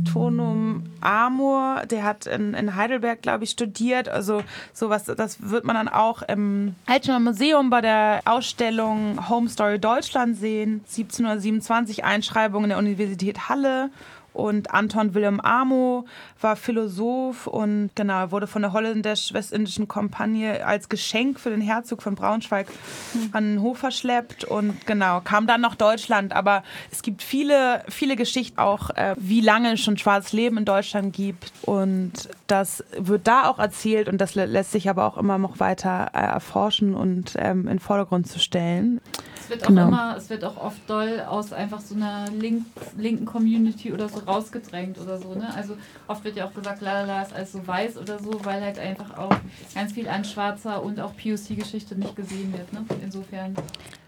Tonum 0.05 0.85
Amor, 1.01 1.83
der 1.91 2.05
hat 2.05 2.27
in, 2.27 2.55
in 2.55 2.77
Heidelberg, 2.77 3.23
glaube 3.23 3.45
ich, 3.45 3.51
studiert. 3.51 4.09
Also 4.09 4.43
sowas, 4.73 5.05
das 5.05 5.51
wird 5.51 5.65
man 5.65 5.77
dann 5.77 5.89
auch 5.89 6.23
im 6.23 6.75
Altschner 6.87 7.21
Museum 7.21 7.71
bei 7.71 7.81
der 7.81 8.21
Ausstellung 8.25 9.29
Home 9.29 9.49
Story 9.49 9.79
Deutschland 9.79 10.37
sehen. 10.37 10.85
1727 10.87 12.05
Einschreibung 12.05 12.65
in 12.65 12.71
der 12.71 12.79
Universität 12.79 13.49
Halle 13.49 13.91
und 14.35 14.75
Anton 14.75 15.15
Willem 15.15 15.41
Amo 15.41 16.07
war 16.41 16.57
Philosoph 16.57 17.47
und 17.47 17.91
genau, 17.95 18.31
wurde 18.33 18.47
von 18.47 18.63
der 18.63 18.73
holländisch-westindischen 18.73 19.89
Kompanie 19.89 20.61
als 20.61 20.89
Geschenk 20.89 21.41
für 21.41 21.51
den 21.51 21.61
Herzog 21.61 22.03
von 22.03 22.17
Braunschweig 22.17 22.67
mhm. 23.15 23.29
an 23.33 23.45
den 23.45 23.63
Hof 23.63 23.79
verschleppt 23.79 24.45
und 24.45 24.87
genau, 24.87 25.21
kam 25.21 25.47
dann 25.47 25.61
nach 25.61 25.77
Deutschland. 25.77 26.35
Aber 26.35 26.65
es 26.91 27.03
gibt 27.03 27.23
viele, 27.23 27.85
viele 27.89 28.17
Geschichten 28.17 28.59
auch, 28.59 28.91
äh, 28.91 29.15
wie 29.17 29.41
lange 29.41 29.73
es 29.73 29.81
schon 29.81 29.97
schwarzes 29.97 30.33
Leben 30.33 30.59
in 30.59 30.65
Deutschland 30.65 31.15
gibt. 31.15 31.53
Und 31.63 32.29
das 32.49 32.85
wird 32.99 33.27
da 33.27 33.49
auch 33.49 33.61
erzählt 33.61 34.09
und 34.09 34.21
das 34.21 34.35
lässt 34.35 34.73
sich 34.73 34.91
aber 34.91 35.07
auch 35.07 35.17
immer 35.17 35.39
noch 35.39 35.61
weiter 35.61 36.11
äh, 36.13 36.19
erforschen 36.19 36.95
und 36.95 37.35
ähm, 37.39 37.63
in 37.63 37.75
den 37.75 37.79
Vordergrund 37.79 38.27
zu 38.27 38.41
stellen. 38.41 39.01
Es 39.45 39.51
wird 39.51 39.65
auch 39.65 39.69
Genau. 39.69 39.89
immer, 39.89 40.17
es 40.17 40.31
wird 40.31 40.43
auch 40.45 40.57
oft 40.57 40.89
doll 40.89 41.21
aus 41.29 41.53
einfach 41.53 41.81
so 41.81 41.95
einer 41.95 42.31
link, 42.31 42.65
linken 42.97 43.27
Community 43.27 43.93
oder 43.93 44.09
so 44.09 44.21
rausgedrängt 44.21 44.99
oder 44.99 45.19
so, 45.19 45.35
ne? 45.35 45.53
Also 45.55 45.77
oft 46.07 46.25
wird 46.25 46.37
ja 46.37 46.47
auch 46.47 46.55
gesagt, 46.55 46.81
lalala 46.81 47.23
ist 47.23 47.35
alles 47.35 47.53
so 47.53 47.67
weiß 47.67 47.99
oder 47.99 48.19
so, 48.19 48.33
weil 48.45 48.63
halt 48.63 48.79
einfach 48.79 49.19
auch 49.19 49.35
ganz 49.75 49.93
viel 49.93 50.09
an 50.09 50.25
schwarzer 50.25 50.83
und 50.83 50.99
auch 50.99 51.13
POC-Geschichte 51.17 51.95
nicht 51.95 52.17
gesehen 52.17 52.53
wird, 52.53 52.73
ne? 52.73 52.85
Insofern. 53.03 53.55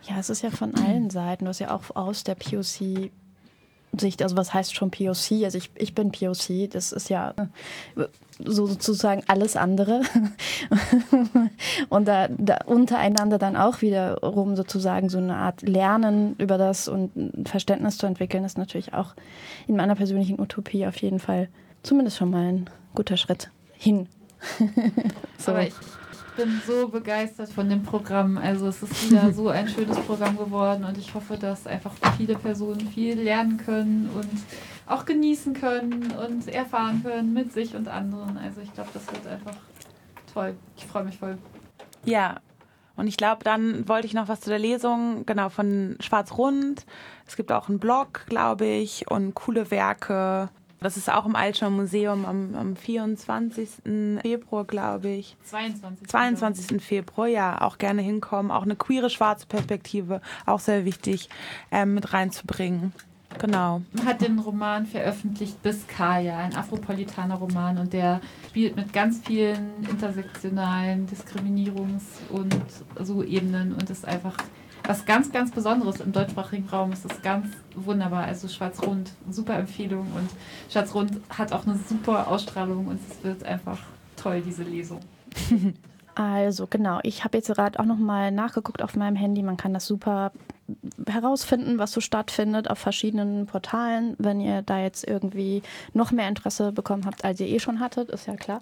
Ja, 0.09 0.18
es 0.18 0.30
ist 0.30 0.43
ja 0.43 0.51
von 0.51 0.74
allen 0.74 1.11
Seiten. 1.11 1.45
Du 1.45 1.51
hast 1.51 1.59
ja 1.59 1.74
auch 1.74 1.95
aus 1.95 2.24
der 2.24 2.37
POC 2.37 3.11
Sicht, 3.99 4.23
also 4.23 4.37
was 4.37 4.55
heißt 4.55 4.75
schon 4.75 4.91
POC? 4.91 5.45
Also 5.45 5.59
ich, 5.59 5.71
ich 5.77 5.95
bin 5.95 6.13
POC, 6.13 6.71
das 6.71 6.93
ist 6.93 7.09
ja 7.11 7.35
äh, 7.97 8.05
so 8.45 8.67
sozusagen 8.67 9.23
alles 9.27 9.57
andere. 9.57 10.03
und 11.89 12.07
da, 12.07 12.29
da 12.29 12.59
untereinander 12.67 13.39
dann 13.39 13.57
auch 13.57 13.83
wiederum 13.83 14.57
sozusagen 14.57 15.09
so 15.09 15.19
eine 15.19 15.37
Art 15.37 15.63
Lernen 15.63 16.37
über 16.39 16.59
das 16.59 16.89
und 16.89 17.11
Verständnis 17.49 17.99
zu 17.99 18.07
entwickeln, 18.07 18.45
ist 18.45 18.59
natürlich 18.59 18.95
auch 18.95 19.15
in 19.67 19.77
meiner 19.77 19.95
persönlichen 19.95 20.41
Utopie 20.41 20.87
auf 20.87 20.97
jeden 20.97 21.19
Fall 21.19 21.49
zumindest 21.83 22.19
schon 22.19 22.31
mal 22.31 22.53
ein 22.53 22.71
guter 22.95 23.17
Schritt 23.17 23.51
hin. 23.73 24.09
so. 25.39 25.53
Aber 25.53 25.63
ich 25.63 25.75
bin 26.37 26.61
so 26.66 26.89
begeistert 26.89 27.51
von 27.51 27.68
dem 27.68 27.82
Programm. 27.82 28.39
Also 28.39 28.68
es 28.68 28.82
ist 28.82 29.11
wieder 29.11 29.32
so 29.32 29.49
ein 29.49 29.68
schönes 29.68 29.99
Programm 30.01 30.37
geworden 30.37 30.84
und 30.84 30.99
ich 30.99 31.14
hoffe, 31.14 31.37
dass 31.37 31.66
einfach 31.66 31.93
viele 32.16 32.37
Personen 32.37 32.89
viel 32.89 33.20
lernen 33.20 33.57
können 33.57 34.11
und 34.14 34.28
auch 34.87 35.05
genießen 35.05 35.55
können 35.55 36.12
und 36.12 36.49
erfahren 36.49 37.03
können 37.03 37.32
mit 37.32 37.53
sich 37.53 37.74
und 37.74 37.89
anderen. 37.89 38.39
Also 38.39 38.61
ich 38.61 38.72
glaube, 38.72 38.91
das 38.95 39.07
wird 39.07 39.26
einfach 39.26 39.57
toll. 40.32 40.55
Ich 40.76 40.87
freue 40.87 41.05
mich 41.05 41.18
voll. 41.18 41.39
Ja, 42.05 42.41
und 42.97 43.09
ich 43.09 43.16
glaube, 43.16 43.45
dann 43.45 43.89
wollte 43.89 44.07
ich 44.07 44.14
noch 44.14 44.28
was 44.28 44.41
zu 44.41 44.51
der 44.51 44.59
Lesung, 44.59 45.26
genau, 45.26 45.49
von 45.49 45.97
Schwarz-Rund. 46.01 46.87
Es 47.26 47.37
gibt 47.37 47.53
auch 47.53 47.68
einen 47.68 47.78
Blog, 47.78 48.24
glaube 48.26 48.66
ich, 48.66 49.11
und 49.11 49.34
coole 49.34 49.70
Werke. 49.70 50.49
Das 50.81 50.97
ist 50.97 51.11
auch 51.11 51.27
im 51.27 51.37
Altschner 51.37 51.70
Museum 51.70 52.24
am, 52.24 52.55
am 52.55 52.77
24. 52.77 53.68
Februar, 54.20 54.64
glaube 54.64 55.09
ich. 55.09 55.37
22. 55.45 56.09
22. 56.09 56.83
Februar, 56.83 57.27
ja, 57.27 57.62
auch 57.62 57.79
gerne 57.79 58.03
hinkommen. 58.03 58.51
Auch 58.51 58.62
eine 58.62 58.77
queere 58.77 59.11
schwarze 59.11 59.47
Perspektive, 59.47 60.20
auch 60.45 60.61
sehr 60.61 60.85
wichtig 60.85 61.29
ähm, 61.70 61.95
mit 61.95 62.12
reinzubringen. 62.12 62.93
Genau. 63.39 63.83
hat 64.05 64.22
den 64.22 64.39
Roman 64.39 64.87
veröffentlicht 64.87 65.62
bis 65.62 65.87
Kaya, 65.87 66.39
ein 66.39 66.57
afropolitaner 66.57 67.35
Roman 67.35 67.77
und 67.77 67.93
der 67.93 68.20
spielt 68.49 68.77
mit 68.77 68.93
ganz 68.93 69.20
vielen 69.27 69.85
intersektionalen 69.89 71.07
Diskriminierungs- 71.07 72.31
und 72.31 72.57
so 73.01 73.22
Ebenen 73.22 73.74
und 73.74 73.91
ist 73.91 74.07
einfach 74.07 74.37
was 74.85 75.05
ganz, 75.05 75.33
ganz 75.33 75.51
Besonderes 75.51 76.01
im 76.01 76.12
deutschsprachigen 76.12 76.68
Raum. 76.68 76.93
Es 76.93 77.05
ist 77.05 77.22
ganz 77.22 77.49
wunderbar. 77.74 78.24
Also 78.24 78.49
Schwarz-Rund, 78.49 79.11
super 79.31 79.59
Empfehlung 79.59 80.07
und 80.14 80.31
Schwarz-Rund 80.70 81.12
hat 81.31 81.53
auch 81.53 81.66
eine 81.66 81.79
super 81.89 82.29
Ausstrahlung 82.29 82.87
und 82.87 83.01
es 83.11 83.24
wird 83.24 83.45
einfach 83.45 83.79
toll, 84.16 84.43
diese 84.45 84.62
Lesung. 84.62 85.01
Also 86.18 86.66
genau, 86.66 86.99
ich 87.03 87.24
habe 87.24 87.37
jetzt 87.37 87.49
gerade 87.49 87.79
auch 87.79 87.85
noch 87.85 87.99
mal 87.99 88.31
nachgeguckt 88.31 88.81
auf 88.81 88.97
meinem 88.97 89.16
Handy. 89.16 89.43
Man 89.43 89.59
kann 89.59 89.74
das 89.74 89.87
super 89.87 90.33
herausfinden, 91.07 91.79
was 91.79 91.93
so 91.93 92.01
stattfindet 92.01 92.70
auf 92.70 92.79
verschiedenen 92.79 93.45
Portalen. 93.45 94.14
Wenn 94.18 94.41
ihr 94.41 94.62
da 94.62 94.81
jetzt 94.81 95.07
irgendwie 95.07 95.62
noch 95.93 96.12
mehr 96.12 96.27
Interesse 96.27 96.72
bekommen 96.72 97.05
habt, 97.05 97.22
als 97.22 97.39
ihr 97.41 97.49
eh 97.49 97.61
schon 97.61 97.81
hattet, 97.81 98.09
ist 98.09 98.27
ja 98.27 98.35
klar. 98.35 98.61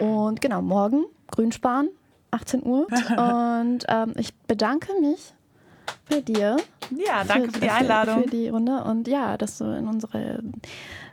Und 0.00 0.40
genau, 0.40 0.62
morgen 0.62 1.04
Grünspan, 1.32 1.88
18 2.30 2.64
Uhr. 2.64 2.86
Und 3.18 3.84
ähm, 3.88 4.12
ich 4.16 4.32
bedanke 4.46 4.92
mich 5.00 5.34
bei 6.08 6.20
dir. 6.20 6.56
Ja, 6.90 7.24
danke 7.24 7.52
für 7.52 7.60
die 7.60 7.70
Einladung. 7.70 8.24
Für 8.24 8.30
die 8.30 8.48
Runde 8.48 8.84
und 8.84 9.08
ja, 9.08 9.36
dass 9.36 9.58
du 9.58 9.64
in 9.64 9.88
unsere 9.88 10.42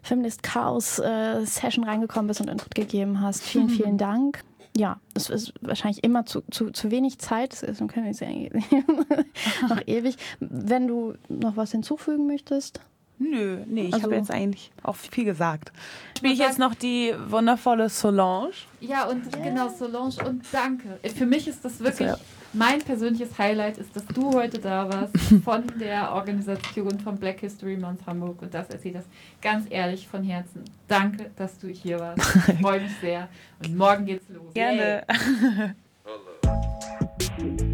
Feminist 0.03 0.43
Chaos 0.43 0.99
äh, 0.99 1.45
Session 1.45 1.83
reingekommen 1.83 2.27
bist 2.27 2.41
und 2.41 2.49
Input 2.49 2.75
gegeben 2.75 3.21
hast. 3.21 3.43
Vielen, 3.43 3.69
vielen 3.69 3.97
Dank. 3.97 4.43
Ja, 4.75 4.99
es 5.15 5.29
ist 5.29 5.53
wahrscheinlich 5.61 6.03
immer 6.03 6.25
zu, 6.25 6.41
zu, 6.49 6.71
zu 6.71 6.91
wenig 6.91 7.19
Zeit. 7.19 7.61
Ist, 7.61 7.79
können 7.79 8.05
wir 8.05 8.11
jetzt 8.11 8.23
eigentlich 8.23 8.65
noch 9.69 9.85
ewig. 9.85 10.15
Wenn 10.39 10.87
du 10.87 11.15
noch 11.27 11.57
was 11.57 11.71
hinzufügen 11.71 12.25
möchtest. 12.27 12.79
Nö, 13.21 13.59
nee, 13.67 13.83
ich 13.87 13.93
Also- 13.93 14.05
habe 14.05 14.15
jetzt 14.15 14.31
eigentlich 14.31 14.71
auch 14.81 14.95
viel 14.95 15.25
gesagt. 15.25 15.71
Spiele 16.17 16.33
ich 16.33 16.39
jetzt 16.39 16.57
noch 16.57 16.73
die 16.73 17.13
wundervolle 17.27 17.87
Solange? 17.89 18.49
Ja, 18.79 19.05
und 19.05 19.31
genau, 19.43 19.69
Solange 19.69 20.15
und 20.27 20.43
danke. 20.51 20.99
Für 21.15 21.25
mich 21.27 21.47
ist 21.47 21.63
das 21.63 21.79
wirklich, 21.79 22.07
ja. 22.07 22.17
mein 22.53 22.79
persönliches 22.81 23.37
Highlight 23.37 23.77
ist, 23.77 23.95
dass 23.95 24.05
du 24.07 24.33
heute 24.33 24.57
da 24.59 24.89
warst 24.91 25.13
von 25.45 25.63
der 25.79 26.13
Organisation 26.13 26.99
von 26.99 27.17
Black 27.17 27.41
History 27.41 27.77
Month 27.77 28.05
Hamburg 28.07 28.41
und 28.41 28.53
das 28.53 28.69
erzählt 28.69 28.95
das 28.95 29.05
ganz 29.41 29.67
ehrlich 29.69 30.07
von 30.07 30.23
Herzen. 30.23 30.63
Danke, 30.87 31.29
dass 31.35 31.59
du 31.59 31.67
hier 31.67 31.99
warst. 31.99 32.21
Ich 32.47 32.59
freue 32.59 32.81
mich 32.81 32.91
sehr. 33.01 33.27
Und 33.63 33.77
morgen 33.77 34.05
geht's 34.05 34.25
los. 34.29 34.53
Gerne. 34.53 35.03